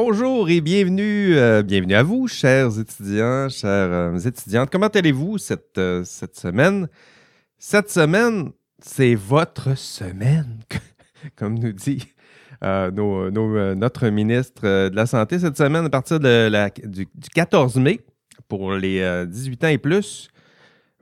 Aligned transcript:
bonjour 0.00 0.48
et 0.48 0.60
bienvenue, 0.60 1.36
euh, 1.36 1.64
bienvenue 1.64 1.94
à 1.96 2.04
vous, 2.04 2.28
chers 2.28 2.78
étudiants, 2.78 3.48
chères 3.48 3.90
euh, 3.90 4.16
étudiantes. 4.16 4.70
Comment 4.70 4.86
allez-vous 4.86 5.38
cette, 5.38 5.76
euh, 5.76 6.04
cette 6.04 6.36
semaine? 6.36 6.88
Cette 7.58 7.90
semaine, 7.90 8.52
c'est 8.80 9.16
votre 9.16 9.76
semaine, 9.76 10.60
comme 11.36 11.58
nous 11.58 11.72
dit 11.72 12.06
notre 12.62 14.08
ministre 14.08 14.88
de 14.88 14.94
la 14.94 15.06
Santé. 15.06 15.40
Cette 15.40 15.56
semaine, 15.56 15.86
à 15.86 15.90
partir 15.90 16.20
la, 16.20 16.70
du, 16.70 17.08
14 17.34 17.74
mai, 17.78 17.98
pour 18.46 18.74
les 18.74 19.26
18 19.26 19.64
ans 19.64 19.68
et 19.68 19.78
plus, 19.78 20.28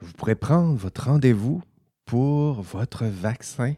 vous 0.01 0.13
pourrez 0.15 0.37
prendre 0.37 0.75
votre 0.75 1.05
rendez-vous 1.05 1.63
pour 2.07 2.63
votre 2.63 3.05
vaccin. 3.05 3.75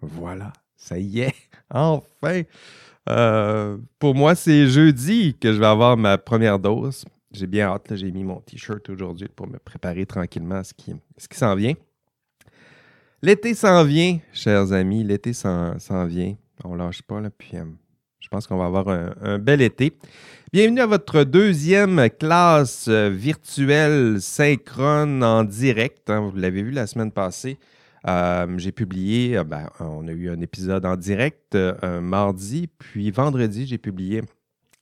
Voilà, 0.00 0.54
ça 0.76 0.98
y 0.98 1.20
est, 1.20 1.34
enfin! 1.70 2.40
Euh, 3.08 3.78
pour 3.98 4.14
moi, 4.14 4.34
c'est 4.34 4.68
jeudi 4.68 5.34
que 5.40 5.52
je 5.52 5.58
vais 5.58 5.66
avoir 5.66 5.96
ma 5.96 6.18
première 6.18 6.58
dose. 6.58 7.04
J'ai 7.32 7.46
bien 7.46 7.68
hâte. 7.68 7.94
J'ai 7.94 8.10
mis 8.12 8.24
mon 8.24 8.40
t-shirt 8.40 8.88
aujourd'hui 8.90 9.28
pour 9.34 9.46
me 9.46 9.58
préparer 9.58 10.06
tranquillement 10.06 10.56
à 10.56 10.64
ce 10.64 10.74
qui, 10.74 10.94
ce 11.16 11.28
qui 11.28 11.38
s'en 11.38 11.54
vient. 11.54 11.74
L'été 13.22 13.54
s'en 13.54 13.84
vient, 13.84 14.18
chers 14.32 14.72
amis. 14.72 15.04
L'été 15.04 15.32
s'en 15.32 15.76
vient. 16.06 16.34
On 16.64 16.74
lâche 16.74 17.02
pas. 17.02 17.20
Là, 17.20 17.30
puis, 17.30 17.50
euh, 17.54 17.64
je 18.20 18.28
pense 18.28 18.46
qu'on 18.46 18.58
va 18.58 18.66
avoir 18.66 18.88
un, 18.88 19.38
bel 19.38 19.62
été. 19.62 19.96
Bienvenue 20.52 20.80
à 20.80 20.86
votre 20.86 21.24
deuxième 21.24 22.08
classe 22.10 22.86
euh, 22.88 23.08
virtuelle 23.08 24.20
synchrone 24.20 25.24
en 25.24 25.44
direct. 25.44 26.08
Hein. 26.10 26.20
vous 26.20 26.36
l'avez 26.36 26.62
vu 26.62 26.70
la 26.70 26.86
semaine 26.86 27.10
passée. 27.10 27.58
Euh, 28.08 28.58
j'ai 28.58 28.72
publié, 28.72 29.36
euh, 29.38 29.44
ben, 29.44 29.70
on 29.78 30.08
a 30.08 30.12
eu 30.12 30.28
un 30.30 30.40
épisode 30.40 30.84
en 30.84 30.96
direct 30.96 31.54
euh, 31.54 32.00
mardi, 32.00 32.68
puis 32.78 33.10
vendredi, 33.10 33.66
j'ai 33.66 33.78
publié 33.78 34.22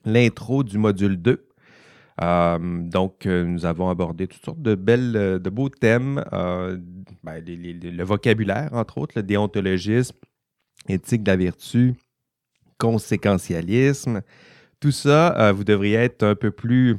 l'intro 0.04 0.62
du 0.64 0.78
module 0.78 1.20
2. 1.20 1.46
donc, 2.20 3.26
nous 3.26 3.66
avons 3.66 3.88
abordé 3.90 4.26
toutes 4.26 4.44
sortes 4.44 4.62
de 4.62 4.74
de 4.74 5.50
beaux 5.50 5.68
thèmes, 5.68 6.24
ben, 7.22 7.44
le 7.46 8.02
vocabulaire, 8.04 8.70
entre 8.72 8.98
autres, 8.98 9.14
le 9.16 9.22
déontologisme, 9.22 10.16
éthique 10.88 11.22
de 11.22 11.30
la 11.30 11.36
vertu, 11.36 11.94
conséquentialisme. 12.78 14.22
Tout 14.80 14.92
ça, 14.92 15.52
vous 15.52 15.64
devriez 15.64 15.96
être 15.96 16.22
un 16.22 16.34
peu 16.34 16.50
plus, 16.50 16.96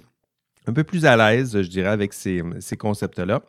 un 0.67 0.73
peu 0.73 0.83
plus 0.83 1.05
à 1.05 1.17
l'aise, 1.17 1.59
je 1.59 1.67
dirais, 1.69 1.89
avec 1.89 2.13
ces 2.13 2.77
concepts-là. 2.77 3.41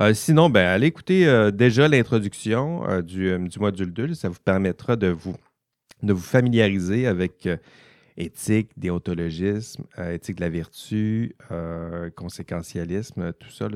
Euh, 0.00 0.14
sinon, 0.14 0.48
ben, 0.48 0.66
allez 0.66 0.86
écouter 0.86 1.26
euh, 1.26 1.50
déjà 1.50 1.86
l'introduction 1.86 2.88
euh, 2.88 3.02
du, 3.02 3.38
module 3.58 3.92
2. 3.92 4.14
Ça 4.14 4.28
vous 4.28 4.40
permettra 4.42 4.96
de 4.96 5.08
vous, 5.08 5.36
de 6.02 6.12
vous 6.12 6.22
familiariser 6.22 7.06
avec 7.06 7.48
éthique, 8.16 8.70
déontologisme, 8.76 9.84
éthique 10.10 10.36
de 10.36 10.42
la 10.42 10.50
vertu, 10.50 11.34
conséquentialisme, 12.14 13.32
tout 13.32 13.50
ça, 13.50 13.68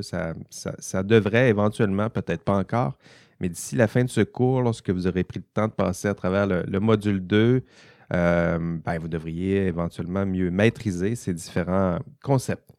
ça, 0.50 0.74
ça, 0.78 1.02
devrait 1.02 1.48
éventuellement, 1.48 2.10
peut-être 2.10 2.42
pas 2.42 2.56
encore, 2.56 2.98
mais 3.40 3.48
d'ici 3.48 3.76
la 3.76 3.88
fin 3.88 4.04
de 4.04 4.10
ce 4.10 4.20
cours, 4.20 4.60
lorsque 4.60 4.90
vous 4.90 5.06
aurez 5.06 5.24
pris 5.24 5.38
le 5.38 5.46
temps 5.54 5.68
de 5.68 5.72
passer 5.72 6.08
à 6.08 6.14
travers 6.14 6.46
le, 6.46 6.80
module 6.80 7.26
2, 7.26 7.62
ben, 8.10 8.98
vous 9.00 9.08
devriez 9.08 9.66
éventuellement 9.68 10.26
mieux 10.26 10.50
maîtriser 10.50 11.14
ces 11.14 11.32
différents 11.32 11.98
concepts. 12.22 12.70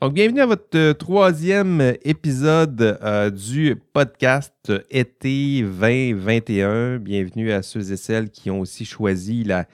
Donc, 0.00 0.14
bienvenue 0.14 0.40
à 0.40 0.46
votre 0.46 0.78
euh, 0.78 0.94
troisième 0.94 1.94
épisode 2.04 2.80
euh, 3.02 3.28
du 3.28 3.76
podcast 3.92 4.72
été 4.90 5.60
2021. 5.60 6.96
Bienvenue 6.96 7.52
à 7.52 7.60
ceux 7.60 7.92
et 7.92 7.98
celles 7.98 8.30
qui 8.30 8.50
ont 8.50 8.60
aussi 8.60 8.86
choisi 8.86 9.44
la, 9.44 9.66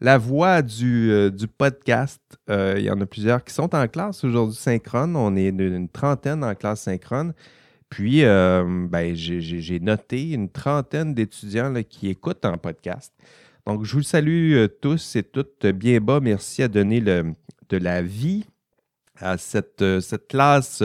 la 0.00 0.16
voie 0.16 0.62
du, 0.62 1.10
euh, 1.10 1.30
podcast. 1.58 2.22
il 2.48 2.84
y 2.84 2.90
en 2.90 2.98
a 3.02 3.04
plusieurs 3.04 3.44
qui 3.44 3.52
sont 3.52 3.74
en 3.74 3.86
classe 3.86 4.24
aujourd'hui 4.24 4.56
synchrone. 4.56 5.14
On 5.14 5.36
est 5.36 5.48
une, 5.48 5.90
trentaine 5.90 6.42
en 6.42 6.54
classe 6.54 6.80
synchrone. 6.80 7.34
Puis, 7.90 8.22
ben, 8.22 9.14
j'ai 9.14 9.80
noté 9.80 10.30
une 10.30 10.48
trentaine 10.48 11.12
d'étudiants 11.12 11.74
qui 11.86 12.08
écoutent 12.08 12.46
en 12.46 12.56
podcast. 12.56 13.12
Donc, 13.66 13.84
je 13.84 13.92
vous 13.92 14.02
salue 14.02 14.56
tous 14.80 15.16
et 15.16 15.22
toutes 15.22 15.66
bien 15.66 16.00
bas. 16.00 16.20
Merci 16.20 16.62
à 16.62 16.68
donner 16.68 17.02
de 17.02 17.76
la 17.76 18.00
vie 18.00 18.46
à 19.20 19.38
cette, 19.38 19.82
euh, 19.82 20.00
cette 20.00 20.28
classe 20.28 20.82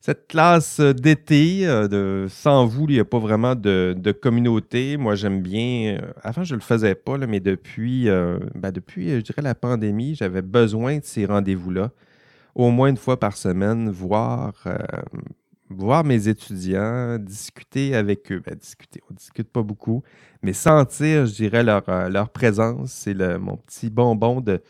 cette 0.00 0.28
classe 0.28 0.78
d'été. 0.78 1.66
Euh, 1.66 2.28
sans 2.28 2.64
vous, 2.64 2.86
il 2.88 2.94
n'y 2.94 3.00
a 3.00 3.04
pas 3.04 3.18
vraiment 3.18 3.56
de, 3.56 4.12
communauté. 4.12 4.96
Moi, 4.96 5.16
j'aime 5.16 5.42
bien. 5.42 5.98
Euh, 6.00 6.12
avant, 6.22 6.44
je 6.44 6.54
ne 6.54 6.60
le 6.60 6.64
faisais 6.64 6.94
pas, 6.94 7.18
mais 7.18 7.40
depuis, 7.40 8.06
ben, 8.54 8.70
depuis, 8.70 9.10
je 9.10 9.20
dirais, 9.20 9.42
la 9.42 9.56
pandémie, 9.56 10.14
j'avais 10.14 10.42
besoin 10.42 10.98
de 10.98 11.04
ces 11.04 11.26
rendez-vous-là. 11.26 11.90
Au 12.54 12.70
moins 12.70 12.88
une 12.88 12.96
fois 12.96 13.18
par 13.18 13.36
semaine, 13.36 13.90
voir, 13.90 14.54
mes 16.04 16.28
étudiants, 16.28 17.18
discuter 17.18 17.96
avec 17.96 18.30
eux. 18.30 18.40
Ben, 18.46 18.54
discuter, 18.54 19.00
on 19.10 19.12
ne 19.12 19.18
discute 19.18 19.50
pas 19.50 19.64
beaucoup, 19.64 20.04
mais 20.40 20.52
sentir, 20.52 21.26
je 21.26 21.34
dirais, 21.34 21.64
leur, 21.64 21.82
leur 22.10 22.28
présence. 22.28 22.92
C'est 22.92 23.14
mon 23.38 23.56
petit 23.56 23.90
bonbon 23.90 24.40
de, 24.40 24.62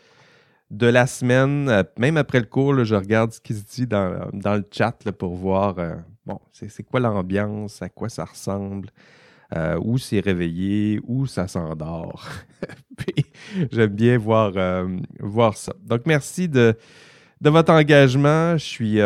de 0.69 0.87
la 0.87 1.07
semaine, 1.07 1.69
euh, 1.69 1.83
même 1.97 2.17
après 2.17 2.39
le 2.39 2.45
cours, 2.45 2.83
je 2.83 2.95
regarde 2.95 3.31
ce 3.31 3.39
qui 3.39 3.53
se 3.53 3.63
dit 3.63 3.87
dans, 3.87 4.29
le 4.33 4.65
chat 4.71 4.97
pour 5.17 5.35
voir, 5.35 5.75
euh, 5.79 5.95
bon, 6.25 6.39
c'est 6.51 6.83
quoi 6.83 6.99
l'ambiance, 6.99 7.81
à 7.81 7.89
quoi 7.89 8.09
ça 8.09 8.25
ressemble, 8.25 8.89
euh, 9.55 9.79
où 9.81 9.97
c'est 9.97 10.19
réveillé, 10.19 10.99
où 11.07 11.25
ça 11.25 11.47
s'endort. 11.47 12.27
j'aime 13.71 13.91
bien 13.91 14.17
voir, 14.17 14.51
ça. 15.55 15.73
Donc, 15.81 16.01
merci 16.05 16.49
de, 16.49 16.75
de 17.39 17.49
votre 17.49 17.71
engagement. 17.71 18.57
Je 18.57 18.65
suis 18.65 18.99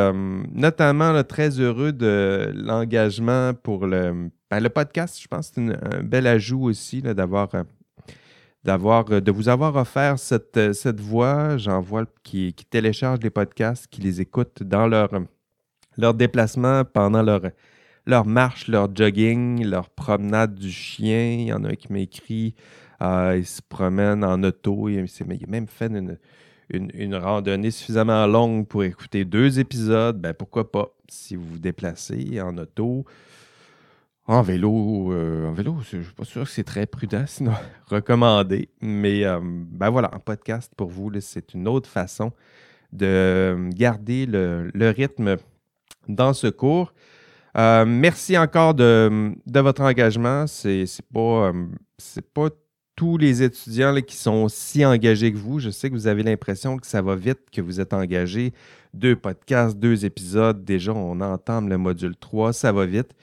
notamment 0.51 1.23
très 1.23 1.59
heureux 1.59 1.91
de 1.91 2.51
l'engagement 2.55 3.53
pour 3.53 3.85
le, 3.85 4.31
ben, 4.49 4.59
le 4.59 4.69
podcast. 4.69 5.21
Je 5.21 5.27
pense 5.27 5.51
que 5.51 5.55
c'est 5.55 5.95
un 5.95 6.01
bel 6.01 6.25
ajout 6.25 6.63
aussi 6.63 7.03
d'avoir 7.03 7.49
d'avoir, 8.63 9.05
euh, 9.11 9.21
de 9.21 9.31
vous 9.31 9.49
avoir 9.49 9.75
offert 9.75 10.19
cette, 10.19 10.57
euh, 10.57 10.73
cette 10.73 10.99
voix. 10.99 11.57
J'en 11.57 11.81
vois 11.81 12.05
qui, 12.23 12.53
qui 12.53 12.65
téléchargent 12.65 13.21
les 13.23 13.29
podcasts, 13.29 13.87
qui 13.87 14.01
les 14.01 14.21
écoutent 14.21 14.63
dans 14.63 14.87
leur, 14.87 15.09
leur 15.97 16.13
déplacement, 16.13 16.83
pendant 16.85 17.21
leur, 17.21 17.41
leur 18.05 18.25
marche, 18.25 18.67
leur 18.67 18.93
jogging, 18.95 19.65
leur 19.65 19.89
promenade 19.89 20.55
du 20.55 20.71
chien. 20.71 21.33
Il 21.33 21.47
y 21.47 21.53
en 21.53 21.63
a 21.63 21.69
un 21.69 21.75
qui 21.75 21.91
m'écrit, 21.91 22.55
euh, 23.01 23.35
il 23.37 23.45
se 23.45 23.61
promène 23.61 24.23
en 24.23 24.43
auto. 24.43 24.89
Il, 24.89 25.05
il 25.05 25.43
a 25.43 25.47
même 25.47 25.67
fait 25.67 25.87
une, 25.87 26.17
une, 26.69 26.91
une, 26.93 27.15
randonnée 27.15 27.71
suffisamment 27.71 28.25
longue 28.27 28.67
pour 28.67 28.83
écouter 28.83 29.25
deux 29.25 29.59
épisodes. 29.59 30.19
Ben, 30.19 30.33
pourquoi 30.33 30.71
pas, 30.71 30.89
si 31.07 31.35
vous 31.35 31.45
vous 31.45 31.59
déplacez 31.59 32.39
en 32.41 32.57
auto. 32.57 33.05
En 34.27 34.43
vélo, 34.43 35.11
euh, 35.11 35.49
en 35.49 35.51
vélo, 35.51 35.77
je 35.89 35.97
ne 35.97 36.03
suis 36.03 36.13
pas 36.13 36.23
sûr 36.23 36.43
que 36.43 36.49
c'est 36.49 36.63
très 36.63 36.85
prudent, 36.85 37.25
sinon 37.27 37.53
recommandé. 37.87 38.69
Mais 38.79 39.25
euh, 39.25 39.39
ben 39.41 39.89
voilà, 39.89 40.11
en 40.13 40.19
podcast 40.19 40.71
pour 40.77 40.89
vous, 40.89 41.11
c'est 41.19 41.53
une 41.53 41.67
autre 41.67 41.89
façon 41.89 42.31
de 42.93 43.69
garder 43.71 44.25
le, 44.27 44.89
rythme 44.89 45.37
dans 46.07 46.33
ce 46.33 46.47
cours. 46.47 46.93
Euh, 47.57 47.83
merci 47.85 48.37
encore 48.37 48.75
de, 48.75 49.33
votre 49.47 49.81
engagement. 49.81 50.45
C'est 50.47 50.85
pas, 51.11 51.51
pas 52.33 52.49
tous 52.95 53.17
les 53.17 53.41
étudiants 53.41 53.95
qui 54.01 54.15
sont 54.15 54.47
si 54.49 54.85
engagés 54.85 55.33
que 55.33 55.37
vous. 55.37 55.59
Je 55.59 55.71
sais 55.71 55.89
que 55.89 55.95
vous 55.95 56.07
avez 56.07 56.21
l'impression 56.21 56.77
que 56.77 56.85
ça 56.85 57.01
va 57.01 57.15
vite, 57.15 57.49
que 57.51 57.61
vous 57.61 57.79
êtes 57.79 57.93
engagés. 57.93 58.53
Deux 58.93 59.15
podcasts, 59.15 59.77
deux 59.77 60.05
épisodes. 60.05 60.63
Déjà, 60.63 60.93
on 60.93 61.19
entame 61.21 61.69
le 61.69 61.79
module 61.79 62.15
3, 62.15 62.53
ça 62.53 62.71
va 62.71 62.85
vite. 62.85 63.15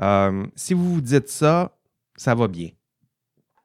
Euh, 0.00 0.46
si 0.54 0.74
vous 0.74 0.94
vous 0.94 1.00
dites 1.00 1.28
ça, 1.28 1.76
ça 2.16 2.34
va 2.34 2.48
bien. 2.48 2.70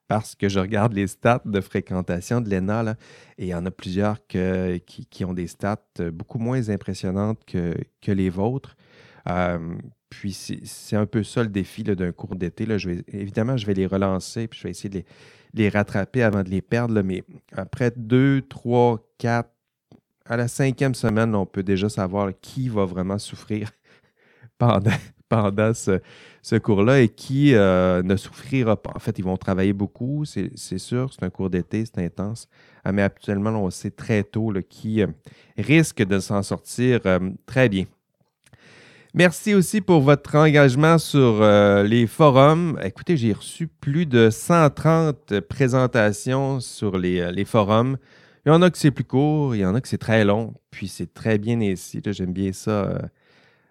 Parce 0.07 0.33
que 0.33 0.49
je 0.49 0.59
regarde 0.59 0.93
les 0.93 1.07
stats 1.07 1.43
de 1.45 1.61
fréquentation 1.61 2.41
de 2.41 2.49
l'ENA, 2.49 2.95
et 3.37 3.45
il 3.45 3.47
y 3.49 3.55
en 3.55 3.65
a 3.65 3.71
plusieurs 3.71 4.25
qui, 4.25 5.25
ont 5.25 5.33
des 5.33 5.47
stats 5.47 5.77
beaucoup 6.11 6.39
moins 6.39 6.69
impressionnantes 6.69 7.43
que, 7.45 8.11
les 8.11 8.29
vôtres. 8.29 8.75
Euh, 9.27 9.75
puis 10.09 10.33
c'est 10.33 10.95
un 10.95 11.05
peu 11.05 11.23
ça 11.23 11.43
le 11.43 11.49
défi 11.49 11.83
d'un 11.83 12.11
cours 12.11 12.35
d'été. 12.35 12.67
Évidemment, 13.09 13.55
je 13.57 13.67
vais 13.67 13.75
les 13.75 13.85
relancer, 13.85 14.47
puis 14.47 14.59
je 14.59 14.63
vais 14.63 14.71
essayer 14.71 14.89
de 14.89 15.03
les, 15.53 15.69
rattraper 15.69 16.23
avant 16.23 16.41
de 16.41 16.49
les 16.49 16.61
perdre. 16.61 17.01
mais 17.03 17.23
après 17.51 17.91
deux, 17.95 18.41
trois, 18.41 18.99
quatre, 19.19 19.51
à 20.25 20.37
la 20.37 20.47
cinquième 20.47 20.95
semaine, 20.95 21.35
on 21.35 21.45
peut 21.45 21.63
déjà 21.63 21.89
savoir 21.89 22.31
qui 22.41 22.69
va 22.69 22.85
vraiment 22.85 23.19
souffrir 23.19 23.71
pendant, 24.57 24.91
pendant 25.29 25.73
ce, 25.73 26.57
cours-là 26.57 27.01
et 27.01 27.07
qui 27.07 27.53
euh, 27.53 28.01
ne 28.03 28.15
souffrira 28.15 28.75
pas. 28.75 28.91
En 28.95 28.99
fait, 28.99 29.17
ils 29.19 29.23
vont 29.23 29.37
travailler 29.37 29.73
beaucoup, 29.73 30.25
c'est 30.25 30.77
sûr, 30.77 31.13
c'est 31.13 31.23
un 31.23 31.29
cours 31.29 31.49
d'été, 31.49 31.85
c'est 31.85 32.03
intense, 32.03 32.47
ah, 32.83 32.91
mais 32.91 33.03
actuellement, 33.03 33.51
on 33.51 33.69
sait 33.69 33.91
très 33.91 34.23
tôt 34.23 34.51
qui 34.69 35.01
euh, 35.01 35.07
risque 35.57 36.03
de 36.03 36.19
s'en 36.19 36.43
sortir 36.43 37.01
euh, 37.05 37.19
très 37.45 37.69
bien. 37.69 37.85
Merci 39.15 39.55
aussi 39.55 39.81
pour 39.81 40.01
votre 40.01 40.35
engagement 40.35 40.99
sur 40.99 41.41
euh, 41.41 41.81
les 41.81 42.05
forums. 42.05 42.79
Écoutez, 42.83 43.17
j'ai 43.17 43.33
reçu 43.33 43.65
plus 43.65 44.05
de 44.05 44.29
130 44.29 45.39
présentations 45.39 46.59
sur 46.59 46.95
les, 46.95 47.19
euh, 47.19 47.31
les, 47.31 47.43
forums. 47.43 47.97
Il 48.45 48.49
y 48.49 48.51
en 48.51 48.61
a 48.61 48.69
que 48.69 48.77
c'est 48.77 48.91
plus 48.91 49.05
court, 49.05 49.55
il 49.55 49.61
y 49.61 49.65
en 49.65 49.73
a 49.73 49.81
que 49.81 49.87
c'est 49.87 49.97
très 49.97 50.23
long, 50.23 50.53
puis 50.69 50.87
c'est 50.87 51.11
très 51.11 51.39
bien 51.39 51.59
ici. 51.59 52.01
J'aime 52.05 52.33
bien 52.33 52.53
ça, 52.53 52.69
euh, 52.69 52.99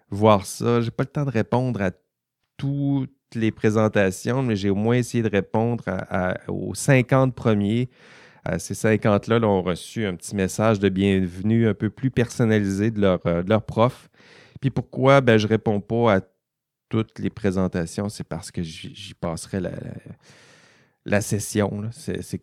voir 0.09 0.45
ça. 0.45 0.81
J'ai 0.81 0.91
pas 0.91 1.03
le 1.03 1.09
temps 1.09 1.25
de 1.25 1.31
répondre 1.31 1.81
à 1.81 1.91
toutes 2.57 3.11
les 3.35 3.51
présentations, 3.51 4.41
mais 4.41 4.55
j'ai 4.55 4.69
au 4.69 4.75
moins 4.75 4.95
essayé 4.95 5.23
de 5.23 5.29
répondre 5.29 5.83
aux 6.47 6.73
50 6.73 7.35
premiers. 7.35 7.89
ces 8.57 8.73
50-là 8.73 9.39
ont 9.47 9.61
reçu 9.61 10.05
un 10.05 10.15
petit 10.15 10.35
message 10.35 10.79
de 10.79 10.89
bienvenue 10.89 11.67
un 11.67 11.73
peu 11.73 11.89
plus 11.89 12.11
personnalisé 12.11 12.91
de 12.91 13.01
leur, 13.01 13.19
de 13.19 13.49
leur 13.49 13.63
prof. 13.63 14.09
Puis 14.59 14.71
pourquoi? 14.71 15.21
Ben, 15.21 15.37
je 15.37 15.47
réponds 15.47 15.79
pas 15.79 16.15
à 16.15 16.21
toutes 16.89 17.19
les 17.19 17.29
présentations, 17.29 18.09
c'est 18.09 18.23
parce 18.23 18.51
que 18.51 18.63
j'y 18.63 19.13
passerai 19.13 19.59
la, 19.59 19.71
session. 21.21 21.89
C'est 21.91 22.37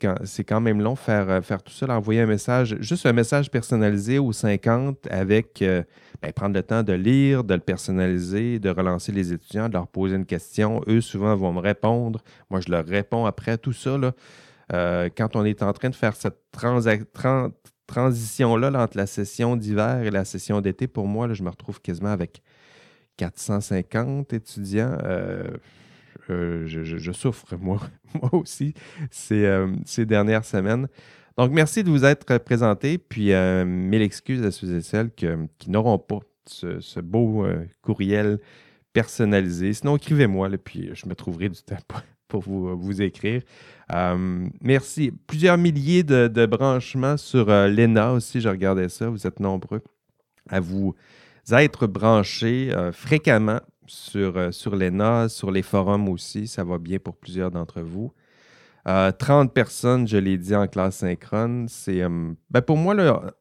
quand, 0.44 0.60
même 0.60 0.80
long 0.80 0.96
faire, 0.96 1.28
euh, 1.30 1.40
faire 1.40 1.62
tout 1.62 1.72
ça, 1.72 1.86
envoyer 1.88 2.20
un 2.20 2.26
message, 2.26 2.76
juste 2.80 3.06
un 3.06 3.12
message 3.12 3.50
personnalisé 3.50 4.18
aux 4.18 4.32
50 4.32 5.06
avec 5.10 5.62
euh, 5.62 5.82
ben, 6.22 6.32
prendre 6.32 6.54
le 6.54 6.62
temps 6.62 6.82
de 6.82 6.92
lire, 6.92 7.44
de 7.44 7.54
le 7.54 7.60
personnaliser, 7.60 8.58
de 8.58 8.70
relancer 8.70 9.12
les 9.12 9.32
étudiants, 9.32 9.68
de 9.68 9.74
leur 9.74 9.86
poser 9.86 10.16
une 10.16 10.26
question. 10.26 10.80
Eux, 10.88 11.00
souvent, 11.00 11.34
vont 11.36 11.52
me 11.52 11.60
répondre. 11.60 12.22
Moi, 12.50 12.60
je 12.60 12.70
leur 12.70 12.84
réponds 12.86 13.26
après 13.26 13.58
tout 13.58 13.72
ça. 13.72 13.98
Euh, 14.72 15.08
quand 15.16 15.36
on 15.36 15.44
est 15.44 15.62
en 15.62 15.72
train 15.72 15.90
de 15.90 15.94
faire 15.94 16.16
cette 16.16 16.38
transition-là 17.86 18.82
entre 18.82 18.96
la 18.96 19.06
session 19.06 19.56
d'hiver 19.56 20.02
et 20.02 20.10
la 20.10 20.24
session 20.24 20.60
d'été, 20.60 20.88
pour 20.88 21.06
moi, 21.06 21.32
je 21.32 21.42
me 21.42 21.50
retrouve 21.50 21.80
quasiment 21.80 22.10
avec 22.10 22.42
450 23.16 24.32
étudiants. 24.32 24.98
Euh, 26.30 26.66
je, 26.66 27.12
souffre, 27.12 27.56
moi, 27.60 27.80
aussi, 28.32 28.74
euh, 29.32 29.74
ces, 29.84 30.06
dernières 30.06 30.44
semaines. 30.44 30.88
Donc, 31.36 31.50
merci 31.50 31.84
de 31.84 31.90
vous 31.90 32.04
être 32.04 32.38
présenté, 32.38 32.98
puis 32.98 33.32
mille 33.66 34.02
excuses 34.02 34.42
à 34.42 34.50
ceux 34.50 34.76
et 34.76 34.80
celles 34.80 35.10
qui 35.12 35.70
n'auront 35.70 35.98
pas 35.98 36.20
ce, 36.46 37.00
beau 37.00 37.46
courriel 37.82 38.38
personnalisé. 38.94 39.74
Sinon, 39.74 39.96
écrivez-moi, 39.96 40.48
puis 40.64 40.90
je 40.94 41.06
me 41.06 41.14
trouverai 41.14 41.50
du 41.50 41.60
temps 41.60 41.76
pour 42.28 42.42
vous, 42.42 43.02
écrire. 43.02 43.42
Euh, 43.92 44.48
merci. 44.60 45.12
Plusieurs 45.26 45.58
milliers 45.58 46.02
de, 46.02 46.46
branchements 46.46 47.16
sur 47.16 47.50
euh, 47.50 47.68
l'ENA 47.68 48.12
aussi, 48.12 48.40
je 48.40 48.48
regardais 48.48 48.88
ça. 48.88 49.08
Vous 49.08 49.26
êtes 49.26 49.40
nombreux 49.40 49.82
à 50.48 50.60
vous 50.60 50.94
être 51.52 51.86
branchés 51.86 52.70
euh, 52.72 52.92
fréquemment 52.92 53.60
sur, 53.88 54.52
sur 54.52 54.76
l'ENA, 54.76 55.28
sur 55.28 55.50
les 55.50 55.62
forums 55.62 56.08
aussi. 56.08 56.46
Ça 56.46 56.64
va 56.64 56.78
bien 56.78 56.98
pour 56.98 57.16
plusieurs 57.16 57.50
d'entre 57.50 57.80
vous. 57.80 58.12
30 58.84 59.52
personnes, 59.52 60.06
je 60.06 60.16
l'ai 60.16 60.38
dit 60.38 60.54
en 60.54 60.68
classe 60.68 60.98
synchrone. 60.98 61.66
C'est, 61.68 62.02
ben 62.50 62.62
pour 62.64 62.76
moi, 62.76 62.94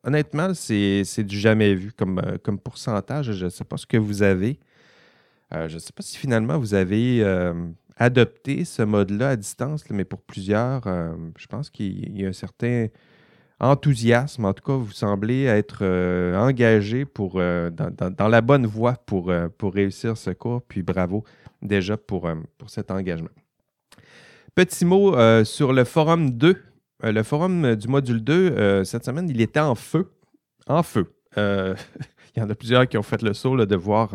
honnêtement, 0.03 0.55
c'est, 0.55 1.03
du 1.23 1.37
jamais 1.37 1.75
vu 1.75 1.91
comme, 1.91 2.19
comme 2.43 2.57
pourcentage. 2.57 3.31
Je 3.31 3.45
ne 3.45 3.49
sais 3.49 3.63
pas 3.63 3.77
ce 3.77 3.85
que 3.85 3.97
vous 3.97 4.23
avez. 4.23 4.59
je 5.51 5.75
ne 5.75 5.79
sais 5.79 5.93
pas 5.93 6.01
si 6.01 6.17
finalement 6.17 6.57
vous 6.57 6.73
avez 6.73 7.23
adopter 7.97 8.65
ce 8.65 8.81
mode-là 8.81 9.29
à 9.29 9.35
distance, 9.35 9.83
mais 9.89 10.05
pour 10.05 10.21
plusieurs, 10.21 10.85
euh, 10.87 11.15
je 11.37 11.47
pense 11.47 11.69
qu'il 11.69 12.19
y 12.19 12.25
a 12.25 12.29
un 12.29 12.33
certain 12.33 12.87
enthousiasme. 13.59 14.45
En 14.45 14.53
tout 14.53 14.63
cas, 14.63 14.73
vous 14.73 14.91
semblez 14.91 15.43
être 15.45 15.79
euh, 15.81 16.37
engagé 16.37 17.05
pour, 17.05 17.33
euh, 17.35 17.69
dans, 17.69 18.27
la 18.27 18.41
bonne 18.41 18.65
voie 18.65 18.93
pour, 19.05 19.33
pour 19.57 19.73
réussir 19.73 20.17
ce 20.17 20.31
cours. 20.31 20.61
Puis 20.67 20.83
bravo 20.83 21.23
déjà 21.61 21.97
pour, 21.97 22.29
pour 22.57 22.69
cet 22.69 22.91
engagement. 22.91 23.29
Petit 24.53 24.85
mot 24.85 25.15
sur 25.43 25.73
le 25.73 25.83
forum 25.83 26.31
2. 26.31 26.61
le 27.03 27.23
forum 27.23 27.75
du 27.75 27.87
module 27.87 28.23
2, 28.23 28.83
cette 28.83 29.03
semaine, 29.03 29.29
il 29.29 29.41
était 29.41 29.59
en 29.59 29.75
feu. 29.75 30.11
En 30.67 30.83
feu. 30.83 31.11
il 31.37 32.39
y 32.39 32.41
en 32.41 32.49
a 32.49 32.55
plusieurs 32.55 32.87
qui 32.87 32.97
ont 32.97 33.03
fait 33.03 33.21
le 33.21 33.33
saut 33.33 33.65
de 33.65 33.75
voir 33.75 34.11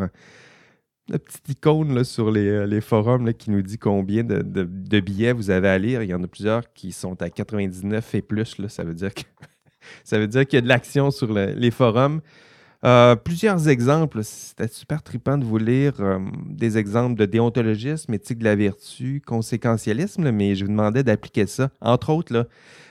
la 1.09 1.19
petite 1.19 1.49
icône 1.49 2.03
sur 2.03 2.31
les, 2.31 2.47
euh, 2.47 2.81
forums 2.81 3.33
qui 3.33 3.51
nous 3.51 3.61
dit 3.61 3.77
combien 3.77 4.23
de, 4.23 4.99
billets 4.99 5.33
vous 5.33 5.49
avez 5.49 5.67
à 5.67 5.77
lire. 5.77 6.03
Il 6.03 6.09
y 6.09 6.13
en 6.13 6.23
a 6.23 6.27
plusieurs 6.27 6.71
qui 6.73 6.91
sont 6.91 7.21
à 7.21 7.29
99 7.29 8.15
et 8.15 8.21
plus. 8.21 8.57
Là. 8.57 8.69
Ça 8.69 8.83
veut 8.83 8.93
dire 8.93 9.13
que 9.13 9.23
ça 10.03 10.19
veut 10.19 10.27
dire 10.27 10.45
qu'il 10.45 10.57
y 10.57 10.59
a 10.59 10.61
de 10.61 10.67
l'action 10.67 11.11
sur 11.11 11.33
les 11.33 11.71
forums. 11.71 12.21
Euh, 12.83 13.15
plusieurs 13.15 13.67
exemples. 13.69 14.23
C'était 14.23 14.67
super 14.67 15.03
trippant 15.03 15.37
de 15.37 15.45
vous 15.45 15.57
lire 15.57 15.93
euh, 15.99 16.19
des 16.47 16.77
exemples 16.77 17.19
de 17.19 17.25
déontologisme, 17.25 18.13
éthique 18.13 18.39
de 18.39 18.45
la 18.45 18.55
vertu, 18.55 19.21
conséquentialisme, 19.25 20.31
mais 20.31 20.55
je 20.55 20.65
vous 20.65 20.71
demandais 20.71 21.03
d'appliquer 21.03 21.45
ça, 21.45 21.69
entre 21.79 22.09
autres, 22.11 22.33
là, 22.33 22.45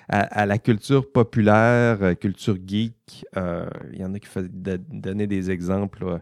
à, 0.08 0.44
la 0.44 0.58
culture 0.58 1.10
populaire, 1.10 2.18
culture 2.18 2.56
geek. 2.66 3.24
il 3.36 4.00
y 4.00 4.04
en 4.04 4.12
a 4.12 4.18
qui 4.18 4.28
donnaient 4.90 5.28
des 5.28 5.52
exemples. 5.52 6.20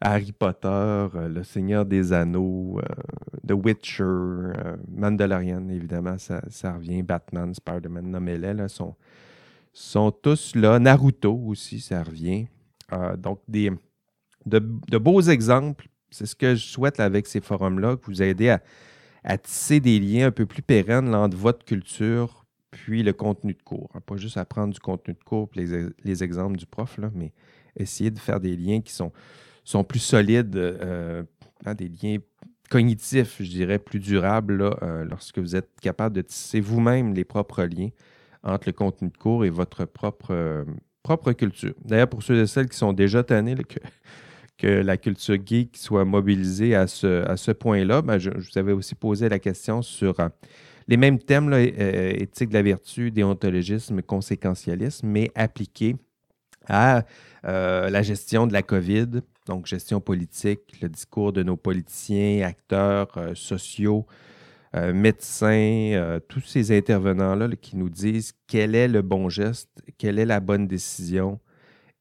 Harry 0.00 0.32
Potter, 0.32 0.68
euh, 0.68 1.28
Le 1.28 1.42
Seigneur 1.44 1.86
des 1.86 2.12
Anneaux, 2.12 2.78
euh, 2.78 3.46
The 3.46 3.52
Witcher, 3.52 4.02
euh, 4.02 4.76
Mandalorian, 4.88 5.68
évidemment, 5.68 6.16
ça, 6.18 6.40
revient. 6.72 7.02
Batman, 7.02 7.54
Spider-Man, 7.54 8.10
nommez-les, 8.10 8.68
sont, 8.68 8.94
sont 9.72 10.10
tous 10.10 10.54
là. 10.54 10.78
Naruto 10.78 11.34
aussi, 11.46 11.80
ça 11.80 12.02
revient. 12.02 12.46
donc, 13.18 13.40
des, 13.48 13.70
de, 14.46 14.58
beaux 14.98 15.22
exemples. 15.22 15.88
C'est 16.10 16.26
ce 16.26 16.36
que 16.36 16.54
je 16.54 16.64
souhaite 16.64 17.00
avec 17.00 17.26
ces 17.26 17.40
forums-là, 17.40 17.96
que 17.96 18.06
vous 18.06 18.22
aidez 18.22 18.56
à, 19.24 19.38
tisser 19.38 19.80
des 19.80 19.98
liens 19.98 20.26
un 20.26 20.30
peu 20.30 20.44
plus 20.46 20.62
pérennes 20.62 21.14
entre 21.14 21.36
votre 21.36 21.64
culture 21.64 22.44
puis 22.70 23.02
le 23.02 23.12
contenu 23.12 23.54
de 23.54 23.62
cours. 23.62 23.90
Pas 24.04 24.16
juste 24.16 24.36
apprendre 24.36 24.74
du 24.74 24.80
contenu 24.80 25.14
de 25.14 25.24
cours 25.24 25.48
les, 25.54 25.86
les 26.02 26.24
exemples 26.24 26.56
du 26.56 26.66
prof, 26.66 26.98
là, 26.98 27.10
mais 27.14 27.32
essayer 27.76 28.10
de 28.10 28.18
faire 28.18 28.38
des 28.38 28.56
liens 28.56 28.80
qui 28.80 28.92
sont 28.92 29.12
sont 29.64 29.82
plus 29.82 29.98
solides, 29.98 30.56
euh, 30.56 31.22
hein, 31.64 31.74
des 31.74 31.88
liens 31.88 32.18
cognitifs, 32.70 33.36
je 33.40 33.50
dirais, 33.50 33.78
plus 33.78 33.98
durables 33.98 34.62
euh, 34.82 35.04
lorsque 35.04 35.38
vous 35.38 35.56
êtes 35.56 35.70
capable 35.80 36.14
de 36.14 36.22
tisser 36.22 36.60
vous-même 36.60 37.14
les 37.14 37.24
propres 37.24 37.64
liens 37.64 37.90
entre 38.42 38.68
le 38.68 38.72
contenu 38.72 39.08
de 39.08 39.16
cours 39.16 39.44
et 39.44 39.50
votre 39.50 39.86
propre, 39.86 40.28
euh, 40.30 40.64
propre 41.02 41.32
culture. 41.32 41.74
D'ailleurs, 41.84 42.08
pour 42.08 42.22
ceux 42.22 42.42
et 42.42 42.46
celles 42.46 42.68
qui 42.68 42.76
sont 42.76 42.92
déjà 42.92 43.22
tannés 43.22 43.56
que, 44.58 44.66
la 44.66 44.96
culture 44.96 45.36
geek 45.44 45.76
soit 45.76 46.04
mobilisée 46.04 46.74
à 46.74 46.86
ce, 46.86 47.26
à 47.26 47.36
ce 47.36 47.50
point-là, 47.50 48.02
ben, 48.02 48.18
je, 48.18 48.30
vous 48.30 48.58
avais 48.58 48.72
aussi 48.72 48.94
posé 48.94 49.28
la 49.28 49.38
question 49.38 49.82
sur 49.82 50.16
les 50.88 50.96
mêmes 50.96 51.18
thèmes, 51.18 51.52
éthique 51.52 52.48
de 52.48 52.54
la 52.54 52.62
vertu, 52.62 53.10
déontologisme, 53.10 54.00
conséquentialisme, 54.00 55.06
mais 55.06 55.30
appliqués 55.34 55.96
à 56.66 57.04
la 57.42 58.02
gestion 58.02 58.46
de 58.46 58.54
la 58.54 58.62
COVID, 58.62 59.20
donc 59.46 59.66
gestion 59.66 60.00
politique, 60.00 60.80
le 60.80 60.88
discours 60.88 61.32
de 61.32 61.42
nos 61.42 61.56
politiciens, 61.56 62.46
acteurs 62.46 63.16
euh, 63.16 63.34
sociaux, 63.34 64.06
euh, 64.74 64.92
médecins, 64.92 65.92
euh, 65.94 66.20
tous 66.20 66.40
ces 66.40 66.76
intervenants-là 66.76 67.48
qui 67.56 67.76
nous 67.76 67.90
disent 67.90 68.32
quel 68.46 68.74
est 68.74 68.88
le 68.88 69.02
bon 69.02 69.28
geste, 69.28 69.70
quelle 69.98 70.18
est 70.18 70.26
la 70.26 70.40
bonne 70.40 70.66
décision 70.66 71.40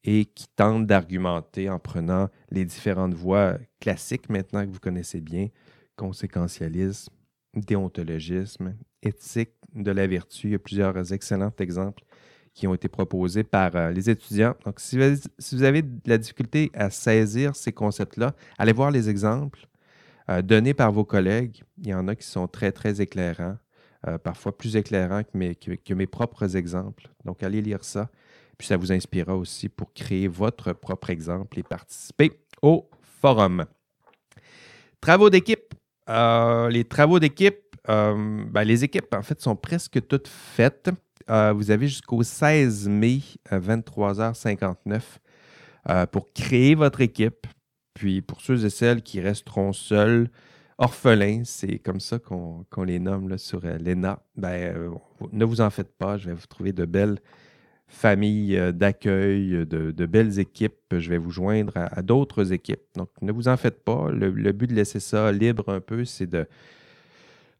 et 0.06 0.26
qui 0.26 0.48
tentent 0.56 0.86
d'argumenter 0.86 1.70
en 1.70 1.80
prenant 1.80 2.30
les 2.50 2.66
différentes 2.66 3.14
voies 3.14 3.58
classiques 3.80 4.30
maintenant 4.30 4.66
que 4.66 4.72
vous 4.72 4.80
connaissez 4.80 5.22
bien, 5.22 5.48
conséquentialisme, 5.96 7.14
déontologisme, 7.56 8.76
éthique 9.02 9.54
de 9.76 9.92
la 9.92 10.08
vertu. 10.08 10.48
Il 10.48 10.52
y 10.52 10.56
a 10.56 10.60
plusieurs 10.60 11.14
excellents 11.14 11.54
exemples 11.60 12.04
qui 12.53 12.67
ont 12.67 12.74
été 12.74 12.88
proposés 12.88 13.43
par 13.43 13.75
euh, 13.75 13.91
les 13.91 14.10
étudiants. 14.10 14.55
Donc, 14.65 14.79
si 14.79 14.98
vous, 14.98 15.63
avez, 15.63 15.81
de 15.81 16.00
la 16.05 16.17
difficulté 16.17 16.72
à 16.74 16.89
saisir 16.89 17.55
ces 17.55 17.72
concepts-là, 17.72 18.33
allez 18.57 18.74
voir 18.74 18.91
les 18.91 19.10
exemples 19.10 19.67
euh, 20.29 20.41
donnés 20.41 20.74
par 20.74 20.91
vos 20.91 21.03
collègues. 21.03 21.63
Il 21.79 21.88
y 21.88 21.93
en 21.93 22.07
a 22.07 22.15
qui 22.15 22.27
sont 22.27 22.48
très, 22.48 22.72
très 22.72 23.01
éclairants, 23.01 23.57
euh, 24.07 24.17
parfois 24.17 24.55
plus 24.55 24.75
éclairants 24.75 25.24
que 25.24 25.93
mes, 25.93 26.07
propres 26.07 26.55
exemples. 26.55 27.10
Donc, 27.25 27.41
allez 27.41 27.62
lire 27.62 27.83
ça. 27.83 28.10
Puis, 28.57 28.67
ça 28.67 28.77
vous 28.77 28.91
inspirera 28.91 29.36
aussi 29.36 29.67
pour 29.67 29.91
créer 29.93 30.27
votre 30.27 30.74
propre 30.74 31.10
exemple 31.10 31.57
et 31.57 31.63
participer 31.63 32.31
au 32.62 32.88
forum. 33.01 33.65
Travaux 35.01 35.31
d'équipe. 35.31 35.74
les 36.07 36.86
travaux 36.88 37.19
d'équipe, 37.19 37.75
ben, 37.88 38.63
les 38.63 38.83
équipes, 38.83 39.13
en 39.15 39.24
fait, 39.24 39.41
sont 39.41 39.55
presque 39.55 40.05
toutes 40.07 40.27
faites. 40.27 40.91
Euh, 41.30 41.53
vous 41.53 41.72
avez 41.72 41.88
jusqu'au 41.88 42.24
16 42.24 42.88
mai 42.89 43.22
à 43.50 43.60
23h59 43.60 45.01
euh, 45.89 46.06
pour 46.06 46.32
créer 46.34 46.75
votre 46.75 47.01
équipe. 47.01 47.48
Puis 47.94 48.22
pour 48.22 48.42
ceux 48.42 48.65
et 48.65 48.70
celles 48.70 49.01
qui 49.01 49.22
resteront 49.22 49.74
seuls, 49.74 50.30
orphelins, 50.77 51.44
c'est 51.46 51.80
comme 51.80 52.00
ça 52.00 52.20
qu'on 52.20 52.65
les 52.84 53.00
nomme 53.00 53.30
là, 53.30 53.38
sur 53.38 53.62
euh, 53.65 53.77
l'ENA, 53.77 54.20
ben, 54.36 54.96
ne 55.32 55.46
vous 55.46 55.62
en 55.62 55.70
faites 55.70 55.96
pas, 55.98 56.18
je 56.18 56.27
vais 56.27 56.36
vous 56.36 56.48
trouver 56.48 56.74
de 56.74 56.86
belles 56.86 57.20
famille 57.88 58.60
d'accueil, 58.74 59.68
de, 59.68 60.06
belles 60.08 60.39
équipes. 60.39 60.96
Je 60.98 61.12
vais 61.12 61.20
vous 61.20 61.30
joindre 61.30 61.74
à, 61.75 62.01
d'autres 62.01 62.51
équipes. 62.51 62.82
Donc, 62.96 63.10
ne 63.22 63.32
vous 63.32 63.48
en 63.48 63.56
faites 63.56 63.84
pas. 63.84 64.10
Le, 64.10 64.51
but 64.51 64.68
de 64.68 64.74
laisser 64.74 65.00
ça 65.00 65.32
libre 65.32 65.70
un 65.70 65.80
peu, 65.80 66.03
c'est 66.03 66.25
de, 66.25 66.48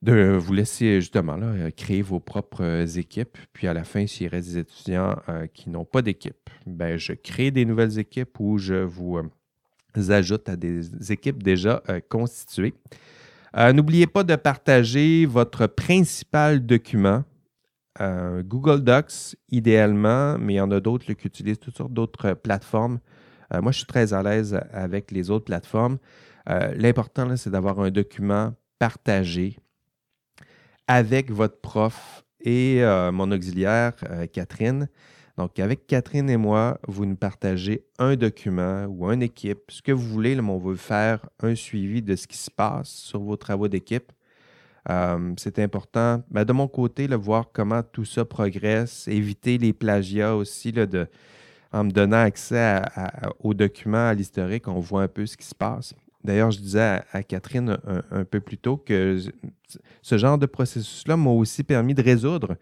de 0.03 0.38
vous 0.38 0.53
laisser 0.53 1.01
justement 1.01 1.38
là, 1.38 1.72
créer 1.72 2.01
vos 2.01 2.19
propres 2.19 2.98
équipes. 2.98 3.38
Puis 3.53 3.67
à 3.67 3.74
la 3.74 3.83
fin, 3.83 4.05
s'il 4.05 4.27
reste 4.27 4.50
des 4.50 4.57
étudiants 4.60 5.15
qui 5.53 5.69
n'ont 5.69 5.86
pas 5.86 6.01
d'équipe, 6.01 6.50
ben, 6.67 6.98
je 6.98 7.13
crée 7.13 7.51
des 7.51 7.65
nouvelles 7.65 7.98
équipes 7.98 8.39
ou 8.39 8.57
je 8.57 8.75
vous 8.75 9.22
ajoute 10.10 10.50
à 10.50 10.55
des 10.55 11.12
équipes 11.12 11.41
déjà 11.41 11.81
constituées. 12.10 12.74
N'oubliez 13.55 14.07
pas 14.07 14.24
de 14.24 14.36
partager 14.36 15.25
votre 15.25 15.67
principal 15.67 16.65
document 16.65 17.24
euh, 18.01 18.41
Google 18.43 18.81
Docs, 18.81 19.36
idéalement, 19.50 20.38
mais 20.39 20.53
il 20.53 20.57
y 20.57 20.62
en 20.62 20.72
a 20.72 20.79
d'autres 20.79 21.13
qui 21.13 21.27
utilisent 21.27 21.60
toutes 21.60 21.77
sortes 21.77 21.93
d'autres 21.93 22.33
plateformes. 22.33 23.00
Euh, 23.53 23.62
moi, 23.62 23.72
je 23.72 23.77
suis 23.77 23.88
très 23.88 24.13
à 24.13 24.24
l'aise 24.24 24.60
avec 24.72 25.12
les 25.12 25.29
autres 25.29 25.45
plateformes. 25.45 25.98
Euh, 26.50 26.74
l'important, 26.75 27.36
c'est 27.36 27.51
d'avoir 27.51 27.79
un 27.79 27.91
document 27.91 28.53
partagé 28.79 29.57
avec 30.88 31.32
votre 31.32 31.60
prof 31.62 32.24
et 32.42 32.82
mon 33.12 33.32
auxiliaire, 33.32 33.94
Catherine. 34.32 34.90
Donc, 35.38 35.58
avec 35.58 35.88
Catherine 35.88 36.30
et 36.30 36.38
moi, 36.38 36.80
vous 36.88 37.06
nous 37.06 37.16
partagez 37.16 37.86
un 37.98 38.16
document 38.16 38.86
ou 38.86 39.10
une 39.12 39.24
équipe, 39.24 39.63
ce 39.70 39.82
que 39.82 39.92
vous 39.92 40.08
voulez. 40.08 40.40
on 40.40 40.60
veut 40.60 40.75
faire 40.75 41.28
un 41.42 41.56
suivi 41.56 42.04
de 42.04 42.16
ce 42.16 42.28
qui 42.28 42.38
se 42.38 42.52
passe 42.52 42.90
sur 42.90 43.20
vos 43.22 43.36
travaux 43.36 43.68
d'équipe. 43.68 44.12
Euh, 44.90 45.34
c'est 45.38 45.58
important. 45.60 46.22
Ben, 46.30 46.44
de 46.46 46.54
mon 46.54 46.68
côté, 46.68 47.08
le 47.08 47.16
voir 47.16 47.50
comment 47.52 47.82
tout 47.82 48.06
ça 48.06 48.25
progresse, 48.25 49.08
éviter 49.08 49.58
les 49.58 49.74
plagiats 49.74 50.36
aussi, 50.36 50.74
en 51.72 51.84
me 51.86 51.92
donnant 51.92 52.18
accès 52.18 52.82
aux 53.40 53.56
documents, 53.56 54.10
à 54.10 54.13
l'historique, 54.13 54.68
on 54.68 54.80
voit 54.80 55.04
un 55.04 55.08
peu 55.08 55.25
ce 55.25 55.36
qui 55.36 55.48
se 55.48 55.56
passe. 55.56 55.96
D'ailleurs, 56.24 56.51
je 56.51 56.60
disais 56.60 57.01
à, 57.12 57.24
Catherine 57.24 57.77
un, 58.12 58.24
peu 58.24 58.39
plus 58.39 58.58
tôt 58.58 58.77
que 58.77 59.20
ce 60.01 60.18
genre 60.18 60.38
de 60.38 60.46
processus-là 60.46 61.18
m'a 61.18 61.32
aussi 61.32 61.63
permis 61.63 61.94
de 61.94 62.01
résoudre 62.01 62.56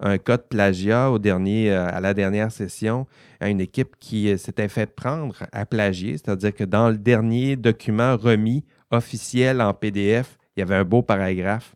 un 0.00 0.18
cas 0.18 0.36
de 0.36 0.42
plagiat 0.42 1.10
euh, 1.10 1.88
à 1.88 2.00
la 2.00 2.14
dernière 2.14 2.52
session 2.52 3.06
à 3.40 3.48
une 3.48 3.60
équipe 3.60 3.96
qui 3.98 4.30
euh, 4.30 4.36
s'était 4.36 4.68
fait 4.68 4.86
prendre 4.86 5.36
à 5.52 5.66
plagier, 5.66 6.12
c'est-à-dire 6.12 6.54
que 6.54 6.64
dans 6.64 6.90
le 6.90 6.98
dernier 6.98 7.56
document 7.56 8.16
remis 8.16 8.64
officiel 8.90 9.60
en 9.60 9.72
PDF, 9.74 10.38
il 10.56 10.60
y 10.60 10.62
avait 10.62 10.76
un 10.76 10.84
beau 10.84 11.02
paragraphe 11.02 11.74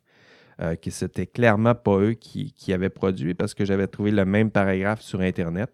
euh, 0.60 0.76
que 0.76 0.90
c'était 0.90 1.26
clairement 1.26 1.74
pas 1.74 1.98
eux 1.98 2.14
qui, 2.14 2.52
avaient 2.72 2.90
produit 2.90 3.34
parce 3.34 3.54
que 3.54 3.64
j'avais 3.64 3.86
trouvé 3.86 4.10
le 4.10 4.24
même 4.24 4.50
paragraphe 4.50 5.00
sur 5.00 5.20
Internet. 5.20 5.70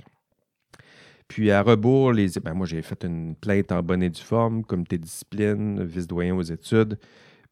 Puis 1.28 1.50
à 1.50 1.62
rebours, 1.62 2.12
les, 2.12 2.28
ben, 2.42 2.54
moi 2.54 2.66
j'ai 2.66 2.82
fait 2.82 3.04
une 3.04 3.34
plainte 3.34 3.72
en 3.72 3.82
bonne 3.82 4.02
et 4.02 4.10
due 4.10 4.22
forme, 4.22 4.64
comité 4.64 4.98
de 4.98 5.04
discipline, 5.04 5.82
vice-doyen 5.84 6.34
aux 6.34 6.42
études. 6.42 6.98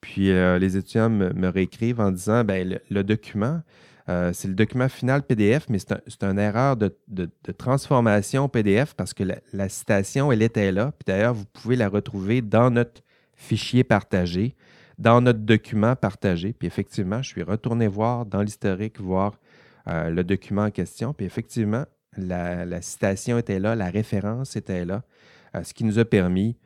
Puis 0.00 0.30
euh, 0.30 0.58
les 0.58 0.76
étudiants 0.76 1.10
me, 1.10 1.48
réécrivent 1.48 2.00
en 2.00 2.10
disant 2.10 2.44
ben, 2.44 2.78
le, 2.90 3.04
document, 3.04 3.62
euh, 4.08 4.32
c'est 4.34 4.48
le 4.48 4.54
document 4.54 4.88
final 4.88 5.22
PDF, 5.22 5.66
mais 5.68 5.78
c'est 5.78 6.22
une 6.24 6.38
erreur 6.38 6.76
de, 6.76 6.94
transformation 7.56 8.48
PDF 8.48 8.94
parce 8.94 9.14
que 9.14 9.24
la, 9.24 9.36
la, 9.52 9.68
citation, 9.68 10.32
elle 10.32 10.42
était 10.42 10.72
là. 10.72 10.92
Puis 10.92 11.04
d'ailleurs, 11.06 11.34
vous 11.34 11.46
pouvez 11.52 11.76
la 11.76 11.88
retrouver 11.88 12.42
dans 12.42 12.70
notre 12.70 13.02
fichier 13.34 13.84
partagé 13.84 14.54
dans 14.98 15.20
notre 15.20 15.40
document 15.40 15.96
partagé. 15.96 16.52
Puis 16.52 16.66
effectivement, 16.66 17.22
je 17.22 17.28
suis 17.28 17.42
retourné 17.42 17.88
voir 17.88 18.24
dans 18.24 18.42
l'historique, 18.42 19.00
voir 19.00 19.38
euh, 19.88 20.10
le 20.10 20.24
document 20.24 20.64
en 20.64 20.70
question. 20.70 21.12
Puis 21.12 21.26
effectivement, 21.26 21.84
la, 22.16 22.82
citation 22.82 23.38
était 23.38 23.58
là, 23.58 23.74
la 23.74 23.90
référence 23.90 24.56
était 24.56 24.84
là, 24.84 25.02
euh, 25.54 25.62
ce 25.62 25.74
qui 25.74 25.84
nous 25.84 25.98
a 25.98 26.04
permis, 26.04 26.56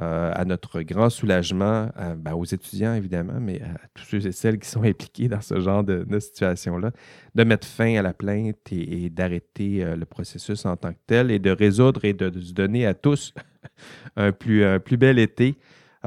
euh, 0.00 0.30
à 0.34 0.44
notre 0.44 0.82
grand 0.82 1.08
soulagement, 1.08 1.88
ben, 2.18 2.34
aux 2.34 2.44
étudiants 2.44 2.92
évidemment, 2.92 3.40
mais 3.40 3.62
à 3.62 3.88
tous 3.94 4.04
ceux 4.04 4.26
et 4.26 4.32
celles 4.32 4.58
qui 4.58 4.68
sont 4.68 4.82
impliqués 4.82 5.28
dans 5.28 5.40
ce 5.40 5.58
genre 5.58 5.82
de, 5.84 6.04
situation-là, 6.18 6.90
de 7.34 7.44
mettre 7.44 7.66
fin 7.66 7.96
à 7.96 8.02
la 8.02 8.12
plainte 8.12 8.58
et, 8.70 9.08
d'arrêter 9.08 9.82
le 9.96 10.04
processus 10.04 10.66
en 10.66 10.76
tant 10.76 10.92
que 10.92 10.98
tel 11.06 11.30
et 11.30 11.38
de 11.38 11.50
résoudre 11.50 12.04
et 12.04 12.12
de, 12.12 12.30
se 12.38 12.52
donner 12.52 12.84
à 12.84 12.92
tous 12.92 13.32
un 14.16 14.32
plus, 14.32 14.64
plus 14.80 14.98
bel 14.98 15.18
été. 15.18 15.56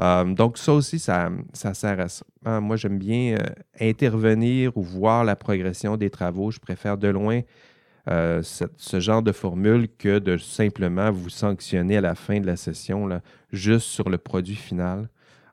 Euh, 0.00 0.24
donc, 0.24 0.56
ça 0.56 0.72
aussi, 0.72 0.98
ça, 0.98 1.30
sert 1.52 2.00
à 2.00 2.08
ça. 2.08 2.24
Hein, 2.44 2.60
moi, 2.60 2.76
j'aime 2.76 2.98
bien 2.98 3.36
euh, 3.36 3.46
intervenir 3.80 4.76
ou 4.76 4.82
voir 4.82 5.24
la 5.24 5.36
progression 5.36 5.96
des 5.96 6.10
travaux. 6.10 6.50
Je 6.50 6.58
préfère 6.58 6.96
de 6.96 7.08
loin 7.08 7.40
euh, 8.10 8.42
ce, 8.42 9.00
genre 9.00 9.22
de 9.22 9.32
formule 9.32 9.88
que 9.96 10.18
de 10.18 10.36
simplement 10.36 11.10
vous 11.10 11.30
sanctionner 11.30 11.96
à 11.96 12.00
la 12.00 12.14
fin 12.14 12.40
de 12.40 12.46
la 12.46 12.56
session, 12.56 13.06
là, 13.06 13.20
juste 13.52 13.86
sur 13.86 14.10
le 14.10 14.18
produit 14.18 14.56
final. 14.56 15.08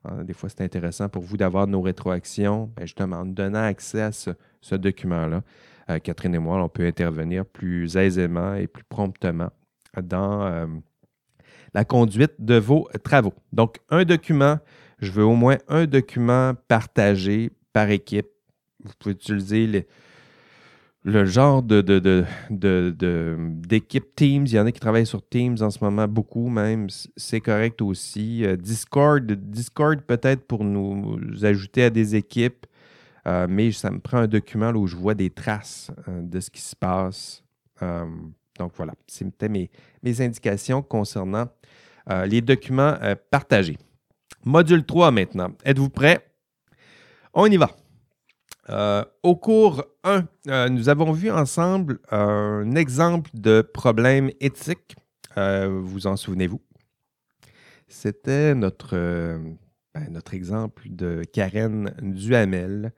Hein, 0.06 0.24
des 0.24 0.34
fois, 0.34 0.50
c'est 0.50 0.62
intéressant 0.62 1.08
pour 1.10 1.24
vous 1.24 1.38
d'avoir 1.38 1.68
nos 1.68 1.82
rétroactions, 1.82 2.72
ben, 2.76 2.86
justement, 2.86 3.18
en 3.18 3.26
donnant 3.26 3.64
accès 3.64 4.02
à 4.02 4.12
ce, 4.12 4.32
document-là. 4.76 5.44
Catherine 6.04 6.36
et 6.36 6.40
moi, 6.40 6.62
on 6.62 6.68
peut 6.68 6.86
intervenir 6.86 7.46
plus 7.46 7.96
aisément 7.96 8.56
et 8.56 8.68
plus 8.68 8.84
promptement 8.84 9.50
dans 10.02 10.68
la 11.74 11.86
conduite 11.86 12.34
de 12.40 12.56
vos 12.56 12.90
travaux. 13.04 13.34
Donc, 13.54 13.78
un 13.90 14.04
document, 14.04 14.60
je 15.00 15.12
veux 15.12 15.24
au 15.24 15.36
moins 15.36 15.58
un 15.68 15.86
document 15.86 16.54
partagé 16.68 17.52
par 17.72 17.90
équipe. 17.90 18.28
Vous 18.84 18.92
pouvez 19.00 19.14
utiliser 19.14 19.88
le 21.08 21.24
genre 21.24 21.64
de, 21.64 21.80
d'équipe 22.50 24.14
Teams. 24.14 24.46
Il 24.46 24.54
y 24.54 24.60
en 24.60 24.66
a 24.66 24.72
qui 24.74 24.80
travaillent 24.82 25.06
sur 25.06 25.26
Teams 25.26 25.56
en 25.62 25.70
ce 25.70 25.82
moment, 25.82 26.06
beaucoup 26.06 26.50
même. 26.50 26.88
C'est 27.16 27.40
correct 27.40 27.82
aussi. 27.82 28.46
Euh, 28.46 28.58
Discord, 28.58 29.26
Discord 29.26 30.02
peut-être 30.02 30.46
pour 30.46 30.66
nous 30.66 31.18
ajouter 31.44 31.86
à 31.86 31.90
des 31.90 32.16
équipes, 32.16 32.66
euh, 33.26 33.48
mais 33.50 33.72
ça 33.72 33.90
me 33.90 34.00
prend 34.00 34.18
un 34.18 34.28
document 34.28 34.72
où 34.72 34.86
je 34.86 34.98
vois 34.98 35.14
des 35.14 35.30
traces 35.30 35.92
euh, 36.10 36.22
de 36.22 36.42
ce 36.42 36.52
qui 36.52 36.62
se 36.62 36.76
passe. 36.76 37.42
donc 38.60 38.74
voilà, 38.76 38.94
c'était 39.08 39.48
mes, 39.48 39.70
mes 40.04 40.20
indications 40.20 40.82
concernant 40.82 41.48
les 42.26 42.42
documents 42.42 42.96
partagés. 43.30 43.78
Module 44.44 44.84
3 44.84 45.12
maintenant. 45.12 45.52
Êtes-vous 45.64 45.90
prêts? 45.90 46.26
On 47.34 47.46
y 47.46 47.58
va. 47.58 47.70
Euh, 48.70 49.04
au 49.24 49.36
cours 49.36 49.86
1, 50.04 50.70
nous 50.70 50.90
avons 50.90 51.12
vu 51.12 51.32
ensemble 51.32 52.00
un 52.12 52.76
exemple 52.76 53.30
de 53.34 53.62
problème 53.62 54.32
éthique. 54.40 54.96
vous 55.36 56.08
en 56.08 56.16
souvenez-vous? 56.16 56.62
C'était 57.88 58.54
notre, 58.54 58.98
ben, 59.94 60.12
notre 60.12 60.34
exemple 60.34 60.84
de 60.90 61.24
Karen 61.32 61.94
Duhamel. 62.02 62.92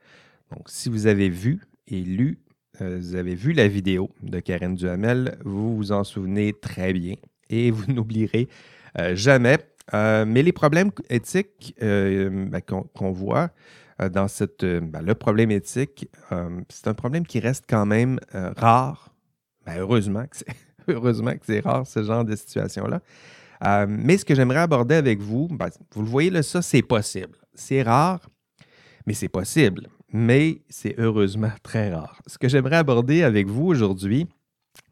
Donc, 0.50 0.68
si 0.68 0.88
vous 0.88 1.06
avez 1.06 1.28
vu 1.28 1.60
et 1.86 2.00
lu, 2.00 2.40
vous 2.80 3.14
avez 3.14 3.34
vu 3.34 3.52
la 3.52 3.68
vidéo 3.68 4.10
de 4.22 4.40
Karen 4.40 4.74
Duhamel, 4.74 5.38
vous 5.44 5.76
vous 5.76 5.92
en 5.92 6.02
souvenez 6.02 6.52
très 6.52 6.92
bien 6.92 7.14
et 7.50 7.70
vous 7.70 7.84
n'oublierez 7.92 8.48
euh, 8.98 9.14
jamais. 9.14 9.58
Euh, 9.92 10.24
mais 10.24 10.42
les 10.42 10.52
problèmes 10.52 10.90
éthiques 11.08 11.74
euh, 11.82 12.30
ben, 12.30 12.60
qu'on 12.60 13.10
voit 13.10 13.50
dans 14.12 14.28
cette, 14.28 14.64
ben, 14.64 15.02
le 15.02 15.14
problème 15.14 15.50
éthique, 15.50 16.08
c'est 16.68 16.88
un 16.88 16.94
problème 16.94 17.26
qui 17.26 17.40
reste 17.40 17.64
quand 17.68 17.86
même 17.86 18.18
rare. 18.32 19.14
Ben, 19.66 19.78
heureusement 19.78 20.24
que 20.26 20.36
c'est 20.36 20.46
heureusement 20.88 21.32
que 21.32 21.44
c'est 21.44 21.60
rare 21.60 21.86
ce 21.86 22.02
genre 22.02 22.24
de 22.24 22.34
situation-là. 22.34 23.00
mais 23.86 24.16
ce 24.16 24.24
que 24.24 24.34
j'aimerais 24.34 24.60
aborder 24.60 24.94
avec 24.94 25.20
vous, 25.20 25.48
vous 25.92 26.02
le 26.02 26.08
voyez 26.08 26.30
là, 26.30 26.42
ça 26.42 26.62
c'est 26.62 26.82
possible. 26.82 27.38
C'est 27.54 27.82
rare, 27.82 28.20
mais 29.06 29.14
c'est 29.14 29.28
possible. 29.28 29.88
Mais 30.12 30.62
c'est 30.68 30.94
heureusement 30.98 31.52
très 31.62 31.92
rare. 31.92 32.20
Ce 32.26 32.38
que 32.38 32.48
j'aimerais 32.48 32.76
aborder 32.76 33.22
avec 33.22 33.46
vous 33.48 33.66
aujourd'hui, 33.66 34.26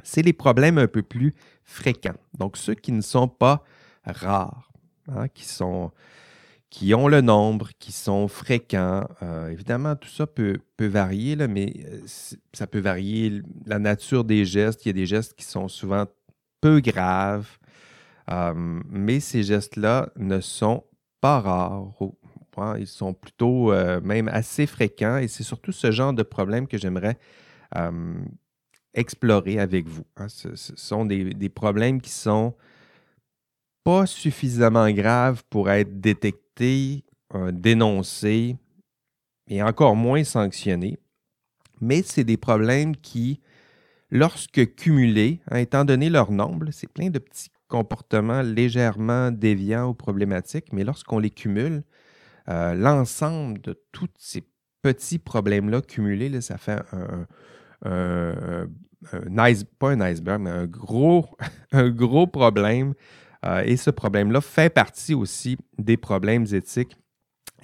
c'est 0.02 0.22
les 0.22 0.32
problèmes 0.32 0.78
un 0.78 0.86
peu 0.86 1.02
plus 1.02 1.34
fréquents. 1.64 2.16
Donc 2.38 2.56
ceux 2.56 2.74
qui 2.74 2.92
ne 2.92 3.00
sont 3.00 3.28
pas 3.28 3.64
rares, 4.04 4.70
hein, 5.08 5.28
qui, 5.28 5.44
sont, 5.44 5.90
qui 6.70 6.94
ont 6.94 7.08
le 7.08 7.20
nombre, 7.20 7.70
qui 7.78 7.92
sont 7.92 8.28
fréquents. 8.28 9.08
Euh, 9.22 9.48
évidemment, 9.48 9.96
tout 9.96 10.08
ça 10.08 10.26
peut, 10.26 10.58
peut 10.76 10.86
varier, 10.86 11.34
là, 11.34 11.48
mais 11.48 11.72
euh, 11.86 12.00
ça 12.52 12.66
peut 12.66 12.80
varier 12.80 13.42
la 13.66 13.78
nature 13.78 14.24
des 14.24 14.44
gestes. 14.44 14.84
Il 14.84 14.88
y 14.88 14.90
a 14.90 14.94
des 14.94 15.06
gestes 15.06 15.34
qui 15.34 15.44
sont 15.44 15.68
souvent 15.68 16.06
peu 16.60 16.80
graves, 16.80 17.58
euh, 18.30 18.52
mais 18.88 19.20
ces 19.20 19.42
gestes-là 19.42 20.10
ne 20.16 20.40
sont 20.40 20.84
pas 21.20 21.40
rares. 21.40 21.88
Hein, 22.56 22.76
ils 22.78 22.88
sont 22.88 23.14
plutôt 23.14 23.72
même 24.02 24.26
assez 24.26 24.66
fréquents 24.66 25.18
et 25.18 25.28
c'est 25.28 25.44
surtout 25.44 25.70
ce 25.70 25.92
genre 25.92 26.12
de 26.12 26.24
problème 26.24 26.66
que 26.66 26.76
j'aimerais 26.76 27.16
explorer 28.94 29.60
avec 29.60 29.86
vous. 29.86 30.04
Hein. 30.16 30.28
Ce, 30.28 30.48
sont 30.56 31.04
des, 31.04 31.34
des, 31.34 31.48
problèmes 31.48 32.00
qui 32.00 32.10
sont 32.10 32.54
pas 33.84 34.06
suffisamment 34.06 34.90
grave 34.90 35.44
pour 35.48 35.70
être 35.70 36.00
euh, 36.60 37.52
dénoncé 37.52 38.56
et 39.48 39.62
encore 39.62 39.96
moins 39.96 40.24
sanctionné. 40.24 40.98
Mais 41.80 42.02
c'est 42.02 42.24
des 42.24 42.36
problèmes 42.36 42.96
qui 42.96 43.40
lorsque 44.10 44.74
cumulés, 44.74 45.40
hein, 45.50 45.58
étant 45.58 45.84
donné 45.84 46.10
leur 46.10 46.30
nombre, 46.30 46.70
c'est 46.70 46.90
plein 46.90 47.10
de 47.10 47.18
petits 47.18 47.50
comportements 47.68 48.42
légèrement 48.42 49.30
déviants 49.30 49.90
ou 49.90 49.94
problématiques, 49.94 50.72
mais 50.72 50.84
lorsqu'on 50.84 51.18
les 51.18 51.30
cumule, 51.30 51.82
euh, 52.48 52.74
l'ensemble 52.74 53.60
de 53.60 53.78
tous 53.92 54.08
ces 54.18 54.42
petits 54.82 55.18
problèmes-là 55.18 55.82
cumulés, 55.82 56.40
ça 56.40 56.56
fait 56.56 56.80
un, 56.92 57.26
pas 59.78 59.90
un 59.90 60.00
iceberg, 60.00 60.40
mais 60.40 60.50
un 60.50 60.66
un 61.72 61.90
gros 61.90 62.26
problème. 62.26 62.94
Euh, 63.44 63.62
et 63.64 63.76
ce 63.76 63.90
problème-là 63.90 64.40
fait 64.40 64.72
partie 64.72 65.14
aussi 65.14 65.56
des 65.78 65.96
problèmes 65.96 66.46
éthiques 66.52 66.96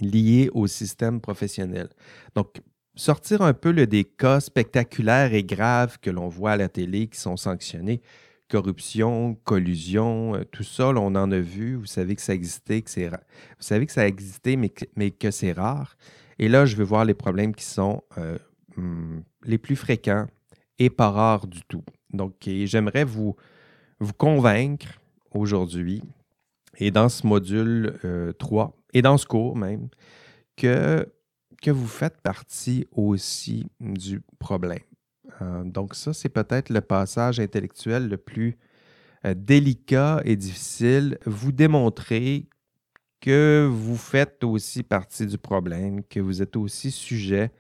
liés 0.01 0.51
au 0.53 0.67
système 0.67 1.21
professionnel. 1.21 1.89
Donc, 2.35 2.61
sortir 2.97 3.43
un 3.43 3.55
peu 3.55 3.73
des 3.87 4.05
cas 4.05 4.41
spectaculaires 4.41 5.35
et 5.35 5.45
graves 5.45 5.99
que 6.01 6.11
l'on 6.11 6.29
voit 6.29 6.53
à 6.53 6.57
la 6.57 6.69
télé 6.69 7.09
qui 7.09 7.19
sont 7.19 7.37
sanctionnés, 7.37 8.01
corruption, 8.49 9.37
collusion, 9.45 10.35
euh, 10.35 10.45
tout 10.45 10.65
ça, 10.65 10.89
on 10.89 11.15
en 11.15 11.33
a 11.33 11.41
vu. 11.41 11.77
Vous 11.77 11.87
savez 11.87 12.15
que 12.15 12.23
ça 12.23 12.35
existait, 12.35 12.83
que 12.83 12.91
c'est 12.91 13.09
Vous 13.09 13.17
savez 13.61 13.87
que 13.87 13.93
ça 13.93 14.03
a 14.03 14.07
existé, 14.07 14.57
mais 14.57 14.69
que, 14.69 14.85
mais 14.97 15.11
que 15.11 15.31
c'est 15.31 15.53
rare. 15.53 15.97
Et 16.39 16.49
là, 16.49 16.67
je 16.67 16.77
vais 16.77 16.85
voir 16.85 17.05
les 17.05 17.15
problèmes 17.15 17.55
qui 17.55 17.65
sont 17.65 18.03
euh, 18.19 18.39
hmm, 18.77 19.21
les 19.45 19.59
plus 19.59 19.77
fréquents 19.77 20.27
et 20.79 20.91
pas 20.91 21.11
rares 21.11 21.47
du 21.47 21.63
tout. 21.63 21.85
Donc, 22.13 22.35
j'aimerais 22.47 23.05
vous, 23.05 23.37
vous 24.01 24.13
convaincre 24.13 25.01
aujourd'hui, 25.35 26.03
et 26.79 26.91
dans 26.91 27.09
ce 27.09 27.27
module 27.27 27.99
3, 28.39 28.65
euh, 28.65 28.69
et 28.93 29.03
dans 29.03 29.19
ce 29.19 29.27
cours 29.27 29.57
même, 29.57 29.89
que, 30.57 31.07
que 31.63 31.71
vous 31.71 31.87
faites 31.87 32.21
partie 32.21 32.87
aussi 32.93 33.67
du 33.81 34.23
problème. 34.39 34.79
Euh, 35.43 35.65
donc 35.65 35.95
ça, 35.95 36.13
c'est 36.13 36.29
peut-être 36.29 36.71
le 36.71 36.81
passage 36.81 37.41
intellectuel 37.41 38.09
le 38.09 38.17
plus 38.17 38.57
euh, 39.25 39.35
délicat 39.37 40.21
et 40.25 40.37
difficile. 40.37 41.19
Vous 41.27 41.53
démontrez 41.53 42.47
que 43.21 43.69
vous 43.71 43.97
faites 43.97 44.45
aussi 44.45 44.83
partie 44.83 45.27
du 45.27 45.39
problème, 45.39 46.05
que 46.05 46.21
vous 46.21 46.43
êtes 46.43 46.57
aussi 46.57 46.91
sujet 46.91 47.51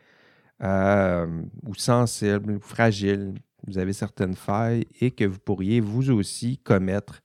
ou 0.61 1.75
sensible, 1.75 2.53
ou 2.53 2.61
fragile, 2.61 3.35
vous 3.67 3.79
avez 3.79 3.93
certaines 3.93 4.35
failles 4.35 4.87
et 5.01 5.11
que 5.11 5.25
vous 5.25 5.39
pourriez 5.39 5.81
vous 5.81 6.11
aussi 6.11 6.59
commettre 6.59 7.23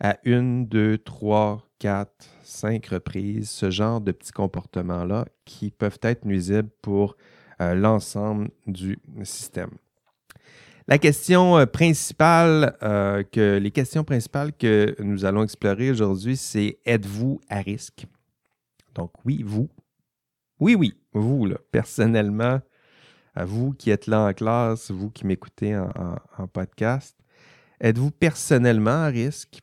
à 0.00 0.18
une, 0.24 0.66
deux, 0.66 0.98
trois, 0.98 1.68
quatre, 1.78 2.26
cinq 2.42 2.86
reprises 2.86 3.50
ce 3.50 3.70
genre 3.70 4.00
de 4.00 4.12
petits 4.12 4.32
comportements-là 4.32 5.26
qui 5.44 5.70
peuvent 5.70 5.98
être 6.02 6.24
nuisibles 6.24 6.70
pour 6.82 7.16
euh, 7.60 7.74
l'ensemble 7.74 8.50
du 8.66 8.98
système. 9.24 9.70
La 10.86 10.98
question 10.98 11.58
euh, 11.58 11.66
principale, 11.66 12.76
euh, 12.82 13.22
que, 13.22 13.58
les 13.58 13.70
questions 13.70 14.04
principales 14.04 14.52
que 14.52 14.94
nous 15.00 15.24
allons 15.24 15.42
explorer 15.42 15.90
aujourd'hui, 15.90 16.36
c'est 16.36 16.78
êtes-vous 16.86 17.40
à 17.48 17.60
risque? 17.60 18.06
Donc 18.94 19.12
oui, 19.24 19.42
vous. 19.44 19.68
Oui, 20.60 20.74
oui, 20.74 20.94
vous, 21.12 21.46
là, 21.46 21.56
personnellement, 21.70 22.60
vous 23.36 23.72
qui 23.72 23.90
êtes 23.90 24.08
là 24.08 24.22
en 24.22 24.32
classe, 24.32 24.90
vous 24.90 25.10
qui 25.10 25.24
m'écoutez 25.24 25.76
en 25.76 26.48
podcast, 26.48 27.16
êtes-vous 27.80 28.10
personnellement 28.10 29.04
à 29.04 29.06
risque? 29.06 29.60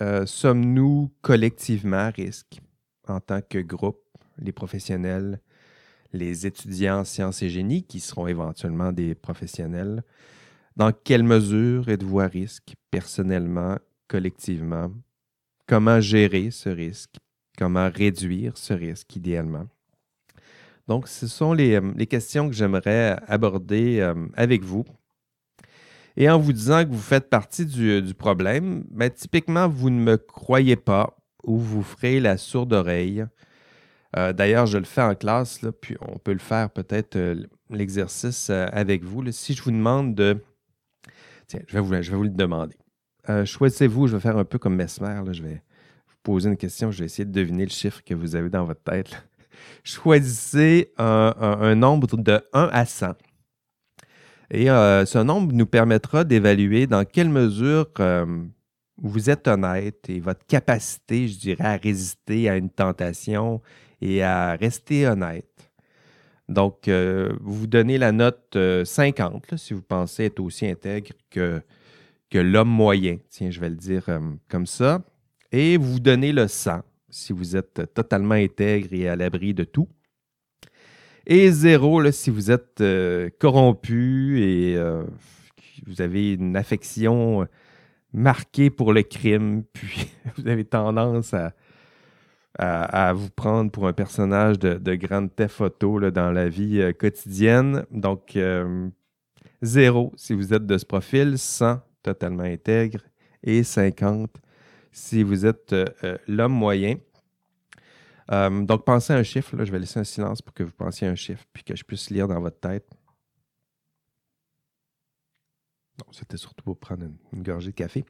Euh, 0.00 0.26
sommes-nous 0.26 1.10
collectivement 1.22 1.96
à 1.96 2.10
risque 2.10 2.60
en 3.08 3.20
tant 3.20 3.40
que 3.40 3.58
groupe, 3.58 4.00
les 4.38 4.52
professionnels, 4.52 5.40
les 6.12 6.46
étudiants 6.46 7.00
en 7.00 7.04
sciences 7.04 7.42
et 7.42 7.50
génie 7.50 7.82
qui 7.82 8.00
seront 8.00 8.28
éventuellement 8.28 8.92
des 8.92 9.14
professionnels? 9.14 10.04
Dans 10.76 10.92
quelle 10.92 11.24
mesure 11.24 11.88
êtes-vous 11.88 12.20
à 12.20 12.26
risque 12.26 12.74
personnellement, 12.90 13.76
collectivement? 14.06 14.92
Comment 15.66 16.00
gérer 16.00 16.50
ce 16.52 16.68
risque? 16.68 17.16
Comment 17.56 17.90
réduire 17.90 18.56
ce 18.56 18.74
risque 18.74 19.16
idéalement? 19.16 19.66
Donc, 20.86 21.08
ce 21.08 21.26
sont 21.26 21.52
les, 21.52 21.74
euh, 21.74 22.04
questions 22.06 22.48
que 22.48 22.54
j'aimerais 22.54 23.18
aborder 23.26 24.00
euh, 24.00 24.14
avec 24.34 24.62
vous 24.62 24.84
et 26.20 26.28
en 26.28 26.36
vous 26.36 26.52
disant 26.52 26.84
que 26.84 26.90
vous 26.90 26.98
faites 26.98 27.30
partie 27.30 27.64
du, 27.64 28.12
problème, 28.12 28.84
ben, 28.90 29.08
typiquement, 29.08 29.68
vous 29.68 29.88
ne 29.88 30.00
me 30.00 30.16
croyez 30.16 30.74
pas 30.74 31.16
ou 31.44 31.58
vous 31.58 31.84
ferez 31.84 32.18
la 32.18 32.36
sourde 32.36 32.72
oreille. 32.72 33.24
Euh, 34.16 34.32
d'ailleurs, 34.32 34.66
je 34.66 34.78
le 34.78 34.84
fais 34.84 35.00
en 35.00 35.14
classe, 35.14 35.62
là, 35.62 35.70
puis 35.70 35.96
on 36.00 36.18
peut 36.18 36.32
le 36.32 36.40
faire 36.40 36.70
peut-être 36.70 37.14
euh, 37.14 37.46
l'exercice 37.70 38.50
euh, 38.50 38.66
avec 38.72 39.04
vous. 39.04 39.30
Si 39.30 39.54
je 39.54 39.62
vous 39.62 39.70
demande 39.70 40.16
de... 40.16 40.42
Tiens, 41.46 41.60
je 41.68 41.74
vais 41.74 41.80
vous, 41.80 41.94
je 42.02 42.10
vais 42.10 42.16
vous 42.16 42.24
le 42.24 42.30
demander. 42.30 42.76
Choisissez-vous, 43.44 44.08
je 44.08 44.16
vais 44.16 44.20
faire 44.20 44.38
un 44.38 44.44
peu 44.44 44.58
comme 44.58 44.74
Mesmer. 44.74 45.20
je 45.30 45.42
vais 45.42 45.62
vous 46.08 46.16
poser 46.24 46.48
une 46.48 46.56
question, 46.56 46.90
je 46.90 46.98
vais 46.98 47.04
essayer 47.04 47.26
de 47.26 47.30
deviner 47.30 47.64
le 47.64 47.70
chiffre 47.70 48.02
que 48.04 48.14
vous 48.14 48.34
avez 48.34 48.48
dans 48.48 48.64
votre 48.64 48.82
tête. 48.82 49.28
Choisissez 49.84 50.92
un, 50.96 51.34
un 51.38 51.74
nombre 51.76 52.16
de 52.16 52.40
1 52.54 52.70
à 52.72 52.86
100. 52.86 53.14
Et 54.50 54.70
euh, 54.70 55.04
ce 55.04 55.18
nombre 55.18 55.52
nous 55.52 55.66
permettra 55.66 56.24
d'évaluer 56.24 56.86
dans 56.86 57.04
quelle 57.04 57.28
mesure 57.28 57.88
euh, 58.00 58.24
vous 58.96 59.28
êtes 59.28 59.46
honnête 59.46 60.08
et 60.08 60.20
votre 60.20 60.44
capacité, 60.46 61.28
je 61.28 61.38
dirais, 61.38 61.64
à 61.64 61.76
résister 61.76 62.48
à 62.48 62.56
une 62.56 62.70
tentation 62.70 63.60
et 64.00 64.22
à 64.22 64.54
rester 64.54 65.06
honnête. 65.06 65.70
Donc, 66.48 66.88
euh, 66.88 67.30
vous 67.42 67.66
donnez 67.66 67.98
la 67.98 68.10
note 68.10 68.56
50 68.84 69.56
si 69.56 69.74
vous 69.74 69.82
pensez 69.82 70.24
être 70.24 70.40
aussi 70.40 70.66
intègre 70.66 71.10
que, 71.30 71.60
que 72.30 72.38
l'homme 72.38 72.70
moyen. 72.70 73.18
Tiens, 73.28 73.50
je 73.50 73.60
vais 73.60 73.68
le 73.68 73.76
dire 73.76 74.06
comme 74.48 74.66
ça. 74.66 75.02
Et 75.52 75.76
vous 75.76 76.00
donnez 76.00 76.32
le 76.32 76.48
100 76.48 76.80
si 77.10 77.34
vous 77.34 77.54
êtes 77.54 77.92
totalement 77.92 78.34
intègre 78.34 78.88
et 78.92 79.08
à 79.08 79.16
l'abri 79.16 79.52
de 79.52 79.64
tout. 79.64 79.88
Et 81.30 81.52
zéro, 81.52 82.00
là, 82.00 82.10
si 82.10 82.30
vous 82.30 82.50
êtes 82.50 82.80
euh, 82.80 83.28
corrompu 83.38 84.40
et 84.40 84.78
euh, 84.78 85.04
vous 85.86 86.00
avez 86.00 86.32
une 86.32 86.56
affection 86.56 87.46
marquée 88.14 88.70
pour 88.70 88.94
le 88.94 89.02
crime, 89.02 89.62
puis 89.74 90.10
vous 90.38 90.48
avez 90.48 90.64
tendance 90.64 91.34
à, 91.34 91.52
à, 92.54 93.12
vous 93.12 93.28
prendre 93.28 93.70
pour 93.70 93.86
un 93.86 93.92
personnage 93.92 94.58
de, 94.58 94.74
de 94.74 94.94
grande 94.94 95.30
photo 95.48 95.98
là, 95.98 96.10
dans 96.10 96.32
la 96.32 96.48
vie 96.48 96.80
euh, 96.80 96.92
quotidienne. 96.94 97.84
Donc, 97.90 98.38
zéro 99.60 100.14
si 100.16 100.32
vous 100.32 100.54
êtes 100.54 100.64
de 100.64 100.78
ce 100.78 100.86
profil, 100.86 101.36
100 101.36 101.82
totalement 102.02 102.44
intègre 102.44 103.00
et 103.42 103.64
50 103.64 104.30
si 104.92 105.22
vous 105.22 105.44
êtes 105.44 105.76
l'homme 106.26 106.54
moyen. 106.54 106.94
Euh, 108.30 108.62
donc, 108.62 108.84
pensez 108.84 109.12
à 109.12 109.16
un 109.16 109.22
chiffre. 109.22 109.56
Là, 109.56 109.64
je 109.64 109.72
vais 109.72 109.78
laisser 109.78 109.98
un 109.98 110.04
silence 110.04 110.42
pour 110.42 110.54
que 110.54 110.62
vous 110.62 110.72
pensiez 110.72 111.06
à 111.06 111.10
un 111.10 111.14
chiffre 111.14 111.44
puis 111.52 111.64
que 111.64 111.74
je 111.74 111.84
puisse 111.84 112.10
lire 112.10 112.28
dans 112.28 112.40
votre 112.40 112.60
tête. 112.60 112.88
Non, 115.98 116.12
c'était 116.12 116.36
surtout 116.36 116.64
pour 116.64 116.78
prendre 116.78 117.04
une, 117.32 117.42
gorgée 117.42 117.70
de 117.70 117.74
café. 117.74 118.04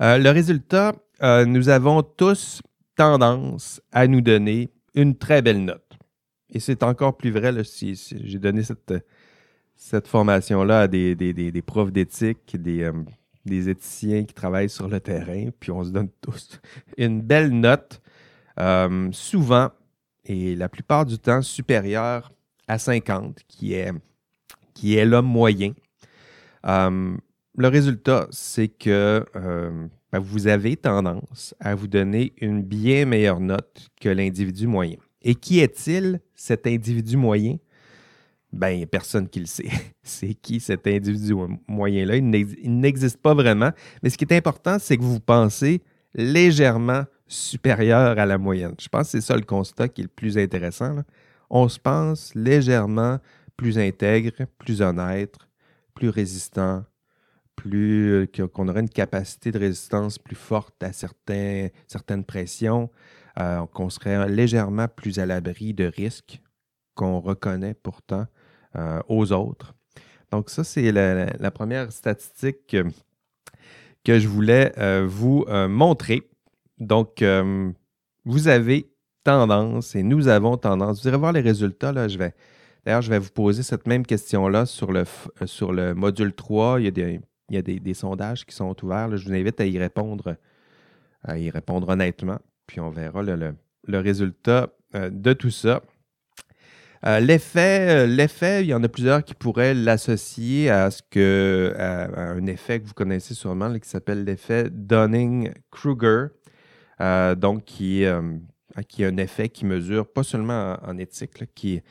Euh, 0.00 0.18
le 0.18 0.30
résultat, 0.30 0.94
euh, 1.22 1.44
nous 1.44 1.68
avons 1.68 2.02
tous 2.02 2.62
tendance 2.94 3.82
à 3.92 4.06
nous 4.06 4.22
donner 4.22 4.70
une 4.94 5.16
très 5.16 5.42
belle 5.42 5.64
note. 5.64 5.98
Et 6.48 6.60
c'est 6.60 6.82
encore 6.82 7.16
plus 7.16 7.30
vrai 7.30 7.52
si, 7.64 7.94
j'ai 7.94 8.38
donné 8.38 8.62
cette, 8.62 8.94
cette 9.74 10.08
formation-là 10.08 10.82
à 10.82 10.88
des, 10.88 11.14
des, 11.14 11.62
profs 11.62 11.92
d'éthique, 11.92 12.56
des, 12.56 12.90
des 13.44 13.68
éthiciens 13.68 14.24
qui 14.24 14.32
travaillent 14.32 14.70
sur 14.70 14.88
le 14.88 15.00
terrain, 15.00 15.50
puis 15.60 15.70
on 15.72 15.84
se 15.84 15.90
donne 15.90 16.08
tous 16.20 16.60
une 16.96 17.20
belle 17.20 17.50
note 17.50 18.00
euh, 18.58 19.08
souvent, 19.12 19.70
et 20.24 20.56
la 20.56 20.68
plupart 20.68 21.06
du 21.06 21.18
temps, 21.18 21.42
supérieur 21.42 22.32
à 22.68 22.78
50, 22.78 23.40
qui 23.48 23.74
est, 23.74 23.92
qui 24.74 25.02
l'homme 25.04 25.26
moyen. 25.26 25.72
Euh, 26.66 27.16
le 27.56 27.68
résultat, 27.68 28.26
c'est 28.30 28.68
que 28.68 29.24
euh, 29.36 29.86
ben, 30.12 30.18
vous 30.18 30.46
avez 30.46 30.76
tendance 30.76 31.54
à 31.60 31.74
vous 31.74 31.88
donner 31.88 32.32
une 32.40 32.62
bien 32.62 33.06
meilleure 33.06 33.40
note 33.40 33.88
que 34.00 34.08
l'individu 34.08 34.66
moyen. 34.66 34.96
Et 35.22 35.34
qui 35.34 35.60
est-il, 35.60 36.20
cet 36.34 36.66
individu 36.66 37.16
moyen? 37.16 37.56
Ben, 38.52 38.86
personne 38.86 39.28
qui 39.28 39.40
le 39.40 39.46
sait. 39.46 39.70
c'est 40.02 40.34
qui 40.34 40.60
cet 40.60 40.86
individu 40.86 41.34
moyen-là? 41.66 42.16
Il 42.16 42.80
n'existe 42.80 43.18
pas 43.18 43.34
vraiment. 43.34 43.70
Mais 44.02 44.10
ce 44.10 44.18
qui 44.18 44.24
est 44.24 44.34
important, 44.34 44.78
c'est 44.78 44.96
que 44.96 45.02
vous 45.02 45.20
pensez 45.20 45.82
légèrement 46.14 47.04
supérieure 47.28 48.18
à 48.18 48.26
la 48.26 48.38
moyenne. 48.38 48.74
Je 48.80 48.88
pense 48.88 49.06
que 49.06 49.10
c'est 49.12 49.20
ça 49.20 49.36
le 49.36 49.42
constat 49.42 49.88
qui 49.88 50.02
est 50.02 50.04
le 50.04 50.08
plus 50.08 50.38
intéressant. 50.38 51.02
On 51.50 51.68
se 51.68 51.78
pense 51.78 52.34
légèrement 52.34 53.18
plus 53.56 53.78
intègre, 53.78 54.32
plus 54.58 54.82
honnête, 54.82 55.36
plus 55.94 56.08
résistant, 56.08 56.84
plus 57.56 58.12
euh, 58.12 58.26
qu'on 58.26 58.68
aurait 58.68 58.80
une 58.80 58.88
capacité 58.88 59.50
de 59.50 59.58
résistance 59.58 60.18
plus 60.18 60.36
forte 60.36 60.80
à 60.82 60.92
certaines 60.92 62.24
pressions, 62.24 62.90
euh, 63.40 63.66
qu'on 63.66 63.90
serait 63.90 64.28
légèrement 64.28 64.88
plus 64.88 65.18
à 65.18 65.26
l'abri 65.26 65.74
de 65.74 65.84
risques 65.84 66.40
qu'on 66.94 67.20
reconnaît 67.20 67.74
pourtant 67.74 68.26
euh, 68.76 69.00
aux 69.08 69.32
autres. 69.32 69.74
Donc, 70.30 70.50
ça, 70.50 70.64
c'est 70.64 70.92
la, 70.92 71.50
première 71.50 71.92
statistique 71.92 72.66
que, 74.04 74.18
je 74.18 74.28
voulais 74.28 74.72
vous 75.06 75.46
montrer. 75.68 76.28
Donc, 76.78 77.22
euh, 77.22 77.70
vous 78.24 78.48
avez 78.48 78.90
tendance 79.24 79.94
et 79.94 80.02
nous 80.02 80.28
avons 80.28 80.56
tendance. 80.56 81.02
Vous 81.02 81.08
irez 81.08 81.16
voir 81.16 81.32
les 81.32 81.40
résultats. 81.40 81.92
Là, 81.92 82.08
je 82.08 82.18
vais, 82.18 82.34
d'ailleurs, 82.84 83.02
je 83.02 83.10
vais 83.10 83.18
vous 83.18 83.30
poser 83.30 83.62
cette 83.62 83.86
même 83.86 84.04
question-là 84.04 84.66
sur 84.66 84.92
le, 84.92 85.04
sur 85.46 85.72
le 85.72 85.94
module 85.94 86.32
3. 86.32 86.80
Il 86.80 86.84
y 86.84 86.88
a 86.88 86.90
des, 86.90 87.20
il 87.48 87.54
y 87.54 87.58
a 87.58 87.62
des, 87.62 87.94
sondages 87.94 88.44
qui 88.44 88.54
sont 88.54 88.74
ouverts. 88.84 89.16
Je 89.16 89.26
vous 89.26 89.34
invite 89.34 89.60
à 89.60 89.66
y 89.66 89.78
répondre, 89.78 90.36
à 91.22 91.38
y 91.38 91.50
répondre 91.50 91.88
honnêtement. 91.88 92.38
Puis 92.66 92.80
on 92.80 92.90
verra 92.90 93.22
le, 93.22 93.54
résultat 93.88 94.68
de 94.94 95.32
tout 95.32 95.50
ça. 95.50 95.82
Euh, 97.04 97.20
l'effet, 97.20 98.06
euh, 98.06 98.60
il 98.60 98.66
y 98.66 98.74
en 98.74 98.82
a 98.82 98.88
plusieurs 98.88 99.22
qui 99.22 99.34
pourraient 99.34 99.74
l'associer 99.74 100.70
à 100.70 100.90
ce 100.90 101.02
que 101.08 101.74
un 101.78 102.44
effet 102.46 102.80
que 102.80 102.86
vous 102.86 102.94
connaissez 102.94 103.34
sûrement 103.34 103.72
qui 103.78 103.88
s'appelle 103.88 104.24
l'effet 104.24 104.70
Dunning-Kruger, 104.70 106.28
euh, 107.00 107.34
donc 107.34 107.64
qui, 107.64 108.04
qui 108.88 109.04
a 109.04 109.08
un 109.08 109.16
effet 109.16 109.48
qui 109.48 109.64
mesure 109.64 110.06
pas 110.06 110.22
seulement 110.22 110.76
en, 110.82 110.98
éthique, 110.98 111.54
qui, 111.54 111.82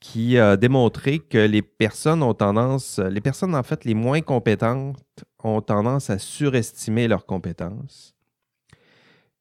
qui 0.00 0.38
a 0.38 0.56
démontré 0.56 1.18
que 1.18 1.38
les 1.38 1.62
personnes 1.62 2.22
ont 2.22 2.34
tendance, 2.34 2.98
les 2.98 3.20
personnes 3.20 3.54
en 3.54 3.62
fait 3.62 3.84
les 3.84 3.94
moins 3.94 4.20
compétentes 4.20 5.24
ont 5.42 5.60
tendance 5.60 6.10
à 6.10 6.18
surestimer 6.18 7.08
leurs 7.08 7.26
compétences. 7.26 8.14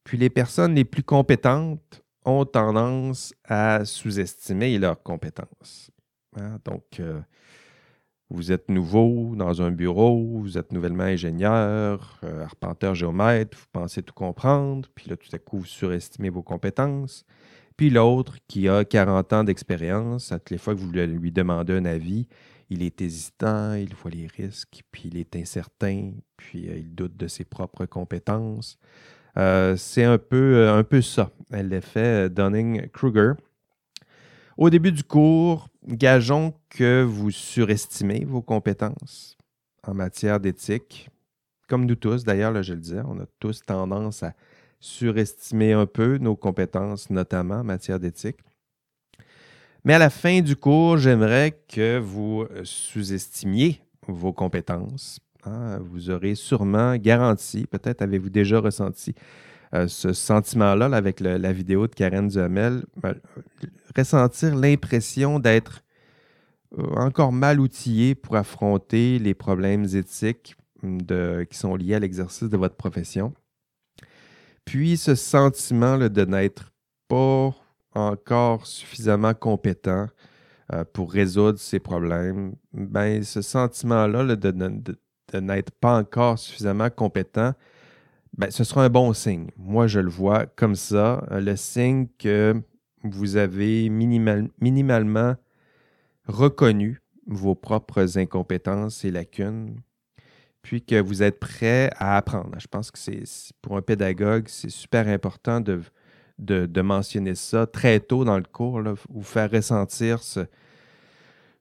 Puis 0.04 0.18
les 0.18 0.30
personnes 0.30 0.76
les 0.76 0.86
plus 0.86 1.04
compétentes 1.04 2.04
ont 2.26 2.46
tendance 2.46 3.34
à 3.44 3.86
sous-estimer 3.86 4.78
leurs 4.80 5.02
compétences. 5.02 5.92
Hein. 6.38 6.60
Donc, 6.66 7.00
euh, 7.00 7.20
vous 8.30 8.52
êtes 8.52 8.70
nouveau 8.70 9.34
dans 9.36 9.62
un 9.62 9.72
bureau, 9.72 10.40
vous 10.40 10.58
êtes 10.58 10.72
nouvellement 10.72 11.04
ingénieur, 11.04 12.20
euh, 12.24 12.44
arpenteur 12.44 12.96
géomètre, 12.96 13.58
vous 13.58 13.66
pensez 13.72 14.02
tout 14.02 14.14
comprendre, 14.14 14.90
puis 14.96 15.10
là, 15.10 15.16
tout 15.16 15.30
à 15.34 15.38
coup, 15.38 15.60
vous 15.60 15.66
surestimez 15.66 16.30
vos 16.30 16.42
compétences. 16.42 17.26
Puis 17.78 17.90
l'autre 17.90 18.38
qui 18.48 18.68
a 18.68 18.84
40 18.84 19.34
ans 19.34 19.44
d'expérience, 19.44 20.32
à 20.32 20.40
toutes 20.40 20.52
les 20.52 20.58
fois 20.58 20.74
que 20.74 20.80
vous 20.80 20.92
lui 20.92 21.32
demandez 21.32 21.74
un 21.74 21.86
avis, 21.86 22.28
il 22.70 22.82
est 22.82 23.00
hésitant, 23.02 23.74
il 23.74 23.94
voit 23.94 24.12
les 24.12 24.28
risques, 24.28 24.82
puis 24.92 25.10
il 25.12 25.18
est 25.18 25.36
incertain, 25.36 26.12
puis 26.36 26.68
euh, 26.68 26.78
il 26.78 26.96
doute 26.96 27.16
de 27.16 27.28
ses 27.28 27.46
propres 27.46 27.86
compétences. 27.86 28.80
Euh, 29.38 29.76
c'est 29.76 30.06
un 30.06 30.18
peu, 30.18 30.70
un 30.70 30.84
peu 30.84 31.02
ça, 31.02 31.30
l'effet 31.52 32.30
Dunning-Kruger. 32.30 33.34
Au 34.58 34.70
début 34.70 34.92
du 34.92 35.04
cours, 35.04 35.70
gageons 35.86 36.54
que 36.70 37.04
vous 37.04 37.32
surestimez 37.32 38.26
vos 38.26 38.42
compétences 38.42 39.38
en 39.86 39.94
matière 39.94 40.40
d'éthique. 40.40 41.10
Comme 41.68 41.86
nous 41.86 41.96
tous, 41.96 42.24
d'ailleurs, 42.24 42.64
je 42.64 42.74
le 42.74 42.80
disais, 42.80 43.02
on 43.06 43.20
a 43.20 43.26
tous 43.40 43.62
tendance 43.66 44.24
à 44.24 44.34
surestimer 44.80 45.74
un 45.74 45.86
peu 45.86 46.18
nos 46.18 46.36
compétences, 46.36 47.10
notamment 47.10 47.56
en 47.56 47.64
matière 47.64 48.00
d'éthique. 48.00 48.38
Mais 49.84 49.94
à 49.94 50.00
la 50.00 50.10
fin 50.10 50.42
du 50.42 50.56
cours, 50.56 50.98
j'aimerais 50.98 51.60
que 51.68 52.00
vous 52.00 52.46
sous-estimiez 52.64 53.82
vos 54.08 54.34
compétences 54.34 55.20
Hein, 55.46 55.78
vous 55.80 56.10
aurez 56.10 56.34
sûrement 56.36 56.96
garanti, 56.96 57.68
peut-être 57.68 58.02
avez-vous 58.02 58.32
déjà 58.32 58.60
ressenti 58.60 59.14
euh, 59.76 59.88
ce 59.88 60.12
sentiment-là 60.12 60.86
avec 60.86 61.20
la 61.20 61.54
vidéo 61.54 61.88
de 61.88 61.94
Karen 61.94 62.28
Duhamel, 62.28 62.84
ben, 62.98 63.16
ressentir 63.96 64.56
l'impression 64.56 65.40
d'être 65.40 65.84
euh, 66.78 66.84
encore 66.96 67.32
mal 67.32 67.60
outillé 67.60 68.16
pour 68.16 68.36
affronter 68.36 69.20
les 69.20 69.34
problèmes 69.34 69.86
éthiques 69.86 70.56
qui 71.50 71.58
sont 71.58 71.76
liés 71.76 71.96
à 71.96 72.00
l'exercice 72.00 72.48
de 72.50 72.58
votre 72.58 72.76
profession. 72.76 73.34
Puis 74.66 74.98
ce 74.98 75.16
sentiment 75.16 75.98
de 75.98 76.26
n'être 76.26 76.72
pas 77.08 77.56
encore 77.94 78.66
suffisamment 78.68 79.34
compétent 79.34 80.08
euh, 80.74 80.84
pour 80.84 81.12
résoudre 81.12 81.60
ces 81.60 81.80
problèmes, 81.80 82.56
ben, 82.74 83.24
ce 83.24 83.42
sentiment-là 83.42 84.36
de, 84.36 84.52
de 84.52 85.40
n'être 85.40 85.72
pas 85.72 85.98
encore 85.98 86.40
suffisamment 86.40 86.90
compétent, 86.90 87.54
ben, 88.38 88.52
ce 88.52 88.64
sera 88.64 88.84
un 88.84 88.90
bon 88.90 89.14
signe. 89.14 89.48
Moi, 89.58 89.88
je 89.88 90.00
le 90.00 90.10
vois 90.10 90.46
comme 90.46 90.76
ça. 90.76 91.24
Le 91.32 91.56
signe 91.56 92.08
que 92.20 92.62
vous 93.14 93.38
avez 93.38 93.90
minimalement 93.90 95.36
reconnu 96.28 97.02
vos 97.28 97.56
propres 97.56 98.18
incompétences 98.18 99.04
et 99.06 99.12
lacunes, 99.12 99.80
puis 100.62 100.82
que 100.82 101.00
vous 101.00 101.24
êtes 101.24 101.40
prêt 101.40 101.92
à 101.98 102.18
apprendre. 102.18 102.58
Je 102.60 102.68
pense 102.68 102.92
que 102.92 102.98
c'est 102.98 103.24
pour 103.62 103.78
un 103.78 103.82
pédagogue, 103.82 104.46
c'est 104.48 104.70
super 104.70 105.08
important 105.08 105.62
de, 105.62 106.82
mentionner 106.82 107.36
ça 107.36 107.68
très 107.68 108.00
tôt 108.00 108.26
dans 108.26 108.38
le 108.38 108.44
cours, 108.44 108.82
vous 109.10 109.24
faire 109.24 109.52
ressentir 109.52 110.24
ce, 110.24 110.46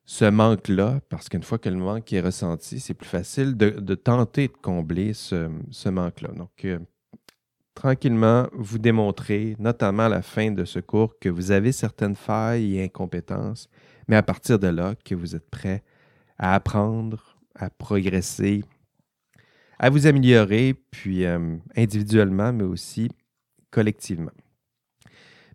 ce 0.07 0.25
manque-là, 0.27 1.01
parce 1.09 1.29
qu'une 1.29 1.43
fois 1.43 1.59
que 1.59 1.69
le 1.69 1.77
manque 1.77 2.13
est 2.13 2.21
ressenti, 2.21 2.81
c'est 2.81 2.95
plus 2.95 3.09
facile 3.09 3.57
de, 3.57 3.95
tenter 3.95 4.49
de 4.49 4.53
combler 4.53 5.15
ce, 5.15 5.49
manque-là. 5.89 6.29
Donc, 6.37 6.65
euh, 6.65 6.79
tranquillement, 7.75 8.49
vous 8.53 8.79
démontrez, 8.79 9.57
notamment 9.59 10.05
à 10.05 10.09
la 10.09 10.23
fin 10.23 10.51
de 10.51 10.65
ce 10.65 10.79
cours, 10.79 11.19
que 11.19 11.29
vous 11.29 11.51
avez 11.51 11.73
certaines 11.73 12.17
failles 12.17 12.77
et 12.77 12.85
incompétences, 12.85 13.69
mais 14.09 14.17
à 14.17 14.23
partir 14.23 14.59
de 14.59 14.69
là, 14.69 14.95
que 15.05 15.15
vous 15.15 15.35
êtes 15.35 15.49
prêt 15.51 15.83
à 16.39 16.55
apprendre, 16.55 17.37
à 17.55 17.71
progresser, 17.71 18.65
à 19.79 19.91
vous 19.91 20.07
améliorer, 20.07 20.75
puis 20.91 21.25
euh, 21.25 21.57
individuellement, 21.77 22.53
mais 22.53 22.65
aussi 22.65 23.11
collectivement. 23.71 24.33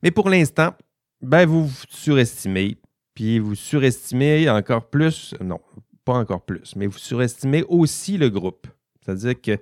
Mais 0.03 0.11
pour 0.11 0.29
l'instant, 0.29 0.73
ben, 1.21 1.45
vous 1.45 1.67
vous 1.67 1.83
surestimez, 1.89 2.77
puis 3.13 3.39
vous 3.39 3.55
surestimez 3.55 4.49
encore 4.49 4.89
plus, 4.89 5.35
non, 5.41 5.59
pas 6.05 6.13
encore 6.13 6.43
plus, 6.43 6.75
mais 6.75 6.87
vous 6.87 6.97
surestimez 6.97 7.63
aussi 7.67 8.17
le 8.17 8.29
groupe. 8.29 8.67
C'est-à-dire 9.01 9.39
que, 9.41 9.57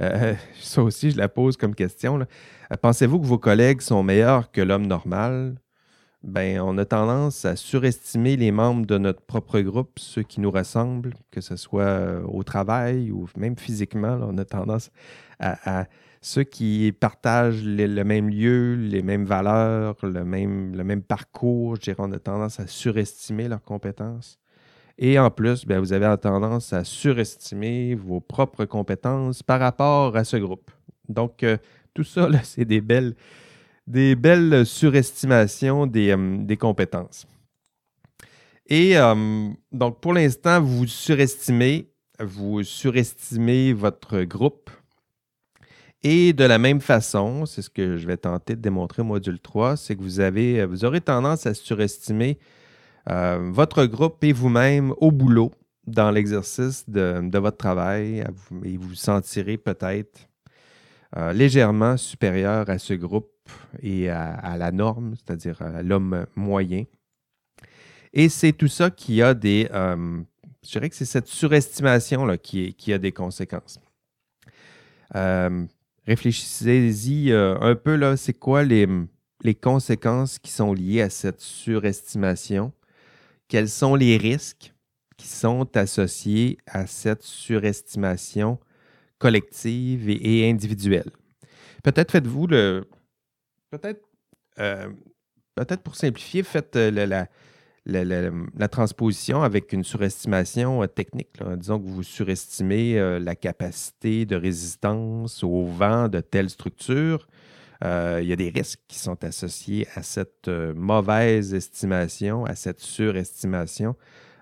euh, 0.00 0.34
ça 0.60 0.82
aussi, 0.82 1.10
je 1.10 1.16
la 1.16 1.28
pose 1.28 1.56
comme 1.56 1.74
question. 1.74 2.20
Euh, 2.20 2.76
pensez-vous 2.80 3.20
que 3.20 3.26
vos 3.26 3.38
collègues 3.38 3.80
sont 3.80 4.02
meilleurs 4.02 4.50
que 4.50 4.60
l'homme 4.60 4.86
normal? 4.86 5.56
Ben, 6.22 6.60
on 6.60 6.78
a 6.78 6.86
tendance 6.86 7.44
à 7.44 7.54
surestimer 7.54 8.36
les 8.36 8.50
membres 8.50 8.86
de 8.86 8.96
notre 8.96 9.20
propre 9.20 9.60
groupe, 9.60 9.98
ceux 9.98 10.22
qui 10.22 10.40
nous 10.40 10.50
ressemblent, 10.50 11.14
que 11.30 11.42
ce 11.42 11.56
soit 11.56 11.82
euh, 11.82 12.22
au 12.22 12.42
travail 12.42 13.10
ou 13.10 13.28
même 13.36 13.58
physiquement. 13.58 14.18
on 14.22 14.38
a 14.38 14.44
tendance 14.44 14.90
à 15.40 15.86
ceux 16.24 16.42
qui 16.42 16.90
partagent 16.98 17.62
le 17.62 18.02
même 18.02 18.30
lieu, 18.30 18.76
les 18.76 19.02
mêmes 19.02 19.26
valeurs, 19.26 19.96
le 20.02 20.24
même, 20.24 20.74
le 20.74 20.82
même 20.82 21.02
parcours, 21.02 21.76
je 21.76 21.82
dirais, 21.82 21.96
on 21.98 22.12
a 22.12 22.18
tendance 22.18 22.58
à 22.60 22.66
surestimer 22.66 23.46
leurs 23.46 23.62
compétences. 23.62 24.38
Et 24.98 25.18
en 25.18 25.30
plus, 25.30 25.66
bien, 25.66 25.80
vous 25.80 25.92
avez 25.92 26.14
tendance 26.18 26.72
à 26.72 26.84
surestimer 26.84 27.94
vos 27.94 28.20
propres 28.20 28.64
compétences 28.64 29.42
par 29.42 29.60
rapport 29.60 30.16
à 30.16 30.24
ce 30.24 30.36
groupe. 30.36 30.70
Donc, 31.08 31.42
euh, 31.42 31.56
tout 31.94 32.04
ça, 32.04 32.28
c'est 32.44 32.64
des 32.64 32.80
belles, 32.80 33.14
des 33.86 34.14
belles 34.14 34.64
surestimations 34.64 35.86
des, 35.86 36.10
euh, 36.10 36.36
des 36.38 36.56
compétences. 36.56 37.26
Et 38.66 38.96
euh, 38.96 39.48
donc, 39.72 40.00
pour 40.00 40.14
l'instant, 40.14 40.60
vous 40.60 40.86
surestimez, 40.86 41.90
vous 42.20 42.62
surestimez 42.62 43.72
votre 43.72 44.22
groupe, 44.22 44.70
et 46.06 46.34
de 46.34 46.44
la 46.44 46.58
même 46.58 46.82
façon, 46.82 47.46
c'est 47.46 47.62
ce 47.62 47.70
que 47.70 47.96
je 47.96 48.06
vais 48.06 48.18
tenter 48.18 48.56
de 48.56 48.60
démontrer 48.60 49.00
au 49.00 49.06
module 49.06 49.40
3, 49.40 49.78
c'est 49.78 49.96
que 49.96 50.02
vous, 50.02 50.20
avez, 50.20 50.66
vous 50.66 50.84
aurez 50.84 51.00
tendance 51.00 51.46
à 51.46 51.54
surestimer 51.54 52.38
votre 53.06 53.84
groupe 53.86 54.22
et 54.24 54.32
vous-même 54.32 54.92
au 54.98 55.10
boulot 55.10 55.52
dans 55.86 56.10
l'exercice 56.10 56.88
de, 56.88 57.38
votre 57.38 57.56
travail 57.56 58.20
et 58.64 58.78
vous 58.78 58.88
vous 58.88 58.94
sentirez 58.94 59.58
peut-être 59.58 60.28
euh, 61.16 61.32
légèrement 61.32 61.96
supérieur 61.96 62.68
à 62.70 62.78
ce 62.78 62.94
groupe 62.94 63.30
et 63.82 64.08
à, 64.08 64.56
la 64.56 64.72
norme, 64.72 65.14
c'est-à-dire 65.16 65.60
à, 65.60 65.82
l'homme 65.82 66.26
moyen. 66.34 66.84
Et 68.12 68.28
c'est 68.28 68.52
tout 68.52 68.68
ça 68.68 68.90
qui 68.90 69.20
a 69.20 69.34
des... 69.34 69.68
Euh, 69.72 70.22
je 70.64 70.70
dirais 70.70 70.88
que 70.88 70.96
c'est 70.96 71.04
cette 71.04 71.26
surestimation 71.26 72.24
là, 72.24 72.38
qui, 72.38 72.92
a 72.92 72.98
des 72.98 73.12
conséquences 73.12 73.78
réfléchissez-y 76.06 77.32
euh, 77.32 77.56
un 77.60 77.74
peu, 77.74 77.96
là, 77.96 78.16
c'est 78.16 78.34
quoi 78.34 78.62
les, 78.62 78.86
les, 79.42 79.54
conséquences 79.54 80.38
qui 80.38 80.50
sont 80.50 80.72
liées 80.72 81.02
à 81.02 81.10
cette 81.10 81.40
surestimation? 81.40 82.72
Quels 83.54 83.68
sont 83.68 83.94
les 83.94 84.16
risques 84.16 84.74
qui 85.16 85.28
sont 85.28 85.76
associés 85.76 86.58
à 86.66 86.88
cette 86.88 87.22
surestimation 87.22 88.58
collective 89.20 90.10
et, 90.10 90.50
individuelle? 90.50 91.08
Peut-être 91.84 92.10
faites-vous 92.10 92.48
le. 92.48 92.84
Peut-être. 93.70 94.02
Euh, 94.58 94.90
peut-être 95.54 95.84
pour 95.84 95.94
simplifier, 95.94 96.42
faites 96.42 96.74
euh, 96.74 97.26
la, 97.86 98.68
transposition 98.68 99.44
avec 99.44 99.72
une 99.72 99.84
surestimation 99.84 100.82
euh, 100.82 100.88
technique. 100.88 101.40
Disons 101.56 101.78
que 101.78 101.86
vous 101.86 102.02
surestimez 102.02 103.20
la 103.20 103.36
capacité 103.36 104.26
de 104.26 104.34
résistance 104.34 105.44
au 105.44 105.64
vent 105.64 106.08
de 106.08 106.18
telle 106.18 106.50
structure. 106.50 107.28
Euh, 107.82 108.20
il 108.22 108.28
y 108.28 108.32
a 108.32 108.36
des 108.36 108.50
risques 108.50 108.80
qui 108.86 108.98
sont 108.98 109.22
associés 109.24 109.86
à 109.94 110.02
cette 110.02 110.48
mauvaise 110.48 111.54
estimation, 111.54 112.44
à 112.44 112.54
cette 112.54 112.80
surestimation. 112.80 113.96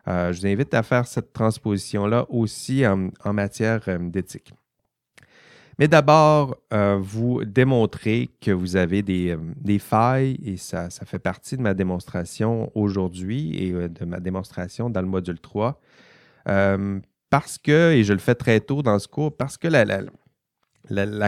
je 0.07 0.39
vous 0.39 0.47
invite 0.47 0.75
à 0.75 0.83
faire 0.83 1.07
cette 1.07 1.33
transposition-là 1.33 2.27
aussi 2.29 2.85
en 2.87 3.33
matière 3.33 3.81
d'éthique. 4.01 4.53
Mais 5.79 5.89
d'abord, 5.89 6.57
euh, 6.73 6.99
vous 7.01 7.45
démontrez 7.45 8.31
que 8.41 8.51
vous 8.51 8.77
avez 8.77 9.03
des, 9.03 9.31
euh, 9.31 9.79
failles 9.79 10.39
et 10.45 10.57
ça, 10.57 10.89
fait 10.91 11.19
partie 11.19 11.57
de 11.57 11.63
ma 11.63 11.75
démonstration 11.75 12.71
aujourd'hui 12.75 13.57
et 13.57 13.73
euh, 13.73 13.89
de 13.89 14.05
ma 14.05 14.21
démonstration 14.21 14.91
dans 14.91 15.01
le 15.01 15.09
module 15.09 15.41
3. 15.41 15.81
parce 17.31 17.57
que, 17.57 17.93
et 17.93 18.05
je 18.05 18.13
le 18.13 18.19
fais 18.19 18.35
très 18.35 18.61
tôt 18.61 18.83
dans 18.83 18.99
ce 18.99 19.09
cours, 19.09 19.35
parce 19.35 19.57
que 19.57 19.67
la, 19.67 19.85
la, 19.87 20.03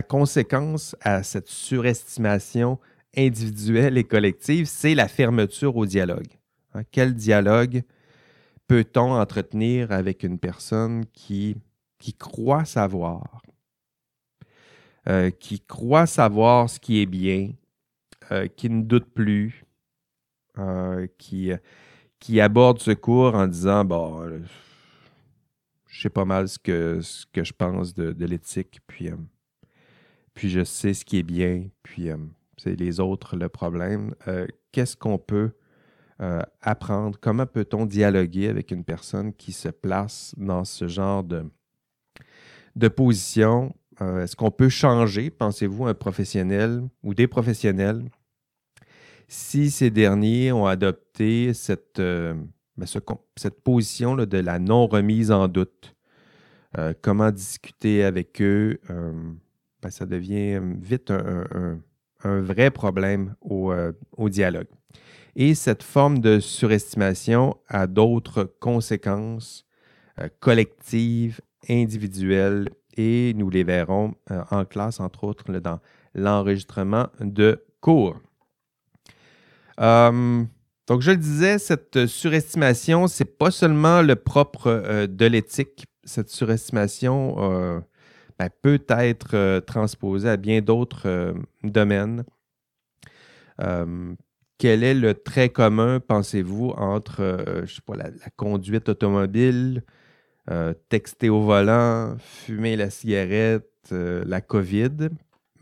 conséquence 0.03 0.97
à 1.01 1.23
cette 1.23 1.49
surestimation 1.49 2.79
individuelle 3.17 3.99
et 3.99 4.05
collective, 4.05 4.67
c'est 4.67 4.95
la 4.95 5.09
fermeture 5.09 5.77
au 5.77 5.87
dialogue. 5.87 6.29
Hein, 6.75 6.83
quel 6.91 7.15
dialogue 7.15 7.83
peut-on 8.67 9.13
entretenir 9.13 9.93
avec 9.93 10.23
une 10.23 10.39
personne 10.39 11.05
qui, 11.13 11.57
croit 12.19 12.65
savoir, 12.65 13.43
euh, 15.09 15.31
qui 15.31 15.61
croit 15.61 16.07
savoir 16.07 16.69
ce 16.69 16.81
qui 16.81 17.01
est 17.01 17.07
bien, 17.07 17.53
euh, 18.33 18.49
qui 18.49 18.71
ne 18.71 18.83
doute 18.83 19.13
plus, 19.13 19.65
euh, 20.59 21.07
qui, 21.19 21.51
aborde 22.41 22.81
ce 22.81 22.93
cours 22.93 23.35
en 23.35 23.47
disant 23.47 23.85
Bon, 23.85 24.27
je 25.87 26.01
sais 26.01 26.11
pas 26.11 26.25
mal 26.25 26.49
ce 26.49 26.59
que, 26.59 27.01
ce 27.03 27.27
que 27.33 27.45
je 27.45 27.53
pense 27.53 27.95
de, 27.95 28.25
l'éthique, 28.25 28.81
puis, 28.87 29.11
puis 30.35 30.51
je 30.51 30.65
sais 30.65 30.95
ce 30.95 31.05
qui 31.05 31.19
est 31.19 31.23
bien, 31.23 31.69
puis 31.83 32.11
c'est 32.59 32.77
les 32.77 33.01
autres 33.01 33.37
le 33.37 33.49
problème. 33.49 34.15
Qu'est-ce 34.73 34.97
qu'on 34.97 35.19
peut 35.19 35.53
apprendre? 36.61 37.19
Comment 37.21 37.47
peut-on 37.47 37.87
dialoguer 37.87 38.49
avec 38.49 38.71
une 38.71 38.85
personne 38.85 39.33
qui 39.33 39.53
se 39.53 39.69
place 39.69 40.35
dans 40.37 40.65
ce 40.65 40.89
genre 40.89 41.25
de, 41.25 41.45
de 42.77 42.89
position? 42.89 43.75
Euh, 44.01 44.25
est-ce 44.25 44.35
qu'on 44.35 44.51
peut 44.51 44.69
changer, 44.69 45.31
pensez-vous, 45.31 45.87
un 45.87 45.95
professionnel 45.95 46.83
ou 47.03 47.15
des 47.15 47.29
professionnels? 47.29 48.05
Si 49.29 49.71
ces 49.71 49.91
derniers 49.91 50.53
ont 50.53 50.67
adopté 50.67 51.55
cette, 51.55 52.01
euh, 52.01 52.35
ben, 52.77 52.87
cette 53.37 53.61
position 53.63 54.17
de 54.17 54.39
la 54.39 54.59
non-remise 54.59 55.31
en 55.31 55.49
doute? 55.49 55.95
Euh, 56.77 56.93
comment 57.03 57.31
discuter 57.31 58.03
avec 58.03 58.43
eux? 58.43 58.81
Ben, 59.85 59.91
ça 59.91 60.07
devient 60.07 60.61
vite 60.81 61.11
un, 61.11 61.79
vrai 62.25 62.71
problème 62.71 63.35
au, 63.43 63.73
au, 64.17 64.29
dialogue. 64.31 64.67
Et 65.37 65.55
cette 65.55 65.83
forme 65.83 66.21
de 66.21 66.41
surestimation 66.41 67.57
a 67.69 67.87
d'autres 67.87 68.45
conséquences 68.61 69.67
collectives, 70.41 71.41
individuelles 71.69 72.69
et 72.97 73.33
nous 73.35 73.51
les 73.51 73.65
verrons 73.65 74.15
euh, 74.31 74.43
en 74.51 74.65
classe, 74.65 75.01
entre 75.01 75.25
autres, 75.25 75.53
dans 75.53 75.81
l'enregistrement 76.15 77.09
de 77.21 77.65
cours. 77.81 78.21
Euh, 79.81 80.45
donc, 80.87 81.01
je 81.01 81.11
le 81.11 81.17
disais, 81.17 81.59
cette 81.59 82.07
surestimation, 82.07 83.09
ce 83.09 83.23
n'est 83.23 83.31
pas 83.31 83.51
seulement 83.51 84.03
le 84.03 84.17
propre 84.17 84.69
euh, 84.69 85.07
de 85.07 85.27
l'éthique. 85.27 85.87
Cette 86.05 86.29
surestimation 86.29 87.83
ben, 88.39 88.49
peut 88.63 88.85
être 88.89 89.61
transposée 89.61 90.29
à 90.29 90.37
bien 90.37 90.61
d'autres 90.61 91.35
domaines. 91.63 92.25
quel 94.59 94.83
est 94.83 94.95
le 94.95 95.15
trait 95.15 95.49
commun, 95.49 96.01
pensez-vous, 96.01 96.71
entre 96.71 97.63
je 97.65 97.75
sais 97.75 97.83
pas, 97.87 97.97
la, 97.97 98.11
conduite 98.37 98.89
automobile, 98.89 99.83
euh, 100.51 100.75
texter 100.91 101.31
au 101.31 101.41
volant, 101.41 102.17
fumer 102.19 102.77
la 102.77 102.91
cigarette, 102.91 103.71
euh, 103.93 104.23
la 104.27 104.43
COVID, 104.43 105.09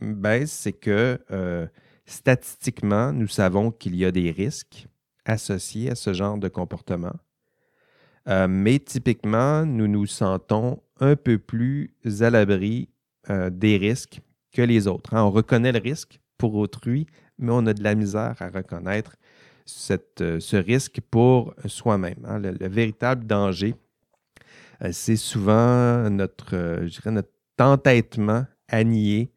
ben, 0.00 0.44
c'est 0.44 0.72
que 0.72 1.20
euh, 1.30 1.68
statistiquement, 2.04 3.12
nous 3.12 3.28
savons 3.28 3.70
qu'il 3.70 3.94
y 3.94 4.04
a 4.04 4.10
des 4.10 4.32
risques 4.32 4.88
associés 5.24 5.92
à 5.92 5.94
ce 5.94 6.12
genre 6.12 6.36
de 6.36 6.48
comportement. 6.48 7.14
mais 8.26 8.80
typiquement, 8.80 9.64
nous 9.64 9.86
nous 9.86 10.06
sentons 10.06 10.82
un 11.02 11.16
peu 11.16 11.38
plus 11.38 11.94
à 12.20 12.30
l'abri 12.30 12.88
des 13.50 13.76
risques 13.76 14.20
que 14.52 14.62
les 14.62 14.86
autres. 14.86 15.14
Hein. 15.14 15.24
On 15.24 15.30
reconnaît 15.30 15.72
le 15.72 15.78
risque 15.78 16.20
pour 16.38 16.54
autrui, 16.54 17.06
mais 17.38 17.52
on 17.52 17.66
a 17.66 17.74
de 17.74 17.82
la 17.82 17.94
misère 17.94 18.36
à 18.40 18.48
reconnaître 18.48 19.16
ce 19.66 20.56
risque 20.56 21.00
pour 21.10 21.54
soi-même. 21.66 22.24
Hein. 22.24 22.38
le, 22.38 22.68
véritable 22.68 23.26
danger, 23.26 23.74
euh, 24.82 24.90
c'est 24.92 25.16
souvent 25.16 26.10
notre, 26.10 26.56
euh, 26.56 26.86
je 26.86 27.00
dirais, 27.00 27.10
notre 27.10 27.30
entêtement 27.58 28.46
à 28.68 28.84
nier 28.84 29.30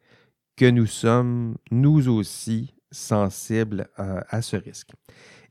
que 0.55 0.69
nous 0.69 0.85
sommes, 0.85 1.57
nous 1.69 2.09
aussi, 2.09 2.73
sensibles 2.91 3.87
à, 3.97 4.41
ce 4.41 4.55
risque. 4.55 4.91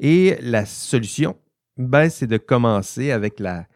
Et 0.01 0.39
la 0.41 0.65
solution, 0.65 1.37
ben, 1.77 2.09
c'est 2.09 2.27
de 2.27 2.39
commencer 2.39 3.11
avec 3.11 3.39
la, 3.39 3.67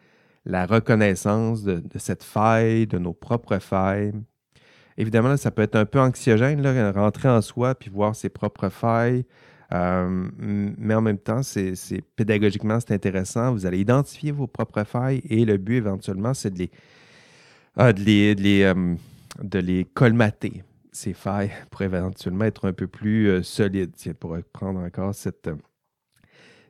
la 0.49 0.65
reconnaissance 0.65 1.63
de, 1.63 1.81
cette 1.97 2.23
faille, 2.23 2.87
de 2.87 2.97
nos 2.97 3.13
propres 3.13 3.59
failles. 3.59 4.11
Évidemment, 4.97 5.37
ça 5.37 5.51
peut 5.51 5.61
être 5.61 5.75
un 5.75 5.85
peu 5.85 5.99
anxiogène, 5.99 6.61
là, 6.61 6.91
rentrer 6.91 7.29
en 7.29 7.41
soi 7.41 7.75
puis 7.75 7.89
voir 7.89 8.15
ses 8.15 8.29
propres 8.29 8.69
failles, 8.69 9.25
euh, 9.71 10.27
mais 10.39 10.95
en 10.95 11.01
même 11.01 11.19
temps, 11.19 11.43
c'est 11.43 12.01
pédagogiquement, 12.15 12.79
c'est 12.79 12.93
intéressant. 12.93 13.53
Vous 13.53 13.65
allez 13.65 13.79
identifier 13.79 14.31
vos 14.31 14.47
propres 14.47 14.83
failles 14.83 15.21
et 15.29 15.45
le 15.45 15.57
but 15.57 15.77
éventuellement, 15.77 16.33
c'est 16.33 16.51
de 16.51 16.59
les, 16.59 16.71
ah, 17.77 17.93
de, 17.93 18.01
les, 18.01 18.35
de, 18.35 18.41
les, 18.41 18.63
euh, 18.63 18.95
de 19.41 19.59
les 19.59 19.85
colmater, 19.85 20.63
ces 20.91 21.13
failles, 21.13 21.51
pour 21.69 21.83
éventuellement 21.83 22.45
être 22.45 22.67
un 22.67 22.73
peu 22.73 22.87
plus 22.87 23.29
euh, 23.29 23.43
solides. 23.43 23.93
pour 24.19 24.35
prendre 24.51 24.79
encore 24.79 25.13
cette, 25.13 25.49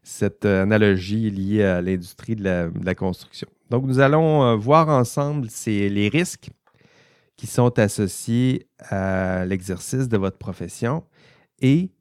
cette 0.03 0.45
analogie 0.45 1.31
liée 1.31 1.63
à 1.63 1.81
l'industrie 1.81 2.35
de 2.35 2.43
la, 2.83 2.95
construction. 2.95 3.47
Donc, 3.69 3.85
nous 3.85 3.99
allons 3.99 4.57
voir 4.57 4.89
ensemble 4.89 5.47
les 5.65 6.09
risques 6.09 6.49
qui 7.35 7.47
sont 7.47 7.79
associés 7.79 8.67
à 8.79 9.45
l'exercice 9.45 10.09
de 10.09 10.17
votre 10.17 10.37
profession. 10.37 11.05
Et 11.61 11.91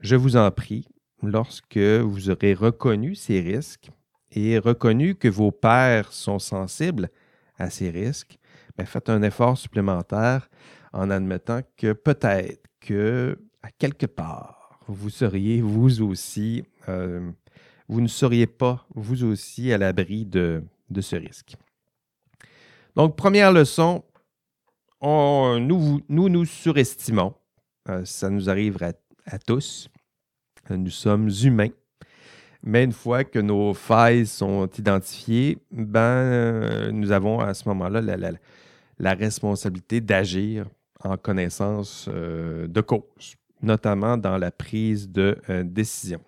je 0.00 0.16
vous 0.16 0.36
en 0.36 0.50
prie, 0.50 0.88
lorsque 1.22 1.78
vous 1.78 2.30
aurez 2.30 2.54
reconnu 2.54 3.14
ces 3.14 3.40
risques 3.40 3.90
et 4.32 4.58
reconnu 4.58 5.14
que 5.14 5.28
vos 5.28 5.52
pairs 5.52 6.12
sont 6.12 6.38
sensibles 6.38 7.10
à 7.58 7.70
ces 7.70 7.90
risques, 7.90 8.38
ben, 8.76 8.86
faites 8.86 9.08
un 9.08 9.22
effort 9.22 9.56
supplémentaire 9.56 10.48
en 10.92 11.10
admettant 11.10 11.60
que 11.76 11.92
peut-être 11.92 12.64
que 12.80 13.38
à 13.62 13.70
quelque 13.70 14.06
part, 14.06 14.80
vous 14.86 15.10
seriez 15.10 15.60
vous 15.60 16.02
aussi, 16.02 16.64
euh, 16.88 17.30
vous 17.88 18.00
ne 18.00 18.06
seriez 18.08 18.46
pas 18.46 18.86
vous 18.94 19.24
aussi 19.24 19.72
à 19.72 19.78
l'abri 19.78 20.24
de, 20.24 20.62
ce 21.00 21.16
risque. 21.16 21.56
Donc, 22.96 23.16
première 23.16 23.52
leçon, 23.52 24.02
nous, 25.02 26.00
nous, 26.08 26.44
surestimons. 26.44 27.34
Euh, 27.88 28.04
ça 28.04 28.28
nous 28.28 28.50
arrive 28.50 28.76
à 29.26 29.38
tous. 29.38 29.88
Nous 30.70 30.90
sommes 30.90 31.30
humains. 31.44 31.70
Mais 32.62 32.84
une 32.84 32.92
fois 32.92 33.22
que 33.22 33.38
nos 33.38 33.72
failles 33.72 34.26
sont 34.26 34.66
identifiées, 34.66 35.58
ben, 35.70 36.00
euh, 36.00 36.90
nous 36.90 37.12
avons 37.12 37.38
à 37.38 37.54
ce 37.54 37.68
moment-là 37.68 38.00
la, 38.98 39.14
responsabilité 39.14 40.00
d'agir 40.00 40.66
en 41.04 41.16
connaissance 41.16 42.08
euh, 42.12 42.66
de 42.66 42.80
cause, 42.80 43.36
notamment 43.62 44.16
dans 44.16 44.36
la 44.38 44.50
prise 44.50 45.08
de 45.08 45.38
décision. 45.62 46.20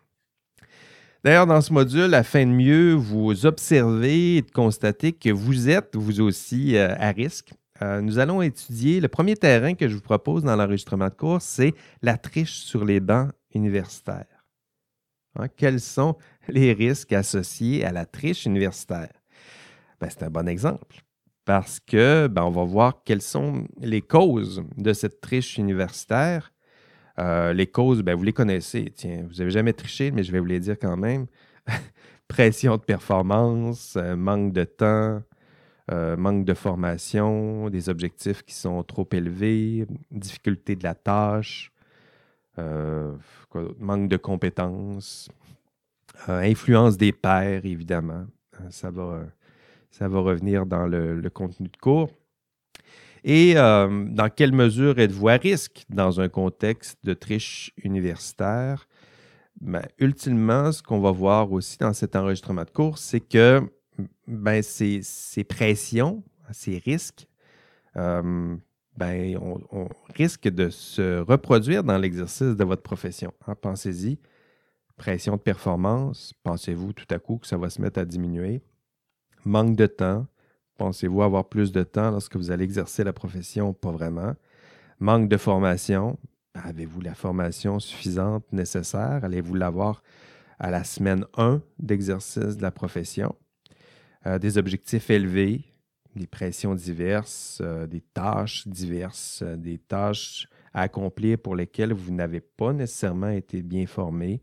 D'ailleurs, 1.22 1.46
dans 1.46 1.60
ce 1.60 1.72
module, 1.72 2.14
afin 2.14 2.46
de 2.46 2.52
mieux 2.52 2.94
vous 2.94 3.44
observer 3.44 4.36
et 4.36 4.42
de 4.42 4.50
constater 4.50 5.12
que 5.12 5.30
vous 5.30 5.68
êtes 5.68 5.94
vous 5.94 6.20
aussi 6.20 6.78
à 6.78 7.10
risque, 7.10 7.52
euh, 7.82 8.00
nous 8.00 8.18
allons 8.18 8.42
étudier 8.42 9.00
le 9.00 9.08
premier 9.08 9.36
terrain 9.36 9.74
que 9.74 9.88
je 9.88 9.94
vous 9.94 10.02
propose 10.02 10.44
dans 10.44 10.56
l'enregistrement 10.56 11.08
de 11.08 11.14
cours, 11.14 11.40
c'est 11.40 11.74
la 12.02 12.18
triche 12.18 12.60
sur 12.60 12.84
les 12.84 13.00
bancs 13.00 13.30
universitaires. 13.54 14.46
Hein, 15.36 15.48
quels 15.56 15.80
sont 15.80 16.16
les 16.48 16.72
risques 16.72 17.12
associés 17.12 17.84
à 17.84 17.92
la 17.92 18.04
triche 18.04 18.44
universitaire? 18.46 19.12
Ben, 20.00 20.08
c'est 20.10 20.22
un 20.22 20.30
bon 20.30 20.48
exemple 20.48 21.02
parce 21.44 21.80
que 21.80 22.28
ben, 22.28 22.42
on 22.42 22.50
va 22.50 22.64
voir 22.64 23.02
quelles 23.04 23.22
sont 23.22 23.66
les 23.80 24.02
causes 24.02 24.62
de 24.76 24.92
cette 24.92 25.20
triche 25.20 25.58
universitaire. 25.58 26.52
Euh, 27.18 27.52
les 27.52 27.66
causes, 27.66 28.02
ben, 28.02 28.14
vous 28.14 28.22
les 28.22 28.32
connaissez. 28.32 28.92
Tiens, 28.94 29.24
vous 29.28 29.36
n'avez 29.38 29.50
jamais 29.50 29.72
triché, 29.72 30.10
mais 30.10 30.22
je 30.22 30.32
vais 30.32 30.38
vous 30.38 30.46
les 30.46 30.60
dire 30.60 30.76
quand 30.78 30.96
même. 30.96 31.26
pression 32.28 32.76
de 32.76 32.82
performance, 32.82 33.96
manque 33.96 34.52
de 34.52 34.64
temps, 34.64 35.20
manque 35.90 36.44
de 36.44 36.54
formation, 36.54 37.68
des 37.68 37.88
objectifs 37.88 38.44
qui 38.44 38.54
sont 38.54 38.84
trop 38.84 39.08
élevés, 39.10 39.84
difficulté 40.12 40.76
de 40.76 40.84
la 40.84 40.94
tâche, 40.94 41.72
manque 42.56 44.08
de 44.08 44.16
compétences, 44.16 45.28
influence 46.28 46.96
des 46.96 47.10
pairs, 47.10 47.66
évidemment. 47.66 48.26
ça, 48.70 48.92
va, 48.92 49.24
ça 49.90 50.06
va 50.06 50.20
revenir 50.20 50.66
dans 50.66 50.86
le 50.86 51.28
contenu 51.30 51.66
de 51.66 51.76
cours. 51.78 52.10
Et 53.24 53.56
euh, 53.56 54.06
dans 54.08 54.28
quelle 54.30 54.52
mesure 54.52 54.98
êtes-vous 54.98 55.28
à 55.28 55.34
risque 55.34 55.84
dans 55.88 56.20
un 56.20 56.28
contexte 56.28 56.98
de 57.04 57.14
triche 57.14 57.72
universitaire? 57.82 58.86
Ben, 59.60 59.82
ultimement, 59.98 60.72
ce 60.72 60.82
qu'on 60.82 61.00
va 61.00 61.10
voir 61.10 61.52
aussi 61.52 61.76
dans 61.78 61.92
cet 61.92 62.16
enregistrement 62.16 62.64
de 62.64 62.70
cours, 62.70 62.96
c'est 62.98 63.20
que 63.20 63.60
ben, 64.26 64.62
ces, 64.62 65.44
pressions, 65.44 66.22
ces 66.50 66.78
risques, 66.78 67.26
euh, 67.96 68.56
ben, 68.96 69.38
on, 69.38 69.88
risque 70.14 70.48
de 70.48 70.70
se 70.70 71.20
reproduire 71.20 71.84
dans 71.84 71.98
l'exercice 71.98 72.56
de 72.56 72.64
votre 72.64 72.82
profession. 72.82 73.32
Hein, 73.46 73.54
pensez-y. 73.54 74.18
Pression 74.96 75.36
de 75.36 75.40
performance, 75.40 76.34
pensez-vous 76.42 76.92
tout 76.92 77.06
à 77.10 77.18
coup 77.18 77.38
que 77.38 77.46
ça 77.46 77.56
va 77.56 77.70
se 77.70 77.80
mettre 77.80 78.00
à 78.00 78.04
diminuer? 78.04 78.62
Manque 79.46 79.74
de 79.74 79.86
temps, 79.86 80.26
Pensez-vous 80.80 81.20
avoir 81.20 81.46
plus 81.46 81.72
de 81.72 81.82
temps 81.82 82.10
lorsque 82.10 82.36
vous 82.36 82.50
allez 82.50 82.64
exercer 82.64 83.04
la 83.04 83.12
profession? 83.12 83.74
Pas 83.74 83.90
vraiment? 83.90 84.34
Manque 84.98 85.28
de 85.28 85.36
formation? 85.36 86.18
Avez-vous 86.54 87.02
la 87.02 87.12
formation 87.14 87.78
suffisante 87.80 88.50
nécessaire? 88.50 89.22
Allez-vous 89.22 89.56
l'avoir 89.56 90.02
à 90.58 90.70
la 90.70 90.82
semaine 90.82 91.26
1 91.36 91.60
d'exercice 91.78 92.56
de 92.56 92.62
la 92.62 92.70
profession? 92.70 93.36
Euh, 94.24 94.38
des 94.38 94.56
objectifs 94.56 95.10
élevés, 95.10 95.64
des 96.16 96.26
pressions 96.26 96.74
diverses, 96.74 97.58
euh, 97.60 97.86
des 97.86 98.00
tâches 98.00 98.66
diverses, 98.66 99.42
euh, 99.42 99.56
des 99.56 99.76
tâches 99.76 100.48
à 100.72 100.80
accomplir 100.80 101.36
pour 101.36 101.56
lesquelles 101.56 101.92
vous 101.92 102.10
n'avez 102.10 102.40
pas 102.40 102.72
nécessairement 102.72 103.28
été 103.28 103.60
bien 103.60 103.86
formé. 103.86 104.40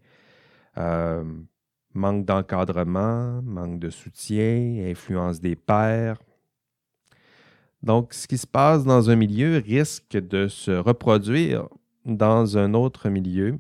manque 1.96 2.26
d'encadrement, 2.26 3.42
manque 3.42 3.80
de 3.80 3.90
soutien, 3.90 4.86
influence 4.88 5.42
des 5.42 5.56
pairs, 5.56 6.20
donc, 7.84 8.14
ce 8.14 8.28
qui 8.28 8.38
se 8.38 8.48
passe 8.48 8.84
dans 8.84 9.10
un 9.10 9.16
milieu 9.16 9.58
risque 9.58 10.18
de 10.18 10.48
se 10.48 10.72
reproduire 10.72 11.68
dans 12.06 12.58
un 12.58 12.74
autre 12.74 13.10
milieu. 13.10 13.60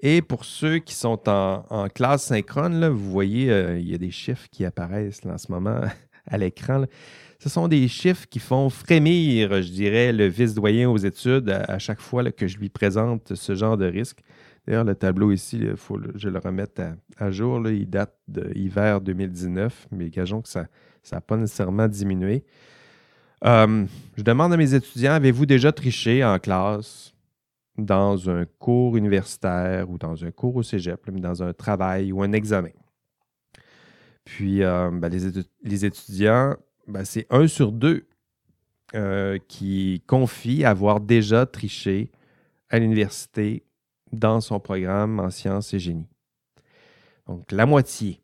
Et 0.00 0.22
pour 0.22 0.44
ceux 0.44 0.78
qui 0.78 0.94
sont 0.94 1.28
en, 1.28 1.88
classe 1.94 2.24
synchrone, 2.24 2.86
vous 2.88 3.10
voyez, 3.10 3.50
euh, 3.50 3.78
il 3.78 3.90
y 3.90 3.94
a 3.94 3.98
des 3.98 4.10
chiffres 4.10 4.46
qui 4.50 4.64
apparaissent 4.64 5.24
en 5.24 5.38
ce 5.38 5.50
moment 5.50 5.80
à 6.26 6.38
l'écran. 6.38 6.84
Ce 7.38 7.48
sont 7.48 7.68
des 7.68 7.86
chiffres 7.88 8.26
qui 8.28 8.38
font 8.38 8.68
frémir, 8.70 9.62
je 9.62 9.70
dirais, 9.70 10.12
le 10.12 10.26
vice-doyen 10.26 10.88
aux 10.90 10.96
études 10.96 11.50
à, 11.50 11.78
chaque 11.78 12.00
fois 12.00 12.30
que 12.30 12.46
je 12.46 12.58
lui 12.58 12.68
présente 12.68 13.34
ce 13.34 13.54
genre 13.54 13.76
de 13.76 13.86
risque. 13.86 14.20
D'ailleurs, 14.66 14.84
le 14.84 14.94
tableau 14.94 15.32
ici, 15.32 15.58
il 15.60 15.76
faut 15.76 15.98
je 16.14 16.28
le 16.28 16.38
remette 16.38 16.82
à, 17.18 17.30
jour. 17.30 17.66
il 17.68 17.88
date 17.88 18.16
de 18.26 18.42
l'hiver 18.42 19.00
2019, 19.00 19.88
mais 19.92 20.10
gageons 20.10 20.42
que 20.42 20.48
ça 20.48 20.66
n'a 21.12 21.20
pas 21.20 21.36
nécessairement 21.36 21.88
diminué. 21.88 22.44
Euh, 23.44 23.84
je 24.16 24.22
demande 24.22 24.52
à 24.52 24.56
mes 24.56 24.74
étudiants, 24.74 25.12
avez-vous 25.12 25.46
déjà 25.46 25.72
triché 25.72 26.24
en 26.24 26.38
classe 26.38 27.14
dans 27.76 28.30
un 28.30 28.46
cours 28.58 28.96
universitaire 28.96 29.90
ou 29.90 29.98
dans 29.98 30.24
un 30.24 30.30
cours 30.30 30.56
au 30.56 30.62
cégep, 30.62 31.10
dans 31.10 31.42
un 31.42 31.52
travail 31.52 32.12
ou 32.12 32.22
un 32.22 32.32
examen? 32.32 32.70
Puis, 34.24 34.62
euh, 34.62 34.90
ben, 34.90 35.08
les, 35.62 35.84
étudiants, 35.84 36.56
ben, 36.88 37.04
c'est 37.04 37.26
un 37.30 37.46
sur 37.46 37.72
deux 37.72 38.06
euh, 38.94 39.38
qui 39.46 40.02
confie 40.06 40.64
avoir 40.64 41.00
déjà 41.00 41.46
triché 41.46 42.10
à 42.70 42.78
l'université 42.78 43.64
dans 44.12 44.40
son 44.40 44.58
programme 44.58 45.20
en 45.20 45.30
sciences 45.30 45.74
et 45.74 45.78
génie. 45.78 46.08
Donc, 47.26 47.52
la 47.52 47.66
moitié. 47.66 48.20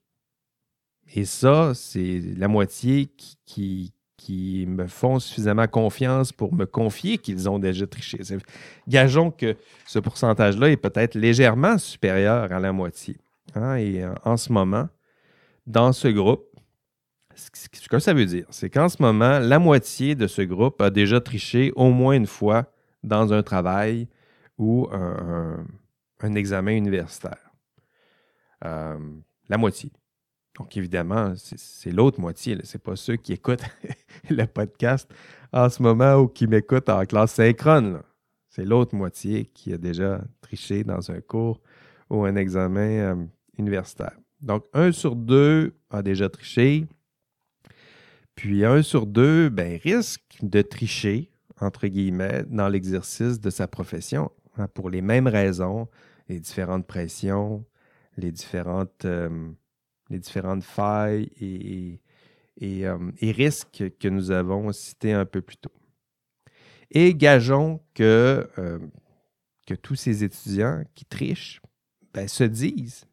Et 1.15 1.25
ça, 1.25 1.73
c'est 1.75 2.21
la 2.37 2.49
moitié 2.49 3.07
qui 3.45 3.93
me 4.31 4.87
font 4.87 5.19
suffisamment 5.19 5.67
confiance 5.67 6.33
pour 6.33 6.55
me 6.55 6.65
confier 6.67 7.19
qu'ils 7.19 7.49
ont 7.49 7.59
déjà 7.59 7.87
triché. 7.87 8.19
Gageons 8.89 9.31
que 9.31 9.57
ce 9.87 9.99
pourcentage-là 9.99 10.71
est 10.71 10.77
peut-être 10.77 11.15
légèrement 11.15 11.79
supérieur 11.79 12.53
à 12.53 12.61
la 12.61 12.73
moitié. 12.73 13.17
Hein, 13.55 13.77
et 13.77 14.03
euh, 14.03 14.15
en 14.25 14.37
ce 14.37 14.53
moment, 14.53 14.89
dans 15.67 15.93
ce 15.93 16.09
groupe, 16.09 16.45
ce 17.35 17.89
que 17.89 17.99
ça 17.99 18.13
veut 18.13 18.27
dire, 18.27 18.47
c'est 18.51 18.71
qu'en 18.71 18.89
ce 18.89 19.01
moment, 19.01 19.39
la 19.39 19.59
moitié 19.59 20.15
de 20.15 20.27
ce 20.27 20.43
groupe 20.43 20.81
a 20.81 20.91
déjà 20.91 21.21
triché 21.21 21.73
au 21.77 21.91
moins 21.91 22.15
une 22.15 22.27
fois 22.27 22.73
dans 23.03 23.33
un 23.33 23.43
travail 23.43 24.09
ou 24.59 24.89
un, 24.93 25.65
examen 26.35 26.73
universitaire. 26.73 27.51
Euh, 28.65 28.97
la 29.49 29.59
moitié. 29.59 29.91
Donc, 30.59 30.77
évidemment, 30.77 31.33
c'est 31.37 31.91
l'autre 31.91 32.21
moitié. 32.21 32.59
Ce 32.65 32.77
n'est 32.77 32.81
pas 32.81 32.97
ceux 32.97 33.17
qui 33.17 33.33
écoutent 33.33 33.65
le 34.31 34.45
podcast 34.45 35.09
en 35.53 35.69
ce 35.69 35.83
moment 35.83 36.17
ou 36.17 36.29
qui 36.29 36.47
m'écoutent 36.47 36.91
en 36.91 37.05
classe 37.07 37.35
synchrone. 37.35 38.03
C'est 38.49 38.65
l'autre 38.65 38.95
moitié 38.95 39.47
qui 39.47 39.73
a 39.73 39.79
déjà 39.79 40.23
triché 40.43 40.85
dans 40.85 41.11
un 41.11 41.21
cours 41.21 41.61
ou 42.11 42.25
un 42.25 42.37
examen 42.37 42.81
euh, 42.81 43.15
universitaire. 43.57 44.13
Donc, 44.43 44.67
un 44.75 44.93
sur 44.93 45.17
deux 45.17 45.75
a 45.89 46.03
déjà 46.03 46.29
triché. 46.29 46.87
Puis, 48.35 48.65
un 48.65 48.83
sur 48.83 49.07
deux 49.07 49.49
ben, 49.49 49.79
risque 49.83 50.37
de 50.43 50.61
tricher, 50.61 51.31
entre 51.61 51.87
guillemets, 51.87 52.45
dans 52.49 52.69
l'exercice 52.69 53.41
de 53.41 53.49
sa 53.49 53.69
profession 53.69 54.31
hein, 54.59 54.69
pour 54.69 54.91
les 54.91 55.01
mêmes 55.01 55.29
raisons, 55.29 55.89
les 56.29 56.41
différentes 56.41 56.87
pressions, 56.87 57.65
les 58.19 58.33
différentes. 58.33 59.07
Euh, 59.07 59.51
les 60.13 60.19
différentes 60.19 60.63
failles 60.63 61.31
et, 61.41 62.87
euh, 62.87 63.11
et, 63.21 63.33
risques 63.33 63.85
que 63.99 64.09
nous 64.09 64.31
avons 64.31 64.71
cités 64.73 65.13
un 65.13 65.25
peu 65.25 65.41
plus 65.41 65.57
tôt. 65.57 65.73
Et 66.91 67.15
gageons 67.15 67.81
que, 67.95 68.49
euh, 68.59 68.79
que 69.67 69.75
tous 69.75 69.97
ces 69.97 70.23
étudiants 70.23 70.85
qui 70.95 71.05
trichent 71.05 71.61
ben, 72.13 72.29
se 72.29 72.45
disent 72.45 73.07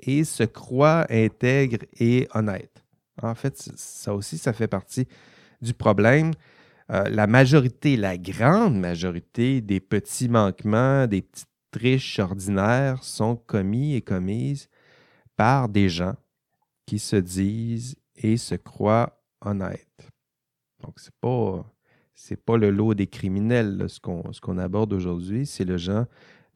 et 0.00 0.24
se 0.24 0.42
croient 0.42 1.06
intègres 1.08 1.84
et 1.98 2.28
honnêtes. 2.34 2.84
En 3.22 3.34
fait, 3.34 3.56
ça 3.56 4.14
aussi, 4.14 4.38
ça 4.38 4.52
fait 4.52 4.68
partie 4.68 5.06
du 5.60 5.74
problème. 5.74 6.32
Euh, 6.90 7.04
la 7.08 7.26
majorité, 7.26 7.96
la 7.96 8.18
grande 8.18 8.78
majorité 8.78 9.60
des 9.60 9.78
petits 9.78 10.28
manquements, 10.28 11.06
des 11.06 11.22
petites 11.22 11.46
triches 11.70 12.18
ordinaires 12.18 13.04
sont 13.04 13.36
commis 13.36 13.94
et 13.94 14.00
commises 14.00 14.68
par 15.36 15.68
des 15.68 15.88
gens 15.88 16.16
qui 16.90 16.98
se 16.98 17.14
disent 17.14 17.94
et 18.16 18.36
se 18.36 18.56
croient 18.56 19.22
honnêtes. 19.42 20.08
Donc, 20.82 20.98
ce 20.98 21.06
n'est 21.06 21.16
pas, 21.20 21.64
pas 22.44 22.56
le 22.56 22.70
lot 22.72 22.94
des 22.94 23.06
criminels, 23.06 23.86
ce 23.86 24.00
qu'on 24.00 24.58
aborde 24.58 24.92
aujourd'hui, 24.92 25.46
c'est 25.46 25.64
le 25.64 25.76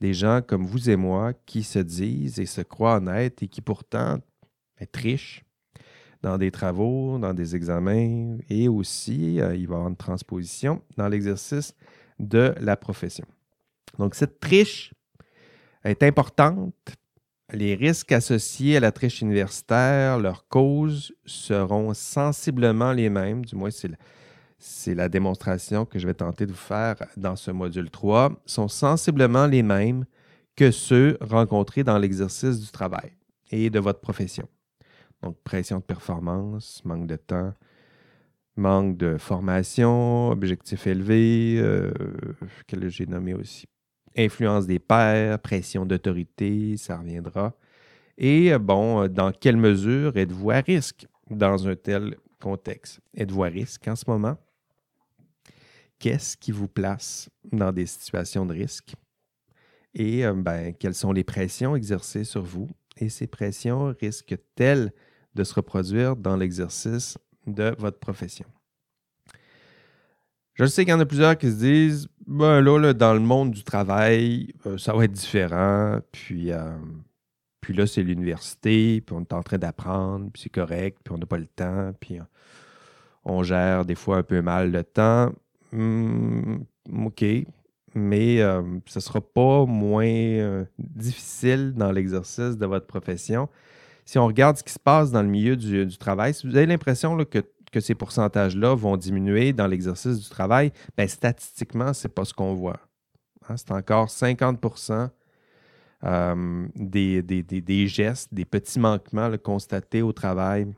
des 0.00 0.12
gens 0.12 0.42
comme 0.44 0.66
vous 0.66 0.90
et 0.90 0.96
moi 0.96 1.34
qui 1.46 1.62
se 1.62 1.78
disent 1.78 2.40
et 2.40 2.46
se 2.46 2.62
croient 2.62 2.96
honnêtes 2.96 3.44
et 3.44 3.46
qui 3.46 3.60
pourtant 3.60 4.18
ben, 4.76 4.86
trichent 4.90 5.44
dans 6.20 6.36
des 6.36 6.50
travaux, 6.50 7.16
dans 7.20 7.32
des 7.32 7.54
examens 7.54 8.38
et 8.50 8.66
aussi, 8.66 9.40
euh, 9.40 9.54
il 9.54 9.68
va 9.68 9.74
y 9.74 9.76
avoir 9.76 9.88
une 9.88 9.96
transposition 9.96 10.82
dans 10.96 11.06
l'exercice 11.06 11.76
de 12.18 12.52
la 12.58 12.76
profession. 12.76 13.26
Donc, 14.00 14.16
cette 14.16 14.40
triche 14.40 14.92
est 15.84 16.02
importante 16.02 16.74
les 17.54 17.74
risques 17.74 18.12
associés 18.12 18.76
à 18.76 18.80
la 18.80 18.92
triche 18.92 19.20
universitaire, 19.20 20.18
leurs 20.18 20.46
causes 20.48 21.14
seront 21.24 21.94
sensiblement 21.94 22.92
les 22.92 23.08
mêmes, 23.08 23.44
du 23.44 23.54
moins 23.56 23.70
c'est 24.58 24.94
la, 24.94 25.08
démonstration 25.08 25.84
que 25.84 25.98
je 25.98 26.06
vais 26.06 26.14
tenter 26.14 26.46
de 26.46 26.52
vous 26.52 26.58
faire 26.58 26.96
dans 27.16 27.36
ce 27.36 27.50
module 27.50 27.90
3, 27.90 28.32
sont 28.46 28.68
sensiblement 28.68 29.46
les 29.46 29.62
mêmes 29.62 30.04
que 30.56 30.70
ceux 30.70 31.18
rencontrés 31.20 31.84
dans 31.84 31.98
l'exercice 31.98 32.60
du 32.60 32.70
travail 32.70 33.12
et 33.50 33.70
de 33.70 33.78
votre 33.78 34.00
profession. 34.00 34.48
Donc, 35.22 35.36
pression 35.42 35.78
de 35.78 35.82
performance, 35.82 36.82
manque 36.84 37.06
de 37.06 37.16
temps, 37.16 37.52
manque 38.56 38.96
de 38.96 39.16
formation, 39.18 40.30
objectifs 40.30 40.86
élevés, 40.86 41.56
euh, 41.58 41.92
que 42.66 42.88
j'ai 42.88 43.06
nommé 43.06 43.34
aussi 43.34 43.66
influence 44.16 44.66
des 44.66 44.78
pairs, 44.78 45.38
pression 45.38 45.86
d'autorité, 45.86 46.76
ça 46.76 46.98
reviendra. 46.98 47.54
Et 48.16 48.52
euh, 48.52 48.58
bon, 48.58 49.02
euh, 49.02 49.08
dans 49.08 49.32
quelle 49.32 49.56
mesure 49.56 50.16
êtes-vous 50.16 50.50
à 50.50 50.60
risque 50.60 51.06
dans 51.30 51.66
un 51.68 51.76
tel 51.76 52.16
contexte? 52.40 53.00
Êtes-vous 53.14 53.44
à 53.44 53.48
risque 53.48 53.86
en 53.88 53.96
ce 53.96 54.04
moment? 54.06 54.36
Qu'est-ce 55.98 56.36
qui 56.36 56.52
vous 56.52 56.68
place 56.68 57.28
dans 57.50 57.72
des 57.72 57.86
situations 57.86 58.46
de 58.46 58.54
risque? 58.54 58.94
Et 59.94 60.24
euh, 60.24 60.34
ben, 60.34 60.74
quelles 60.74 60.94
sont 60.94 61.12
les 61.12 61.24
pressions 61.24 61.76
exercées 61.76 62.24
sur 62.24 62.42
vous? 62.42 62.68
Et 62.96 63.08
ces 63.08 63.26
pressions 63.26 63.94
risquent-elles 64.00 64.92
de 65.34 65.44
se 65.44 65.54
reproduire 65.54 66.14
dans 66.14 66.36
l'exercice 66.36 67.18
de 67.46 67.74
votre 67.78 67.98
profession? 67.98 68.46
Je 70.54 70.64
sais 70.66 70.84
qu'il 70.84 70.92
y 70.92 70.94
en 70.94 71.00
a 71.00 71.06
plusieurs 71.06 71.36
qui 71.36 71.50
se 71.50 71.56
disent 71.56 72.08
ben 72.26 72.60
là, 72.60 72.92
dans 72.94 73.12
le 73.12 73.20
monde 73.20 73.50
du 73.50 73.64
travail, 73.64 74.54
euh, 74.66 74.78
ça 74.78 74.92
va 74.94 75.04
être 75.04 75.12
différent. 75.12 75.98
Puis, 76.12 76.52
euh, 76.52 76.76
puis 77.60 77.74
là, 77.74 77.86
c'est 77.86 78.02
l'université, 78.02 79.00
puis 79.00 79.16
on 79.16 79.22
est 79.22 79.32
en 79.32 79.42
train 79.42 79.58
d'apprendre, 79.58 80.30
puis 80.32 80.42
c'est 80.42 80.50
correct, 80.50 80.98
puis 81.04 81.12
on 81.12 81.18
n'a 81.18 81.26
pas 81.26 81.38
le 81.38 81.46
temps, 81.46 81.92
puis 81.98 82.18
on 83.24 83.42
gère 83.42 83.84
des 83.84 83.94
fois 83.94 84.18
un 84.18 84.22
peu 84.22 84.42
mal 84.42 84.70
le 84.70 84.84
temps. 84.84 85.32
Hmm, 85.72 86.58
OK, 87.04 87.24
mais 87.94 88.40
euh, 88.40 88.62
ce 88.86 88.98
ne 88.98 89.02
sera 89.02 89.20
pas 89.20 89.66
moins 89.66 90.64
difficile 90.78 91.74
dans 91.74 91.90
l'exercice 91.90 92.56
de 92.56 92.66
votre 92.66 92.86
profession. 92.86 93.48
Si 94.04 94.18
on 94.18 94.26
regarde 94.26 94.56
ce 94.56 94.62
qui 94.62 94.72
se 94.72 94.78
passe 94.78 95.10
dans 95.10 95.22
le 95.22 95.28
milieu 95.28 95.56
du, 95.56 95.86
du 95.86 95.98
travail, 95.98 96.34
si 96.34 96.46
vous 96.46 96.56
avez 96.56 96.66
l'impression 96.66 97.16
que 97.24 97.38
que 97.74 97.80
ces 97.80 97.96
pourcentages-là 97.96 98.76
vont 98.76 98.96
diminuer 98.96 99.52
dans 99.52 99.66
l'exercice 99.66 100.20
du 100.20 100.28
travail, 100.28 100.72
bien, 100.96 101.08
statistiquement, 101.08 101.92
ce 101.92 102.06
n'est 102.06 102.14
pas 102.14 102.24
ce 102.24 102.32
qu'on 102.32 102.54
voit. 102.54 102.78
Hein. 103.48 103.56
c'est 103.56 103.72
encore 103.72 104.06
50% 104.06 105.10
euh, 106.04 106.68
des, 106.76 107.88
gestes, 107.88 108.32
des 108.32 108.44
petits 108.44 108.78
manquements 108.78 109.28
constatés 109.42 110.02
au 110.02 110.12
travail. 110.12 110.72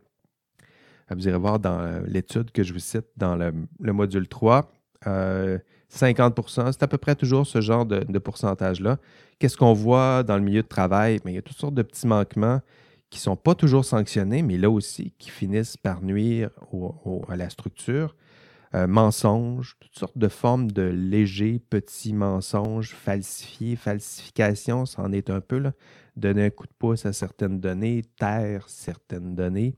Vous 1.11 1.29
irez 1.29 1.37
voir 1.37 1.59
dans 1.59 1.79
euh, 1.79 2.01
l'étude 2.07 2.51
que 2.51 2.63
je 2.63 2.73
vous 2.73 2.79
cite 2.79 3.07
dans 3.19 3.37
le, 3.37 3.53
module 3.93 4.27
3. 4.27 4.73
50% 5.05 5.09
euh, 5.09 5.59
c'est 5.93 6.83
à 6.83 6.89
peu 6.89 6.97
près 6.97 7.15
toujours 7.15 7.47
ce 7.47 7.61
genre 7.61 7.85
de, 7.85 8.19
pourcentage-là. 8.19 8.97
Qu'est-ce 9.39 9.59
qu'on 9.59 9.75
voit 9.75 10.23
dans 10.23 10.37
le 10.37 10.43
milieu 10.43 10.63
de 10.63 10.67
travail? 10.67 11.21
Bien, 11.23 11.33
il 11.33 11.35
y 11.35 11.39
a 11.39 11.43
toutes 11.43 11.59
sortes 11.59 11.75
de 11.75 11.83
petits 11.83 12.07
manquements 12.07 12.63
qui 13.11 13.19
ne 13.19 13.23
sont 13.23 13.37
pas 13.37 13.55
toujours 13.55 13.85
sanctionnés, 13.85 14.43
mais 14.43 14.59
là 14.59 14.71
aussi, 14.71 15.13
qui 15.19 15.31
finissent 15.31 15.77
par 15.77 16.03
nuire 16.03 16.51
à 17.29 17.37
la 17.37 17.49
structure. 17.51 18.17
Euh, 18.75 18.87
mensonges, 18.87 19.77
toutes 19.81 19.97
sortes 19.97 20.19
de 20.19 20.29
formes 20.29 20.71
de 20.71 20.83
légers 20.83 21.61
petits 21.71 22.13
mensonges 22.13 22.95
falsifiés, 22.95 23.77
falsification, 23.77 24.87
c'en 24.87 25.13
est 25.13 25.31
un 25.31 25.41
peu, 25.41 25.59
là. 25.59 25.73
donner 26.17 26.47
un 26.47 26.51
coup 26.51 26.67
de 26.67 26.73
pouce 26.77 27.07
à 27.07 27.13
certaines 27.13 27.61
données, 27.61 28.03
taire 28.19 28.69
certaines 28.69 29.37
données, 29.37 29.77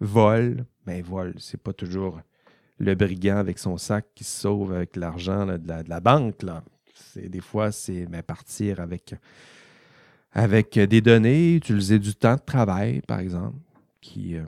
vol, 0.00 0.66
mais 0.86 1.02
ben, 1.02 1.08
vol, 1.08 1.34
c'est 1.38 1.60
pas 1.60 1.72
toujours 1.72 2.20
le 2.78 2.94
brigand 2.94 3.38
avec 3.38 3.58
son 3.58 3.78
sac 3.78 4.06
qui 4.14 4.24
se 4.24 4.40
sauve 4.40 4.72
avec 4.72 4.96
l'argent 4.96 5.46
de, 5.46 5.56
de, 5.56 5.88
la 5.88 6.00
banque. 6.00 6.42
Là. 6.42 6.62
Des 7.16 7.40
fois, 7.40 7.72
c'est 7.72 8.06
ben, 8.06 8.22
partir 8.22 8.80
avec 8.80 9.14
avec 10.32 10.76
euh, 10.76 10.86
des 10.86 11.00
données, 11.00 11.56
utiliser 11.56 11.98
du 11.98 12.14
temps 12.14 12.34
de 12.34 12.40
travail, 12.40 13.02
par 13.02 13.20
exemple, 13.20 13.58
qui, 14.00 14.36
euh, 14.36 14.44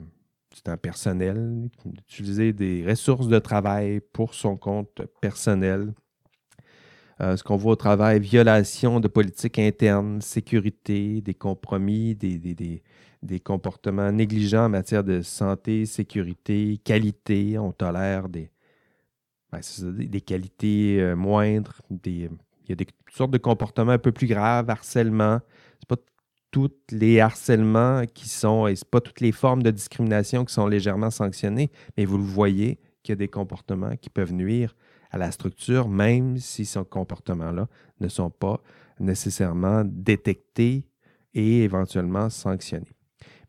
du 0.53 0.61
temps 0.61 0.77
personnel, 0.77 1.69
utiliser 2.07 2.53
des 2.53 2.85
ressources 2.85 3.27
de 3.27 3.39
travail 3.39 4.01
pour 4.13 4.33
son 4.33 4.57
compte 4.57 5.01
personnel. 5.21 5.93
Euh, 7.21 7.37
ce 7.37 7.43
qu'on 7.43 7.55
voit 7.55 7.73
au 7.73 7.77
travail, 7.77 8.19
violation 8.19 8.99
de 8.99 9.07
politique 9.07 9.59
interne, 9.59 10.21
sécurité, 10.21 11.21
des 11.21 11.33
compromis, 11.33 12.13
des, 12.13 12.37
des, 12.37 12.83
des, 13.23 13.39
comportements 13.39 14.11
négligents 14.11 14.65
en 14.65 14.69
matière 14.69 15.03
de 15.03 15.21
santé, 15.21 15.85
sécurité, 15.85 16.77
qualité. 16.83 17.57
On 17.57 17.71
tolère 17.71 18.27
des, 18.27 18.51
ben, 19.49 19.61
des 19.93 20.19
qualités 20.19 21.13
moindres. 21.15 21.81
Des, 21.89 22.29
il 22.65 22.69
y 22.69 22.73
a 22.73 22.75
des 22.75 22.87
sortes 23.13 23.31
de 23.31 23.37
comportements 23.37 23.93
un 23.93 23.97
peu 23.97 24.11
plus 24.11 24.27
graves, 24.27 24.69
harcèlement, 24.69 25.39
pas 25.85 25.97
tous 26.51 26.71
les 26.91 27.19
harcèlements 27.19 28.05
qui 28.13 28.29
sont, 28.29 28.67
et 28.67 28.75
ce 28.75 28.85
pas 28.85 29.01
toutes 29.01 29.21
les 29.21 29.31
formes 29.31 29.63
de 29.63 29.71
discrimination 29.71 30.45
qui 30.45 30.53
sont 30.53 30.67
légèrement 30.67 31.11
sanctionnées, 31.11 31.71
mais 31.97 32.05
vous 32.05 32.17
le 32.17 32.23
voyez 32.23 32.79
qu'il 33.03 33.11
y 33.11 33.13
a 33.13 33.17
des 33.17 33.27
comportements 33.27 33.95
qui 33.97 34.09
peuvent 34.09 34.33
nuire 34.33 34.75
à 35.11 35.17
la 35.17 35.31
structure, 35.31 35.87
même 35.87 36.37
si 36.37 36.65
ces 36.65 36.83
comportements-là 36.83 37.67
ne 37.99 38.07
sont 38.07 38.29
pas 38.29 38.61
nécessairement 38.99 39.83
détectés 39.85 40.87
et 41.33 41.63
éventuellement 41.63 42.29
sanctionnés. 42.29 42.95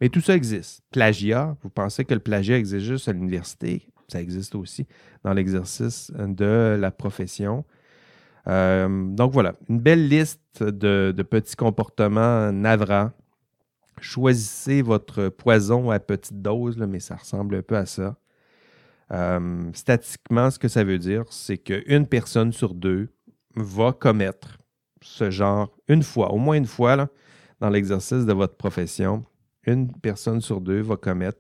Mais 0.01 0.09
tout 0.09 0.21
ça 0.21 0.35
existe. 0.35 0.83
Plagiat, 0.91 1.57
vous 1.63 1.71
pensez 1.71 2.05
que 2.05 2.15
le 2.15 2.21
plagiat 2.21 2.59
existe 2.59 2.85
juste 2.85 3.09
à 3.09 3.13
l'université, 3.13 3.89
ça 4.09 4.21
existe 4.21 4.55
aussi 4.55 4.87
dans 5.25 5.33
l'exercice 5.33 6.13
de 6.17 6.77
la 6.79 6.91
profession. 6.91 7.65
Euh, 8.49 8.89
donc 9.09 9.33
voilà, 9.33 9.55
une 9.69 9.81
belle 9.81 10.09
liste 10.09 10.63
de, 10.63 11.13
petits 11.23 11.57
comportements 11.57 12.53
navrants. 12.53 13.11
Choisissez 14.01 14.83
votre 14.83 15.29
poison 15.29 15.91
à 15.91 15.99
petite 15.99 16.41
dose, 16.43 16.77
mais 16.77 17.01
ça 17.01 17.17
ressemble 17.17 17.57
un 17.57 17.63
peu 17.63 17.77
à 17.77 17.87
ça. 17.87 18.17
Euh, 19.13 19.71
statistiquement, 19.73 20.51
ce 20.51 20.59
que 20.59 20.69
ça 20.69 20.85
veut 20.85 20.99
dire, 20.99 21.25
c'est 21.31 21.59
qu'une 21.59 22.07
personne 22.07 22.53
sur 22.53 22.75
deux 22.75 23.09
va 23.55 23.93
commettre 23.93 24.59
ce 25.01 25.31
genre 25.31 25.71
une 25.89 26.03
fois, 26.03 26.33
au 26.33 26.39
moins 26.39 26.57
une 26.57 26.67
fois, 26.67 27.09
dans 27.61 27.71
l'exercice 27.71 28.27
de 28.27 28.33
votre 28.33 28.57
profession, 28.57 29.25
une 29.65 29.93
personne 29.93 30.41
sur 30.41 30.61
deux 30.61 30.81
va 30.81 30.97
commettre 30.97 31.39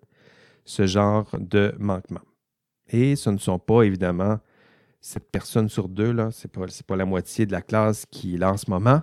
ce 0.64 0.86
genre 0.86 1.28
de 1.38 1.74
manquement. 1.78 2.20
Et 2.88 3.16
ce 3.16 3.30
ne 3.30 3.38
sont 3.38 3.58
pas 3.58 3.82
évidemment 3.82 4.38
cette 5.06 5.30
personne 5.30 5.68
sur 5.68 5.88
deux, 5.88 6.10
là, 6.10 6.32
ce 6.32 6.48
n'est 6.48 6.82
pas, 6.84 6.96
la 6.96 7.04
moitié 7.04 7.46
de 7.46 7.52
la 7.52 7.62
classe 7.62 8.06
qui 8.10 8.34
est 8.34 8.38
là 8.38 8.52
en 8.52 8.56
ce 8.56 8.68
moment, 8.68 9.02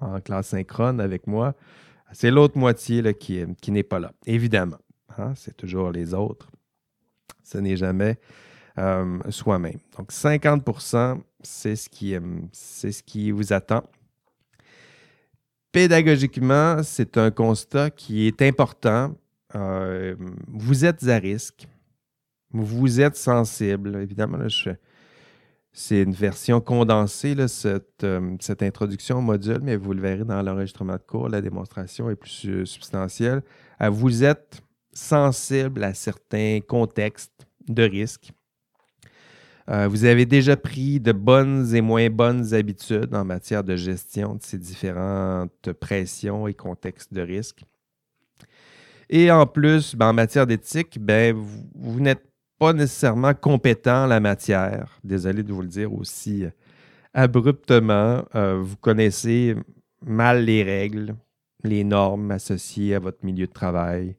en 0.00 0.22
classe 0.22 0.48
synchrone 0.48 1.02
avec 1.02 1.26
moi. 1.26 1.54
C'est 2.12 2.30
l'autre 2.30 2.56
moitié 2.56 3.02
qui, 3.12 3.44
n'est 3.70 3.82
pas 3.82 3.98
là, 3.98 4.12
évidemment. 4.24 4.78
Hein, 5.18 5.34
c'est 5.36 5.54
toujours 5.54 5.90
les 5.90 6.14
autres. 6.14 6.50
Ce 7.44 7.58
n'est 7.58 7.76
jamais 7.76 8.18
euh, 8.78 9.18
soi-même. 9.28 9.76
Donc 9.98 10.12
50% 10.12 11.20
c'est 11.42 11.76
ce, 11.76 11.90
qui, 11.90 12.14
euh, 12.14 12.20
c'est 12.52 12.90
ce 12.90 13.02
qui 13.02 13.30
vous 13.30 13.52
attend. 13.52 13.82
Pédagogiquement, 15.72 16.82
c'est 16.82 17.18
un 17.18 17.30
constat 17.30 17.90
qui 17.90 18.26
est 18.26 18.40
important. 18.40 19.14
Euh, 19.54 20.16
vous 20.46 20.86
êtes 20.86 21.06
à 21.06 21.18
risque. 21.18 21.68
Vous 22.50 22.98
êtes 22.98 23.16
sensible. 23.16 23.96
Évidemment, 23.96 24.38
là, 24.38 24.48
je, 24.48 24.70
c'est 25.80 26.02
une 26.02 26.12
version 26.12 26.60
condensée, 26.60 27.36
euh, 27.38 28.36
cette, 28.40 28.62
introduction 28.64 29.18
au 29.18 29.20
module, 29.20 29.60
mais 29.62 29.76
vous 29.76 29.92
le 29.92 30.00
verrez 30.00 30.24
dans 30.24 30.42
l'enregistrement 30.42 30.94
de 30.94 31.02
cours, 31.06 31.28
la 31.28 31.40
démonstration 31.40 32.10
est 32.10 32.16
plus 32.16 32.66
substantielle. 32.66 33.42
Euh, 33.80 33.88
vous 33.88 34.24
êtes 34.24 34.60
sensible 34.92 35.84
à 35.84 35.94
certains 35.94 36.58
contextes 36.66 37.46
de 37.68 37.84
risque. 37.84 38.32
Euh, 39.70 39.86
vous 39.86 40.04
avez 40.04 40.26
déjà 40.26 40.56
pris 40.56 40.98
de 40.98 41.12
bonnes 41.12 41.72
et 41.72 41.80
moins 41.80 42.10
bonnes 42.10 42.54
habitudes 42.54 43.14
en 43.14 43.24
matière 43.24 43.62
de 43.62 43.76
gestion 43.76 44.34
de 44.34 44.42
ces 44.42 44.58
différentes 44.58 45.72
pressions 45.74 46.48
et 46.48 46.54
contextes 46.54 47.14
de 47.14 47.20
risque. 47.20 47.62
Et 49.08 49.30
en 49.30 49.46
plus, 49.46 49.94
ben, 49.94 50.08
en 50.08 50.12
matière 50.12 50.48
d'éthique, 50.48 50.98
ben, 51.00 51.36
vous 51.76 52.00
n'êtes 52.00 52.24
pas 52.58 52.72
nécessairement 52.72 53.34
compétent 53.34 54.04
en 54.04 54.06
la 54.06 54.20
matière. 54.20 54.98
Désolé 55.04 55.42
de 55.42 55.52
vous 55.52 55.62
le 55.62 55.68
dire 55.68 55.92
aussi 55.92 56.44
euh, 56.44 56.50
abruptement. 57.14 58.24
Euh, 58.34 58.60
vous 58.60 58.76
connaissez 58.76 59.54
mal 60.04 60.44
les 60.44 60.62
règles, 60.62 61.14
les 61.62 61.84
normes 61.84 62.30
associées 62.30 62.94
à 62.94 62.98
votre 62.98 63.24
milieu 63.24 63.46
de 63.46 63.52
travail, 63.52 64.16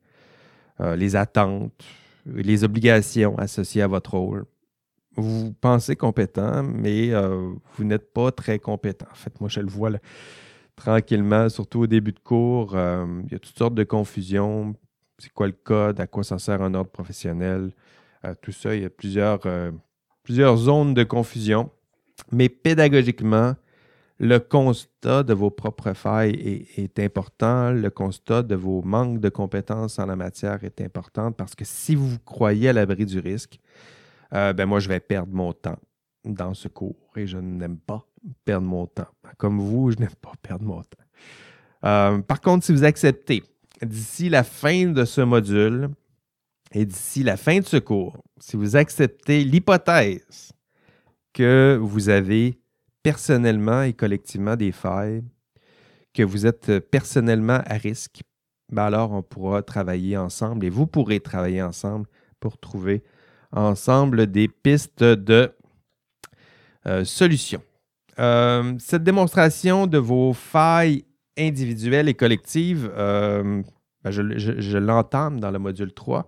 euh, 0.79 0.95
les 0.95 1.15
attentes, 1.15 1.83
les 2.25 2.63
obligations 2.63 3.37
associées 3.37 3.81
à 3.81 3.87
votre 3.87 4.13
rôle. 4.13 4.45
Vous 5.15 5.53
pensez 5.59 5.97
compétent, 5.97 6.63
mais 6.63 7.11
vous 7.75 7.83
n'êtes 7.83 8.13
pas 8.13 8.31
très 8.31 8.57
compétent. 8.57 9.07
En 9.11 9.15
fait, 9.15 9.37
moi, 9.41 9.49
je 9.49 9.59
le 9.59 9.67
vois 9.67 9.89
tranquillement, 10.77 11.49
surtout 11.49 11.81
au 11.81 11.87
début 11.87 12.13
de 12.13 12.19
cours. 12.19 12.73
il 12.73 13.31
y 13.31 13.35
a 13.35 13.39
toutes 13.39 13.57
sortes 13.57 13.73
de 13.73 13.83
confusions. 13.83 14.75
C'est 15.17 15.33
quoi 15.33 15.47
le 15.47 15.53
code? 15.53 15.99
À 15.99 16.07
quoi 16.07 16.23
ça 16.23 16.39
sert 16.39 16.61
un 16.61 16.73
ordre 16.73 16.91
professionnel? 16.91 17.71
Tout 18.41 18.51
ça. 18.51 18.75
Il 18.75 18.81
y 18.81 18.85
a 18.85 18.89
plusieurs, 18.89 19.39
euh, 19.45 19.71
plusieurs 20.23 20.57
zones 20.57 20.93
de 20.93 21.03
confusion. 21.03 21.71
Mais 22.31 22.49
pédagogiquement, 22.49 23.55
le 24.19 24.39
constat 24.39 25.23
de 25.23 25.33
vos 25.33 25.49
propres 25.49 25.93
failles 25.93 26.67
est, 26.75 26.99
important. 26.99 27.71
Le 27.71 27.89
constat 27.89 28.43
de 28.43 28.55
vos 28.55 28.81
manques 28.81 29.21
de 29.21 29.29
compétences 29.29 29.97
en 29.99 30.05
la 30.05 30.17
matière 30.17 30.63
est 30.63 30.81
important 30.81 31.31
parce 31.31 31.55
que 31.55 31.63
si 31.63 31.95
vous 31.95 32.19
croyez 32.25 32.69
à 32.69 32.73
l'abri 32.73 33.05
du 33.05 33.19
risque, 33.19 33.59
euh, 34.33 34.51
ben 34.51 34.65
moi, 34.65 34.79
je 34.79 34.89
vais 34.89 34.99
perdre 34.99 35.33
mon 35.33 35.53
temps 35.53 35.79
dans 36.25 36.53
ce 36.53 36.67
cours 36.67 37.11
et 37.15 37.25
je 37.25 37.37
n'aime 37.37 37.77
pas 37.77 38.05
perdre 38.43 38.67
mon 38.67 38.85
temps. 38.85 39.07
Comme 39.37 39.59
vous, 39.59 39.91
je 39.91 39.97
n'aime 39.97 40.15
pas 40.21 40.33
perdre 40.41 40.65
mon 40.65 40.81
temps. 40.81 41.05
Euh, 41.85 42.19
par 42.19 42.41
contre, 42.41 42.65
si 42.65 42.73
vous 42.73 42.83
acceptez 42.83 43.41
d'ici 43.81 44.27
la 44.27 44.43
fin 44.43 44.87
de 44.87 45.05
ce 45.05 45.21
module 45.21 45.89
et 46.71 46.85
d'ici 46.85 47.23
la 47.23 47.37
fin 47.37 47.59
de 47.59 47.65
ce 47.65 47.77
cours, 47.77 48.17
si 48.39 48.55
vous 48.55 48.75
acceptez 48.75 49.43
l'hypothèse 49.43 50.51
que 51.33 51.77
vous 51.81 52.09
avez 52.09 52.59
personnellement 53.03 53.83
et 53.83 53.93
collectivement 53.93 54.55
des 54.55 54.71
failles, 54.71 55.23
que 56.13 56.23
vous 56.23 56.45
êtes 56.45 56.79
personnellement 56.91 57.61
à 57.65 57.75
risque, 57.75 58.21
ben 58.71 58.83
alors 58.83 59.11
on 59.11 59.23
pourra 59.23 59.63
travailler 59.63 60.17
ensemble 60.17 60.65
et 60.65 60.69
vous 60.69 60.85
pourrez 60.85 61.19
travailler 61.19 61.61
ensemble 61.61 62.07
pour 62.39 62.57
trouver 62.57 63.03
ensemble 63.51 64.27
des 64.27 64.47
pistes 64.47 65.03
de 65.03 65.51
euh, 66.87 67.03
solutions. 67.03 67.61
Euh, 68.19 68.73
cette 68.79 69.03
démonstration 69.03 69.87
de 69.87 69.97
vos 69.97 70.33
failles 70.33 71.05
individuelles 71.37 72.09
et 72.09 72.13
collectives, 72.13 72.91
euh, 72.95 73.61
ben, 74.03 74.11
je, 74.11 74.77
l'entame 74.77 75.39
dans 75.39 75.51
le 75.51 75.59
module 75.59 75.93
3, 75.93 76.27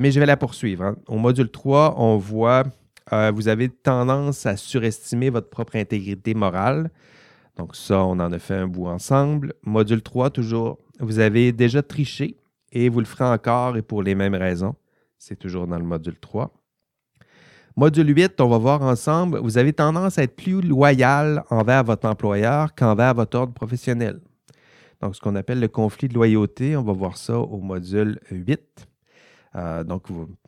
mais 0.00 0.10
je 0.10 0.20
vais 0.20 0.26
la 0.26 0.36
poursuivre. 0.36 0.84
Hein. 0.84 0.96
Au 1.06 1.16
module 1.16 1.50
3, 1.50 1.96
on 1.98 2.16
voit, 2.16 2.64
vous 3.34 3.48
avez 3.48 3.68
tendance 3.68 4.46
à 4.46 4.56
surestimer 4.56 5.30
votre 5.30 5.50
propre 5.50 5.76
intégrité 5.76 6.34
morale. 6.34 6.90
Donc 7.56 7.76
ça, 7.76 8.02
on 8.02 8.12
en 8.12 8.32
a 8.32 8.38
fait 8.38 8.54
un 8.54 8.66
bout 8.66 8.86
ensemble. 8.86 9.52
Module 9.62 10.02
3, 10.02 10.30
toujours, 10.30 10.78
vous 11.00 11.18
avez 11.18 11.52
déjà 11.52 11.82
triché 11.82 12.36
et 12.72 12.88
vous 12.88 13.00
le 13.00 13.06
ferez 13.06 13.24
encore 13.24 13.76
et 13.76 13.82
pour 13.82 14.02
les 14.02 14.14
mêmes 14.14 14.34
raisons. 14.34 14.74
C'est 15.18 15.38
toujours 15.38 15.66
dans 15.66 15.78
le 15.78 15.84
module 15.84 16.18
3. 16.18 16.50
Module 17.76 18.08
8, 18.08 18.40
on 18.40 18.48
va 18.48 18.58
voir 18.58 18.82
ensemble, 18.82 19.38
vous 19.38 19.56
avez 19.56 19.72
tendance 19.72 20.18
à 20.18 20.24
être 20.24 20.36
plus 20.36 20.60
loyal 20.60 21.42
envers 21.48 21.84
votre 21.84 22.06
employeur 22.06 22.74
qu'envers 22.74 23.14
votre 23.14 23.38
ordre 23.38 23.54
professionnel. 23.54 24.20
Donc, 25.00 25.16
ce 25.16 25.20
qu'on 25.20 25.36
appelle 25.36 25.58
le 25.58 25.68
conflit 25.68 26.08
de 26.08 26.14
loyauté, 26.14 26.76
on 26.76 26.82
va 26.82 26.92
voir 26.92 27.16
ça 27.16 27.38
au 27.38 27.60
module 27.60 28.20
8. 28.30 28.60
Euh, 29.54 29.84
donc, 29.84 30.04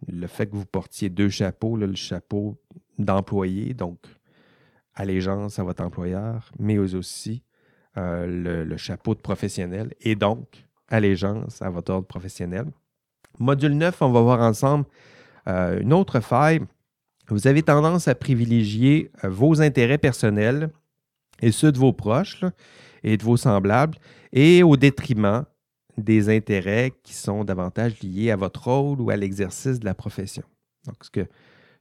le 0.09 0.27
fait 0.27 0.47
que 0.47 0.57
vous 0.57 0.67
portiez 0.67 1.09
deux 1.09 1.29
chapeaux, 1.29 1.77
le 1.77 1.95
chapeau 1.95 2.61
d'employé, 2.99 3.75
donc 3.75 3.99
allégeance 4.95 5.59
à 5.59 5.65
votre 5.65 5.83
employeur, 5.83 6.51
mais 6.59 6.79
aussi 6.79 7.43
euh, 7.97 8.65
le, 8.65 8.77
chapeau 8.77 9.15
de 9.15 9.21
professionnel 9.21 9.93
et 10.01 10.15
donc 10.15 10.67
allégeance 10.89 11.61
à 11.63 11.71
votre 11.71 11.93
ordre 11.93 12.07
professionnel. 12.07 12.67
Module 13.39 13.77
9, 13.77 14.03
on 14.03 14.13
va 14.13 14.21
voir 14.21 14.41
ensemble 14.41 14.87
euh, 15.49 15.81
une 15.81 15.93
autre 15.93 16.21
faille 16.21 16.61
vous 17.29 17.47
avez 17.47 17.63
tendance 17.63 18.07
à 18.09 18.15
privilégier 18.15 19.11
vos 19.23 19.63
intérêts 19.63 19.99
personnels 19.99 20.71
et 21.41 21.53
ceux 21.53 21.73
de 21.73 21.79
vos 21.79 21.93
proches 21.93 22.45
et 23.03 23.17
de 23.17 23.23
vos 23.23 23.37
semblables, 23.37 23.99
et 24.33 24.63
au 24.63 24.77
détriment 24.77 25.45
des 25.99 26.35
intérêts 26.35 26.93
qui 27.03 27.15
sont 27.15 27.45
davantage 27.45 28.01
liés 28.03 28.31
à 28.31 28.37
votre 28.37 28.69
rôle 28.69 29.01
ou 29.01 29.11
à 29.11 29.17
l'exercice 29.17 29.79
de 29.81 29.85
la 29.85 29.95
profession. 29.95 30.43
Donc, 30.87 31.29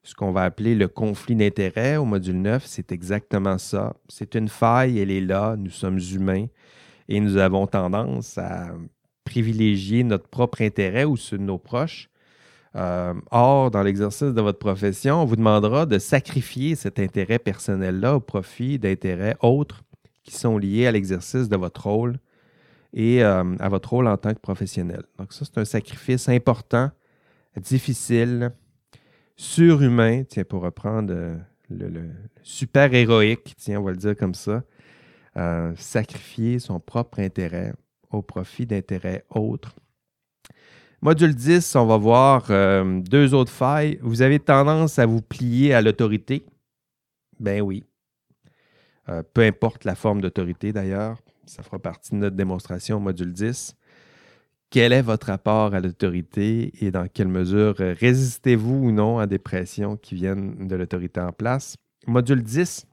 ce 0.04 0.16
qu'on 0.16 0.32
va 0.32 0.44
appeler 0.44 0.76
le 0.76 0.88
conflit 0.88 1.36
d'intérêts 1.36 1.98
au 1.98 2.06
module 2.06 2.42
9, 2.42 2.66
c'est 2.66 2.92
exactement 2.92 3.58
ça. 3.58 3.96
C'est 4.10 4.36
une 4.36 4.50
faille, 4.50 5.00
elle 5.00 5.12
est 5.12 5.22
là, 5.22 5.56
nous 5.58 5.72
sommes 5.72 6.00
humains 6.00 6.48
et 7.10 7.20
nous 7.20 7.38
avons 7.38 7.68
tendance 7.68 8.38
à 8.38 8.72
privilégier 9.24 10.04
notre 10.04 10.28
propre 10.28 10.62
intérêt 10.62 11.06
ou 11.06 11.18
ceux 11.18 11.38
de 11.38 11.44
nos 11.44 11.58
proches 11.58 12.10
euh, 12.76 13.14
or, 13.30 13.70
dans 13.70 13.84
l'exercice 13.84 14.34
de 14.34 14.42
votre 14.42 14.58
profession, 14.58 15.22
on 15.22 15.26
vous 15.26 15.36
demandera 15.36 15.86
de 15.86 16.00
sacrifier 16.00 16.76
cet 16.76 16.98
intérêt 16.98 17.38
personnel-là 17.38 18.16
au 18.16 18.20
profit 18.20 18.80
d'intérêts 18.80 19.38
autres 19.42 19.84
qui 20.24 20.34
sont 20.34 20.58
liés 20.58 20.88
à 20.88 20.92
l'exercice 20.92 21.50
de 21.50 21.56
votre 21.56 21.84
rôle 21.84 22.18
et 22.94 23.24
euh, 23.24 23.56
à 23.60 23.70
votre 23.70 23.90
rôle 23.90 24.08
en 24.08 24.18
tant 24.18 24.34
que 24.34 24.40
professionnel. 24.40 25.04
Donc 25.18 25.34
ça, 25.34 25.46
c'est 25.46 25.58
un 25.58 25.66
sacrifice 25.66 26.30
important, 26.30 26.92
difficile, 27.58 28.52
surhumain, 29.36 30.24
tiens, 30.24 30.44
pour 30.44 30.62
reprendre 30.62 31.14
euh, 31.14 31.38
le, 31.70 32.10
super 32.44 32.94
héroïque, 32.94 33.56
tiens, 33.58 33.80
on 33.80 33.84
va 33.84 33.92
le 33.92 33.98
dire 33.98 34.16
comme 34.16 34.36
ça, 34.36 34.64
sacrifier 35.76 36.60
son 36.60 36.80
propre 36.80 37.20
intérêt 37.20 37.74
au 38.12 38.22
profit 38.22 38.68
d'intérêts 38.68 39.26
autres 39.32 39.74
Module 41.04 41.36
10, 41.36 41.76
on 41.76 41.86
va 41.86 41.98
voir 41.98 42.46
euh, 42.50 43.02
deux 43.02 43.34
autres 43.34 43.52
failles. 43.52 44.00
Vous 44.02 44.22
avez 44.22 44.40
tendance 44.40 45.00
à 45.00 45.06
vous 45.06 45.22
plier 45.22 45.74
à 45.74 45.82
l'autorité? 45.82 46.46
Ben 47.42 47.60
oui. 47.60 47.84
Euh, 49.10 49.22
peu 49.34 49.42
importe 49.42 49.84
la 49.84 49.96
forme 49.96 50.22
d'autorité 50.22 50.72
d'ailleurs. 50.72 51.18
Ça 51.46 51.62
fera 51.62 51.80
partie 51.80 52.12
de 52.12 52.18
notre 52.18 52.36
démonstration 52.36 53.00
module 53.00 53.34
10. 53.34 53.76
Quel 54.70 54.94
est 54.94 55.02
votre 55.02 55.28
rapport 55.28 55.76
à 55.76 55.80
l'autorité 55.80 56.72
et 56.84 56.90
dans 56.90 57.08
quelle 57.08 57.28
mesure 57.28 57.76
résistez-vous 57.78 58.88
ou 58.88 58.92
non 58.92 59.20
à 59.20 59.28
des 59.28 59.38
pressions 59.38 59.98
qui 59.98 60.16
viennent 60.16 60.68
de 60.68 60.76
l'autorité 60.76 61.20
en 61.20 61.32
place? 61.32 61.76
Module 62.08 62.42
10, 62.42 62.88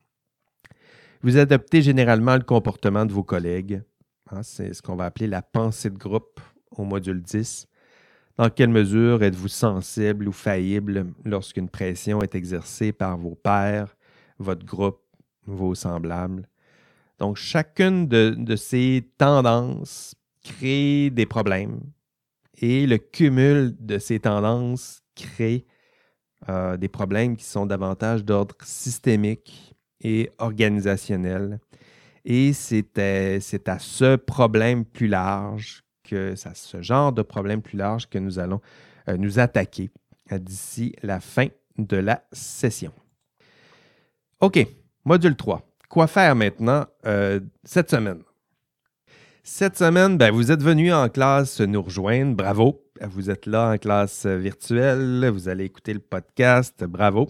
vous 1.22 1.36
adoptez 1.38 1.80
généralement 1.80 2.36
le 2.36 2.42
comportement 2.42 3.06
de 3.06 3.12
vos 3.12 3.24
collègues. 3.24 3.82
Hein, 4.30 4.42
c'est 4.42 4.74
ce 4.74 4.82
qu'on 4.82 4.96
va 4.96 5.06
appeler 5.06 5.26
la 5.26 5.42
pensée 5.42 5.90
de 5.90 5.96
groupe 5.96 6.40
au 6.70 6.84
module 6.84 7.22
10. 7.22 7.66
Dans 8.36 8.50
quelle 8.50 8.70
mesure 8.70 9.22
êtes-vous 9.22 9.48
sensible 9.48 10.28
ou 10.28 10.32
faillible 10.32 11.06
lorsqu'une 11.24 11.68
pression 11.68 12.20
est 12.20 12.34
exercée 12.34 12.92
par 12.92 13.16
vos 13.16 13.36
pairs, 13.36 13.96
votre 14.38 14.66
groupe, 14.66 15.00
vos 15.46 15.74
semblables? 15.74 16.49
Donc, 17.20 17.36
chacune 17.36 18.08
de, 18.08 18.56
ces 18.56 19.06
tendances 19.18 20.14
crée 20.42 21.10
des 21.10 21.26
problèmes 21.26 21.80
et 22.62 22.86
le 22.86 22.96
cumul 22.96 23.76
de 23.78 23.98
ces 23.98 24.20
tendances 24.20 25.02
crée 25.14 25.66
euh, 26.48 26.78
des 26.78 26.88
problèmes 26.88 27.36
qui 27.36 27.44
sont 27.44 27.66
davantage 27.66 28.24
d'ordre 28.24 28.54
systémique 28.64 29.74
et 30.00 30.30
organisationnel. 30.38 31.60
Et 32.24 32.54
c'est 32.54 32.98
à 32.98 33.78
ce 33.78 34.16
problème 34.16 34.86
plus 34.86 35.08
large 35.08 35.84
que 36.02 36.34
c'est 36.34 36.56
ce 36.56 36.80
genre 36.80 37.12
de 37.12 37.22
problème 37.22 37.60
plus 37.60 37.76
large 37.76 38.08
que 38.08 38.18
nous 38.18 38.38
allons 38.38 38.62
euh, 39.08 39.18
nous 39.18 39.38
attaquer 39.38 39.90
euh, 40.32 40.38
d'ici 40.38 40.94
la 41.02 41.20
fin 41.20 41.48
de 41.76 41.98
la 41.98 42.24
session. 42.32 42.92
OK, 44.40 44.66
module 45.04 45.36
3. 45.36 45.69
Quoi 45.90 46.06
faire 46.06 46.36
maintenant 46.36 46.86
euh, 47.04 47.40
cette 47.64 47.90
semaine? 47.90 48.22
Cette 49.42 49.76
semaine, 49.76 50.16
ben, 50.16 50.30
vous 50.30 50.52
êtes 50.52 50.62
venu 50.62 50.92
en 50.92 51.08
classe 51.08 51.60
nous 51.60 51.82
rejoindre. 51.82 52.36
Bravo. 52.36 52.84
Vous 53.02 53.28
êtes 53.28 53.46
là 53.46 53.72
en 53.72 53.76
classe 53.76 54.24
virtuelle. 54.24 55.28
Vous 55.32 55.48
allez 55.48 55.64
écouter 55.64 55.92
le 55.92 55.98
podcast. 55.98 56.84
Bravo. 56.84 57.28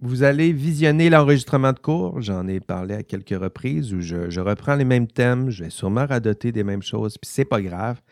Vous 0.00 0.22
allez 0.22 0.52
visionner 0.52 1.08
l'enregistrement 1.08 1.72
de 1.72 1.78
cours. 1.78 2.20
J'en 2.20 2.46
ai 2.46 2.60
parlé 2.60 2.96
à 2.96 3.02
quelques 3.02 3.40
reprises 3.40 3.94
où 3.94 4.02
je, 4.02 4.38
reprends 4.38 4.74
les 4.74 4.84
mêmes 4.84 5.06
thèmes. 5.06 5.48
Je 5.48 5.64
vais 5.64 5.70
sûrement 5.70 6.04
radoter 6.04 6.52
des 6.52 6.62
mêmes 6.62 6.82
choses. 6.82 7.16
Puis 7.16 7.30
c'est 7.32 7.46
pas 7.46 7.62
grave. 7.62 8.02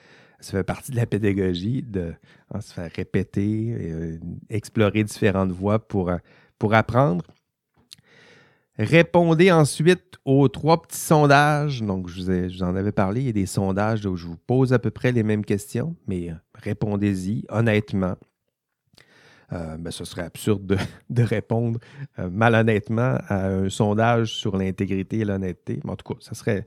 Ça 0.40 0.52
fait 0.52 0.64
partie 0.64 0.90
de 0.90 0.96
la 0.96 1.04
pédagogie 1.04 1.82
de 1.82 2.14
hein, 2.50 2.62
se 2.62 2.72
faire 2.72 2.90
répéter, 2.96 3.76
euh, 3.78 4.18
explorer 4.48 5.04
différentes 5.04 5.52
voies 5.52 5.86
pour, 5.86 6.08
euh, 6.08 6.16
pour 6.58 6.72
apprendre. 6.72 7.26
Répondez 8.78 9.52
ensuite 9.52 10.18
aux 10.24 10.48
trois 10.48 10.80
petits 10.80 10.98
sondages. 10.98 11.82
Donc, 11.82 12.08
je 12.08 12.22
vous, 12.22 12.62
en 12.62 12.74
avais 12.74 12.92
parlé. 12.92 13.20
Il 13.20 13.26
y 13.26 13.30
a 13.30 13.32
des 13.32 13.46
sondages 13.46 14.06
où 14.06 14.16
je 14.16 14.26
vous 14.26 14.38
pose 14.38 14.72
à 14.72 14.78
peu 14.78 14.90
près 14.90 15.12
les 15.12 15.22
mêmes 15.22 15.44
questions, 15.44 15.94
mais 16.06 16.30
euh, 16.30 16.34
répondez-y 16.54 17.44
honnêtement. 17.50 18.16
Euh, 19.52 19.76
ben, 19.76 19.90
ce 19.90 20.06
serait 20.06 20.22
absurde 20.22 20.78
de, 21.10 21.22
répondre 21.22 21.78
euh, 22.18 22.30
malhonnêtement 22.30 23.18
à 23.28 23.48
un 23.48 23.68
sondage 23.68 24.34
sur 24.34 24.56
l'intégrité 24.56 25.18
et 25.18 25.24
l'honnêteté. 25.26 25.80
Mais 25.84 25.90
en 25.90 25.96
tout 25.96 26.14
cas, 26.14 26.18
ça 26.20 26.34
serait, 26.34 26.66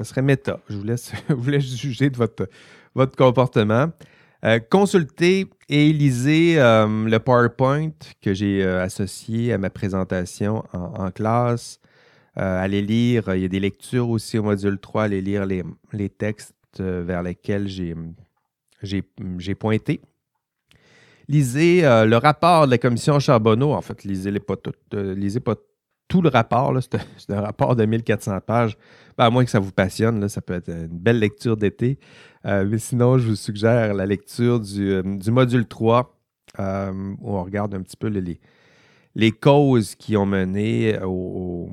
ça 0.00 0.22
méta. 0.22 0.58
Je 0.68 0.76
vous 0.76 0.84
laisse, 0.84 1.12
vous 1.28 1.48
laisse 1.48 1.76
juger 1.76 2.10
de 2.10 2.16
votre 2.16 3.16
comportement. 3.16 3.92
Euh, 4.44 4.58
consultez 4.58 5.46
et 5.68 5.92
lisez 5.92 6.56
le 6.56 7.18
PowerPoint 7.18 7.92
que 8.22 8.32
j'ai 8.32 8.64
associé 8.64 9.52
à 9.52 9.58
ma 9.58 9.70
présentation 9.70 10.64
en, 10.72 11.10
classe. 11.10 11.78
allez 12.34 12.82
lire, 12.82 13.34
il 13.34 13.42
y 13.42 13.44
a 13.44 13.48
des 13.48 13.60
lectures 13.60 14.08
aussi 14.08 14.38
au 14.38 14.42
module 14.42 14.78
3, 14.78 15.04
allez 15.04 15.20
lire 15.20 15.46
les, 15.46 16.08
textes 16.08 16.80
vers 16.80 17.22
lesquels 17.22 17.68
j'ai 17.68 19.54
pointé 19.54 20.00
lisez 21.30 21.86
euh, 21.86 22.04
le 22.04 22.16
rapport 22.16 22.66
de 22.66 22.72
la 22.72 22.78
commission 22.78 23.18
Charbonneau. 23.18 23.72
En 23.72 23.80
fait, 23.80 24.04
lisez, 24.04 24.30
les 24.30 24.40
pas, 24.40 24.56
tout, 24.56 24.72
euh, 24.94 25.14
tout 26.10 26.20
le 26.20 26.28
rapport. 26.28 26.76
C'est 27.16 27.30
un 27.30 27.40
rapport 27.40 27.76
de 27.76 27.86
1400 27.86 28.40
pages. 28.44 28.76
Ben, 29.16 29.24
à 29.26 29.30
moins 29.30 29.44
que 29.44 29.50
ça 29.50 29.60
vous 29.60 29.72
passionne, 29.72 30.28
ça 30.28 30.42
peut 30.42 30.54
être 30.54 30.68
une 30.68 30.98
belle 30.98 31.20
lecture 31.20 31.56
d'été. 31.56 31.98
Euh, 32.44 32.66
mais 32.68 32.78
sinon, 32.78 33.16
je 33.16 33.28
vous 33.28 33.36
suggère 33.36 33.94
la 33.94 34.04
lecture 34.04 34.60
du, 34.60 35.02
module 35.30 35.66
3, 35.66 36.14
où 36.58 36.62
on 36.62 37.42
regarde 37.44 37.74
un 37.74 37.80
petit 37.80 37.96
peu 37.96 38.08
les, 38.08 38.40
les 39.14 39.30
causes 39.30 39.94
qui 39.94 40.16
ont 40.16 40.26
mené 40.26 40.98
aux, 41.02 41.70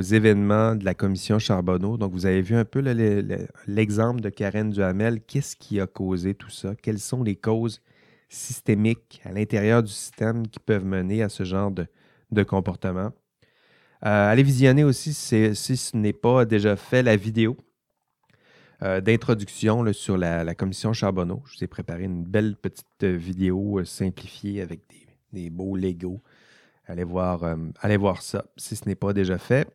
événements 0.00 0.76
de 0.76 0.84
la 0.84 0.94
commission 0.94 1.38
Charbonneau. 1.38 1.96
Donc, 1.96 2.12
vous 2.12 2.26
avez 2.26 2.42
vu 2.42 2.54
un 2.54 2.64
peu 2.64 2.80
l'exemple 3.66 4.20
de 4.20 4.28
Karen 4.28 4.70
Duhamel. 4.70 5.20
Qu'est-ce 5.22 5.56
qui 5.56 5.80
a 5.80 5.86
causé 5.86 6.34
tout 6.34 6.50
ça? 6.50 6.74
Quelles 6.74 7.00
sont 7.00 7.22
les 7.22 7.36
causes 7.36 7.80
systémiques 8.28 9.20
à 9.24 9.32
l'intérieur 9.32 9.82
du 9.82 9.90
système 9.90 10.46
qui 10.46 10.60
peuvent 10.60 10.84
mener 10.84 11.22
à 11.22 11.28
ce 11.28 11.44
genre 11.44 11.72
de, 11.72 12.42
comportement? 12.44 13.12
Allez 14.02 14.42
visionner 14.42 14.84
aussi, 14.84 15.14
si 15.14 15.54
ce 15.54 15.96
n'est 15.96 16.12
pas 16.12 16.44
déjà 16.44 16.76
fait, 16.76 17.02
la 17.02 17.16
vidéo 17.16 17.56
d'introduction 18.80 19.92
sur 19.92 20.16
la, 20.16 20.54
commission 20.56 20.92
Charbonneau. 20.92 21.40
Je 21.46 21.56
vous 21.56 21.64
ai 21.64 21.68
préparé 21.68 22.02
une 22.02 22.24
belle 22.24 22.56
petite 22.56 23.04
vidéo 23.04 23.84
simplifiée 23.84 24.60
avec 24.60 24.80
des, 25.32 25.50
beaux 25.50 25.76
Legos. 25.76 26.20
Allez 26.86 27.04
voir, 27.04 27.44
allez 27.80 27.96
voir 27.96 28.22
ça 28.22 28.44
si 28.56 28.74
ce 28.74 28.88
n'est 28.88 28.96
pas 28.96 29.12
déjà 29.12 29.38
fait. 29.38 29.68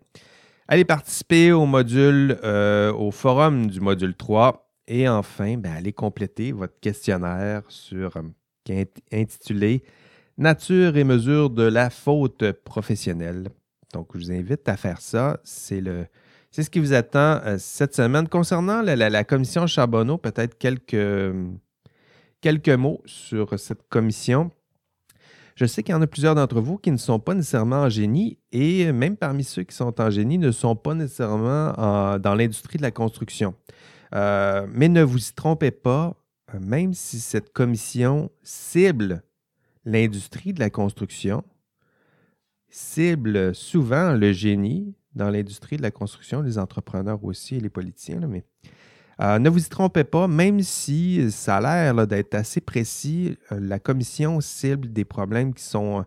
Allez 0.68 0.84
participer 0.84 1.54
au 1.54 1.66
module, 1.66 2.38
au 2.44 3.12
forum 3.12 3.68
du 3.68 3.80
module 3.80 4.14
3 4.14 4.68
et 4.88 5.08
enfin, 5.08 5.58
ben, 5.58 5.74
allez 5.74 5.94
compléter 5.94 6.52
votre 6.52 6.80
questionnaire 6.80 7.64
sur, 7.68 8.18
euh, 8.18 8.86
intitulé 9.12 9.84
Nature 10.38 10.98
et 10.98 11.04
mesure 11.04 11.50
de 11.50 11.64
la 11.64 11.90
faute 11.90 12.52
professionnelle. 12.52 13.50
Donc, 13.94 14.10
je 14.14 14.20
vous 14.20 14.32
invite 14.32 14.68
à 14.68 14.78
faire 14.78 15.02
ça. 15.02 15.40
C'est 15.44 15.82
le, 15.82 16.06
c'est 16.52 16.64
ce 16.64 16.70
qui 16.70 16.80
vous 16.80 16.94
attend 16.94 17.40
euh, 17.46 17.58
cette 17.60 17.96
semaine. 17.96 18.28
Concernant 18.28 18.82
la, 18.82 19.24
commission 19.24 19.68
Charbonneau, 19.68 20.18
peut-être 20.18 20.58
quelques, 20.58 21.34
quelques 22.42 22.70
mots 22.70 23.02
sur 23.06 23.60
cette 23.60 23.88
commission. 23.90 24.52
Je 25.56 25.66
sais 25.66 25.82
qu'il 25.82 25.94
y 25.94 25.98
en 25.98 26.02
a 26.04 26.08
plusieurs 26.08 26.36
d'entre 26.36 26.62
vous 26.62 26.78
qui 26.78 26.92
ne 26.92 26.98
sont 26.98 27.20
pas 27.20 27.34
nécessairement 27.34 27.84
en 27.84 27.90
génie 27.90 28.38
et 28.52 28.92
même 28.92 29.18
parmi 29.18 29.44
ceux 29.44 29.64
qui 29.64 29.76
sont 29.76 30.00
en 30.00 30.12
génie 30.12 30.38
ne 30.38 30.52
sont 30.52 30.76
pas 30.76 30.94
nécessairement 30.94 31.74
dans 32.20 32.36
l'industrie 32.36 32.78
de 32.78 32.84
la 32.84 32.92
construction. 32.92 33.56
Euh, 34.16 34.68
mais 34.72 34.88
ne 34.88 35.04
vous 35.04 35.30
y 35.30 35.34
trompez 35.34 35.72
pas, 35.72 36.16
euh, 36.54 36.60
même 36.60 36.94
si 36.94 37.20
cette 37.20 37.52
commission 37.52 38.32
cible 38.44 39.24
l'industrie 39.86 40.54
de 40.54 40.60
la 40.60 40.70
construction, 40.70 41.44
cible 42.70 43.56
souvent 43.56 44.14
le 44.14 44.32
génie 44.34 44.94
dans 45.16 45.30
l'industrie 45.30 45.78
de 45.78 45.82
la 45.82 45.92
construction, 45.92 46.42
les 46.42 46.58
entrepreneurs 46.58 47.24
aussi 47.24 47.56
et 47.56 47.60
les 47.60 47.70
politiciens, 47.70 48.20
mais 48.28 48.44
euh, 49.20 49.40
ne 49.40 49.50
vous 49.50 49.66
y 49.66 49.70
trompez 49.70 50.04
pas, 50.04 50.28
même 50.28 50.62
si 50.62 51.32
ça 51.32 51.58
a 51.58 51.62
l'air 51.62 52.06
d'être 52.06 52.36
assez 52.36 52.62
précis, 52.62 53.36
la 53.50 53.80
commission 53.80 54.40
cible 54.42 54.94
des 54.94 55.06
problèmes 55.06 55.54
qui 55.56 55.64
sont 55.64 56.06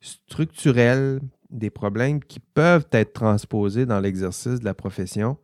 structurels, 0.00 1.20
des 1.50 1.70
problèmes 1.70 2.22
qui 2.22 2.38
peuvent 2.38 2.86
être 2.92 3.12
transposés 3.12 3.86
dans 3.86 3.98
l'exercice 3.98 4.60
de 4.60 4.64
la 4.64 4.74
profession 4.74 5.36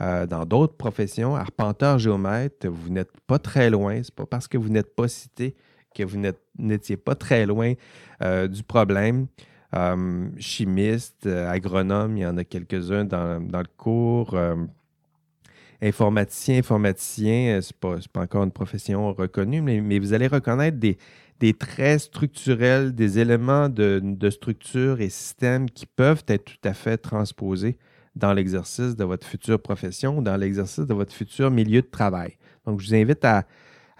euh, 0.00 0.26
dans 0.26 0.44
d'autres 0.44 0.76
professions, 0.76 1.36
arpenteur, 1.36 1.98
géomètre, 1.98 2.68
vous 2.68 2.90
n'êtes 2.90 3.20
pas 3.26 3.38
très 3.38 3.70
loin. 3.70 4.02
Ce 4.02 4.10
n'est 4.10 4.14
pas 4.16 4.26
parce 4.26 4.48
que 4.48 4.58
vous 4.58 4.68
n'êtes 4.68 4.94
pas 4.94 5.08
cité 5.08 5.54
que 5.94 6.02
vous 6.02 6.20
n'étiez 6.58 6.96
pas 6.96 7.14
très 7.14 7.46
loin 7.46 7.74
euh, 8.22 8.48
du 8.48 8.64
problème. 8.64 9.28
Euh, 9.74 10.28
chimiste, 10.38 11.26
agronome, 11.26 12.16
il 12.16 12.20
y 12.20 12.26
en 12.26 12.36
a 12.36 12.44
quelques-uns 12.44 13.04
dans, 13.04 13.40
le 13.40 13.76
cours. 13.76 14.38
informaticien, 15.82 16.58
informaticien, 16.58 17.60
ce 17.60 17.72
n'est 17.72 18.00
pas, 18.12 18.20
encore 18.20 18.44
une 18.44 18.52
profession 18.52 19.12
reconnue, 19.12 19.62
mais, 19.62 19.98
vous 19.98 20.12
allez 20.12 20.28
reconnaître 20.28 20.78
des, 20.78 21.54
traits 21.54 22.00
structurels, 22.00 22.94
des 22.94 23.18
éléments 23.18 23.68
de, 23.68 24.00
de, 24.02 24.30
structure 24.30 25.00
et 25.00 25.10
système 25.10 25.68
qui 25.68 25.86
peuvent 25.86 26.24
être 26.28 26.44
tout 26.44 26.68
à 26.68 26.72
fait 26.72 26.96
transposés 26.96 27.76
dans 28.16 28.32
l'exercice 28.32 28.96
de 28.96 29.04
votre 29.04 29.26
future 29.26 29.60
profession, 29.60 30.22
dans 30.22 30.36
l'exercice 30.36 30.86
de 30.86 30.94
votre 30.94 31.12
futur 31.12 31.50
milieu 31.50 31.82
de 31.82 31.86
travail. 31.86 32.36
Donc, 32.66 32.80
je 32.80 32.88
vous 32.88 32.94
invite 32.94 33.24
à, 33.24 33.44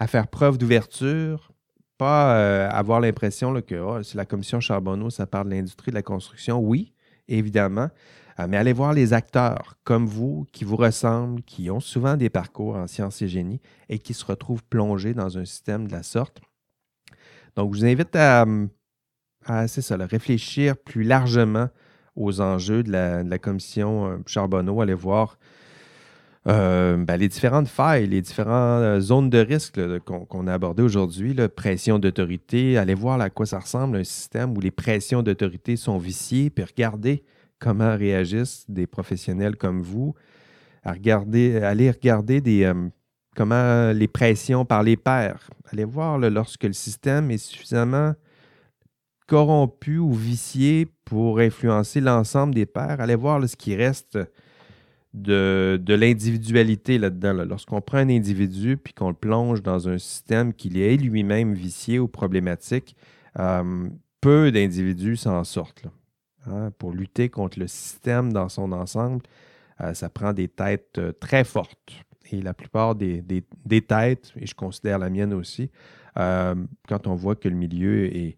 faire 0.07 0.27
preuve 0.27 0.57
d'ouverture, 0.57 1.51
pas 1.97 2.35
euh, 2.35 2.69
avoir 2.69 2.99
l'impression 2.99 3.59
que 3.61 3.75
oh, 3.75 4.03
c'est 4.03 4.15
la 4.15 4.25
commission 4.25 4.59
Charbonneau, 4.59 5.09
ça 5.09 5.25
parle 5.25 5.49
de 5.49 5.55
l'industrie 5.55 5.91
de 5.91 5.95
la 5.95 6.01
construction. 6.01 6.59
Oui, 6.59 6.93
évidemment, 7.27 7.89
euh, 8.39 8.47
mais 8.49 8.57
allez 8.57 8.73
voir 8.73 8.93
les 8.93 9.13
acteurs 9.13 9.75
comme 9.83 10.05
vous, 10.05 10.45
qui 10.51 10.63
vous 10.65 10.75
ressemblent, 10.75 11.41
qui 11.43 11.69
ont 11.71 11.79
souvent 11.79 12.17
des 12.17 12.29
parcours 12.29 12.75
en 12.75 12.87
sciences 12.87 13.21
et 13.21 13.27
génie 13.27 13.61
et 13.89 13.99
qui 13.99 14.13
se 14.13 14.25
retrouvent 14.25 14.63
plongés 14.63 15.13
dans 15.13 15.37
un 15.37 15.45
système 15.45 15.87
de 15.87 15.91
la 15.91 16.03
sorte. 16.03 16.41
Donc, 17.55 17.73
je 17.73 17.79
vous 17.79 17.85
invite 17.85 18.15
à, 18.15 18.45
à 19.45 19.67
ça, 19.67 19.97
réfléchir 19.97 20.75
plus 20.75 21.03
largement 21.03 21.69
aux 22.15 22.41
enjeux 22.41 22.83
de 22.83 22.91
la, 22.91 23.39
commission 23.39 24.07
euh, 24.07 24.17
Charbonneau, 24.25 24.81
aller 24.81 24.93
voir 24.93 25.37
euh, 26.47 26.97
ben, 26.97 27.17
les 27.17 27.27
différentes 27.27 27.67
failles, 27.67 28.07
les 28.07 28.21
différentes 28.21 28.81
euh, 28.81 28.99
zones 28.99 29.29
de 29.29 29.39
risque 29.39 29.79
qu'on 29.99 30.47
a 30.47 30.53
abordées 30.53 30.83
aujourd'hui, 30.83 31.35
pression 31.55 31.97
d'autorité, 31.97 32.77
aller 32.77 32.93
voir 32.93 33.19
à 33.19 33.29
quoi 33.29 33.45
ça 33.45 33.59
ressemble 33.59 33.97
un 33.97 34.03
système 34.03 34.55
où 34.55 34.59
les 34.59 34.71
pressions 34.71 35.23
d'autorité 35.23 35.75
sont 35.75 35.97
viciées, 35.97 36.49
puis 36.49 36.63
regarder 36.63 37.23
comment 37.59 37.97
réagissent 37.97 38.65
des 38.69 38.85
professionnels 38.85 39.55
comme 39.55 39.81
vous, 39.81 40.13
à 40.83 40.91
regarder, 40.91 41.57
aller 41.57 41.89
regarder 41.89 42.41
des, 42.41 42.71
comment 43.35 43.91
les 43.91 44.07
pressions 44.07 44.65
par 44.65 44.83
les 44.83 44.97
pairs, 44.97 45.49
aller 45.71 45.83
voir 45.83 46.19
lorsque 46.19 46.63
le 46.63 46.73
système 46.73 47.31
est 47.31 47.37
suffisamment 47.37 48.13
corrompu 49.27 49.97
ou 49.97 50.13
vicié 50.13 50.87
pour 51.03 51.39
influencer 51.39 52.01
l'ensemble 52.01 52.53
des 52.53 52.65
pairs. 52.65 53.01
Allez 53.01 53.15
voir 53.15 53.47
ce 53.47 53.55
qui 53.55 53.75
reste 53.75 54.19
de, 55.15 55.93
l'individualité 55.93 56.97
là-dedans. 56.97 57.33
Lorsqu'on 57.45 57.81
prend 57.81 57.99
un 57.99 58.09
individu 58.09 58.77
puis 58.77 58.93
qu'on 58.93 59.09
le 59.09 59.15
plonge 59.15 59.63
dans 59.63 59.87
un 59.87 59.97
système 59.97 60.53
qui 60.53 60.81
est 60.81 60.97
lui-même 60.97 61.53
vicié 61.53 61.99
ou 61.99 62.07
problématique, 62.07 62.95
euh, 63.39 63.89
peu 64.21 64.51
d'individus 64.51 65.17
s'en 65.17 65.43
sortent. 65.43 65.85
Hein. 66.47 66.71
Pour 66.77 66.91
lutter 66.91 67.29
contre 67.29 67.59
le 67.59 67.67
système 67.67 68.33
dans 68.33 68.49
son 68.49 68.71
ensemble, 68.71 69.23
euh, 69.81 69.93
ça 69.93 70.09
prend 70.09 70.33
des 70.33 70.47
têtes 70.47 70.97
euh, 70.97 71.11
très 71.13 71.43
fortes. 71.43 72.05
Et 72.31 72.41
la 72.41 72.53
plupart 72.53 72.95
des, 72.95 73.21
des, 73.21 73.81
têtes, 73.81 74.33
et 74.35 74.47
je 74.47 74.55
considère 74.55 74.97
la 74.97 75.11
mienne 75.11 75.31
aussi, 75.31 75.69
quand 76.15 77.05
on 77.05 77.13
voit 77.13 77.35
que 77.35 77.47
le 77.47 77.55
milieu 77.55 78.05
est, 78.05 78.37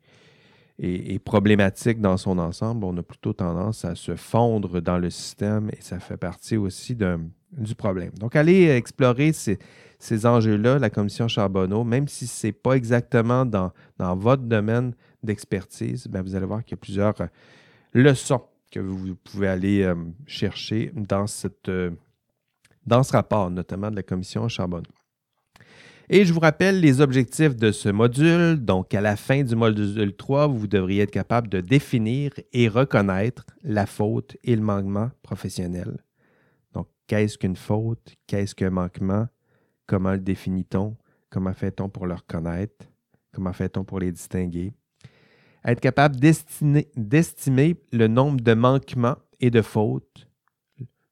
est, 0.79 1.19
problématique 1.19 1.99
dans 1.99 2.17
son 2.17 2.37
ensemble, 2.37 2.85
on 2.85 2.95
a 2.97 3.03
plutôt 3.03 3.33
tendance 3.33 3.85
à 3.85 3.95
se 3.95 4.15
fondre 4.15 4.81
dans 4.81 4.97
le 4.97 5.09
système 5.09 5.69
et 5.69 5.81
ça 5.81 5.99
fait 5.99 6.17
partie 6.17 6.57
aussi 6.57 6.95
du 6.95 7.75
problème. 7.75 8.11
Donc, 8.19 8.35
allez 8.35 8.69
explorer 8.69 9.33
ces, 9.33 10.25
enjeux-là, 10.25 10.79
la 10.79 10.89
commission 10.89 11.27
Charbonneau, 11.27 11.83
même 11.83 12.07
si 12.07 12.27
ce 12.27 12.47
n'est 12.47 12.53
pas 12.53 12.73
exactement 12.73 13.45
dans, 13.45 13.71
votre 14.15 14.43
domaine 14.43 14.93
d'expertise, 15.23 16.07
ben, 16.07 16.21
vous 16.21 16.35
allez 16.35 16.45
voir 16.45 16.63
qu'il 16.63 16.71
y 16.71 16.79
a 16.79 16.81
plusieurs 16.81 17.19
euh, 17.21 17.27
leçons 17.93 18.43
que 18.71 18.79
vous 18.79 19.15
pouvez 19.15 19.47
aller 19.47 19.81
euh, 19.81 19.95
chercher 20.27 20.91
dans, 20.93 21.25
cette, 21.25 21.69
euh, 21.69 21.91
dans 22.85 23.01
ce 23.01 23.13
rapport, 23.13 23.49
notamment 23.49 23.89
de 23.89 23.95
la 23.95 24.03
commission 24.03 24.47
Charbonneau. 24.47 24.96
Et 26.09 26.23
je 26.23 26.31
vous 26.31 26.39
rappelle 26.39 26.79
les 26.79 27.01
objectifs 27.01 27.57
de 27.57 27.73
ce 27.73 27.89
module. 27.89 28.63
Donc, 28.63 28.93
à 28.93 29.01
la 29.01 29.17
fin 29.17 29.43
du 29.43 29.57
module 29.57 30.15
3, 30.15 30.47
vous 30.47 30.65
devriez 30.65 31.01
être 31.01 31.11
capable 31.11 31.49
de 31.49 31.59
définir 31.59 32.31
et 32.53 32.69
reconnaître 32.69 33.45
la 33.61 33.85
faute 33.85 34.37
et 34.45 34.55
le 34.55 34.61
manquement 34.61 35.11
professionnel. 35.21 35.97
Donc, 36.73 36.87
qu'est-ce 37.07 37.37
qu'une 37.37 37.57
faute? 37.57 38.15
Qu'est-ce 38.25 38.55
qu'un 38.55 38.69
manquement? 38.69 39.27
Comment 39.85 40.13
le 40.13 40.19
définit-on? 40.19 40.95
Comment 41.29 41.53
fait-on 41.53 41.89
pour 41.89 42.07
le 42.07 42.13
reconnaître? 42.13 42.85
Comment 43.33 43.51
fait-on 43.51 43.83
pour 43.83 43.99
les 43.99 44.13
distinguer? 44.13 44.71
Être 45.65 45.81
capable 45.81 46.15
d'estimer 46.15 47.75
le 47.91 48.07
nombre 48.07 48.39
de 48.39 48.53
manquements 48.53 49.17
et 49.41 49.51
de 49.51 49.61
fautes, 49.61 50.25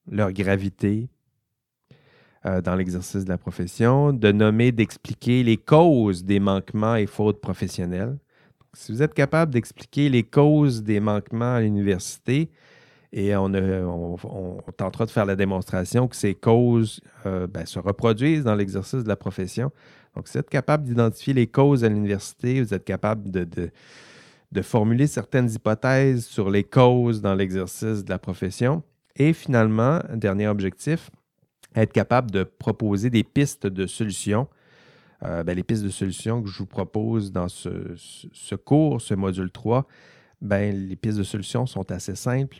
leur 0.09 0.31
gravité, 0.31 1.09
euh, 2.45 2.61
dans 2.61 2.75
l'exercice 2.75 3.25
de 3.25 3.29
la 3.29 3.37
profession, 3.37 4.13
de 4.13 4.31
nommer, 4.31 4.71
d'expliquer 4.71 5.43
les 5.43 5.57
causes 5.57 6.23
des 6.23 6.39
manquements 6.39 6.95
et 6.95 7.07
fautes 7.07 7.41
professionnelles. 7.41 8.17
Si 8.73 8.91
vous 8.91 9.01
êtes 9.01 9.13
capable 9.13 9.53
d'expliquer 9.53 10.09
les 10.09 10.23
causes 10.23 10.83
des 10.83 10.99
manquements 10.99 11.55
à 11.55 11.61
l'université, 11.61 12.49
et 13.15 13.33
on, 13.35 14.17
tentera 14.75 15.05
de 15.05 15.09
faire 15.09 15.25
la 15.25 15.37
démonstration 15.37 16.09
que 16.09 16.17
ces 16.17 16.35
causes 16.35 16.99
euh, 17.25 17.47
ben, 17.47 17.65
se 17.65 17.79
reproduisent 17.79 18.43
dans 18.43 18.55
l'exercice 18.55 19.03
de 19.03 19.07
la 19.07 19.15
profession. 19.15 19.71
Donc, 20.15 20.27
si 20.27 20.33
vous 20.33 20.39
êtes 20.39 20.49
capable 20.49 20.83
d'identifier 20.83 21.33
les 21.33 21.47
causes 21.47 21.85
à 21.85 21.89
l'université, 21.89 22.61
vous 22.61 22.73
êtes 22.73 22.83
capable 22.83 23.31
de, 23.31 23.47
de, 24.51 24.61
formuler 24.61 25.07
certaines 25.07 25.49
hypothèses 25.49 26.25
sur 26.25 26.49
les 26.49 26.63
causes 26.63 27.21
dans 27.21 27.35
l'exercice 27.35 28.03
de 28.03 28.09
la 28.09 28.19
profession. 28.19 28.83
Et 29.15 29.31
finalement, 29.31 29.99
dernier 30.13 30.47
objectif, 30.47 31.09
être 31.75 31.93
capable 31.93 32.31
de 32.31 32.43
proposer 32.43 33.09
des 33.09 33.23
pistes 33.23 33.67
de 33.67 33.85
solutions. 33.85 34.47
Euh, 35.23 35.43
ben, 35.43 35.55
les 35.55 35.63
pistes 35.63 35.83
de 35.83 35.89
solutions 35.89 36.41
que 36.41 36.49
je 36.49 36.57
vous 36.57 36.65
propose 36.65 37.31
dans 37.31 37.47
ce, 37.47 38.55
cours, 38.55 39.01
ce 39.01 39.13
module 39.13 39.51
3, 39.51 39.87
ben, 40.41 40.87
les 40.87 40.95
pistes 40.95 41.17
de 41.17 41.23
solutions 41.23 41.65
sont 41.65 41.91
assez 41.91 42.15
simples. 42.15 42.59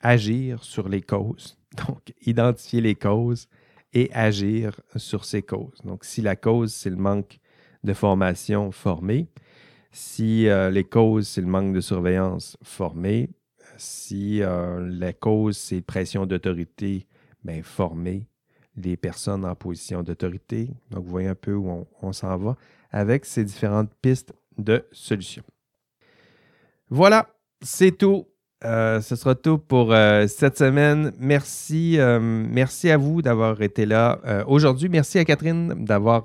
Agir 0.00 0.64
sur 0.64 0.88
les 0.88 1.02
causes. 1.02 1.58
Donc, 1.86 2.12
identifier 2.26 2.80
les 2.80 2.94
causes 2.94 3.48
et 3.94 4.10
agir 4.12 4.80
sur 4.96 5.24
ces 5.24 5.42
causes. 5.42 5.80
Donc, 5.84 6.04
si 6.04 6.22
la 6.22 6.34
cause, 6.34 6.72
c'est 6.72 6.90
le 6.90 6.96
manque 6.96 7.38
de 7.84 7.92
formation 7.92 8.70
formée, 8.70 9.28
si 9.90 10.48
euh, 10.48 10.70
les 10.70 10.84
causes, 10.84 11.28
c'est 11.28 11.42
le 11.42 11.46
manque 11.46 11.74
de 11.74 11.80
surveillance 11.80 12.56
formée, 12.62 13.28
Si 13.76 14.40
la 14.40 15.12
cause, 15.12 15.56
c'est 15.56 15.82
pression 15.82 16.24
d'autorité, 16.26 17.06
bien, 17.44 17.62
former 17.62 18.26
les 18.76 18.96
personnes 18.96 19.44
en 19.44 19.54
position 19.54 20.02
d'autorité. 20.02 20.68
Donc, 20.90 21.04
vous 21.04 21.10
voyez 21.10 21.28
un 21.28 21.34
peu 21.34 21.54
où 21.54 21.86
on 22.00 22.12
s'en 22.12 22.36
va 22.36 22.56
avec 22.90 23.24
ces 23.24 23.44
différentes 23.44 23.90
pistes 24.00 24.32
de 24.58 24.84
solutions. 24.92 25.44
Voilà, 26.90 27.26
c'est 27.62 27.96
tout. 27.96 28.26
Euh, 28.64 29.00
ce 29.00 29.16
sera 29.16 29.34
tout 29.34 29.58
pour 29.58 29.92
euh, 29.92 30.26
cette 30.28 30.58
semaine. 30.58 31.12
Merci, 31.18 31.98
euh, 31.98 32.20
merci 32.20 32.90
à 32.90 32.96
vous 32.96 33.22
d'avoir 33.22 33.60
été 33.62 33.86
là 33.86 34.20
aujourd'hui. 34.46 34.88
Merci 34.88 35.18
à 35.18 35.24
Catherine 35.24 35.84
d'avoir 35.84 36.24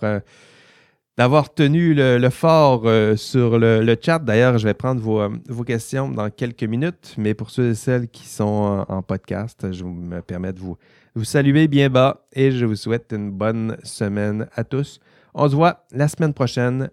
d'avoir 1.17 1.51
tenu 1.51 1.95
le, 1.95 2.29
fort 2.29 2.83
sur 3.15 3.57
le, 3.57 3.97
chat. 3.99 4.19
D'ailleurs, 4.19 4.59
je 4.59 4.67
vais 4.67 4.75
prendre 4.75 5.01
vos, 5.01 5.63
questions 5.63 6.09
dans 6.09 6.29
quelques 6.29 6.63
minutes, 6.63 7.15
mais 7.17 7.33
pour 7.33 7.49
ceux 7.49 7.71
et 7.71 7.75
celles 7.75 8.07
qui 8.07 8.27
sont 8.27 8.85
en, 8.87 9.01
podcast, 9.01 9.71
je 9.71 9.83
me 9.83 10.21
permets 10.21 10.53
de 10.53 10.59
vous, 10.59 10.77
vous 11.17 11.25
saluer 11.25 11.67
bien 11.67 11.89
bas 11.89 12.27
et 12.31 12.51
je 12.51 12.63
vous 12.65 12.75
souhaite 12.75 13.11
une 13.11 13.31
bonne 13.31 13.77
semaine 13.83 14.47
à 14.55 14.63
tous. 14.63 14.99
On 15.33 15.49
se 15.49 15.55
voit 15.55 15.85
la 15.91 16.07
semaine 16.07 16.33
prochaine, 16.33 16.91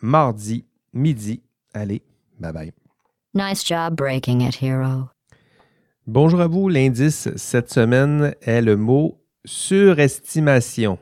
mardi, 0.00 0.64
midi. 0.94 1.42
Allez, 1.74 2.02
bye 2.38 2.52
bye. 2.52 2.72
Nice 3.34 3.64
job 3.64 3.94
breaking 3.96 4.40
it, 4.40 4.62
hero. 4.62 5.10
Bonjour 6.06 6.40
à 6.40 6.46
vous. 6.46 6.70
L'indice 6.70 7.28
cette 7.36 7.70
semaine 7.70 8.34
est 8.40 8.62
le 8.62 8.76
mot 8.76 9.20
surestimation. 9.44 10.98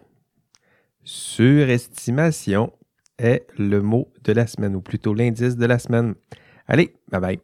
Surestimation 1.05 2.73
est 3.19 3.47
le 3.57 3.81
mot 3.81 4.09
de 4.25 4.33
la 4.33 4.49
semaine, 4.49 4.75
ou 4.75 4.81
plutôt 4.81 5.15
l'indice 5.15 5.57
de 5.57 5.67
la 5.67 5.79
semaine. 5.79 6.15
Allez, 6.67 6.93
bye 7.09 7.21
bye. 7.21 7.41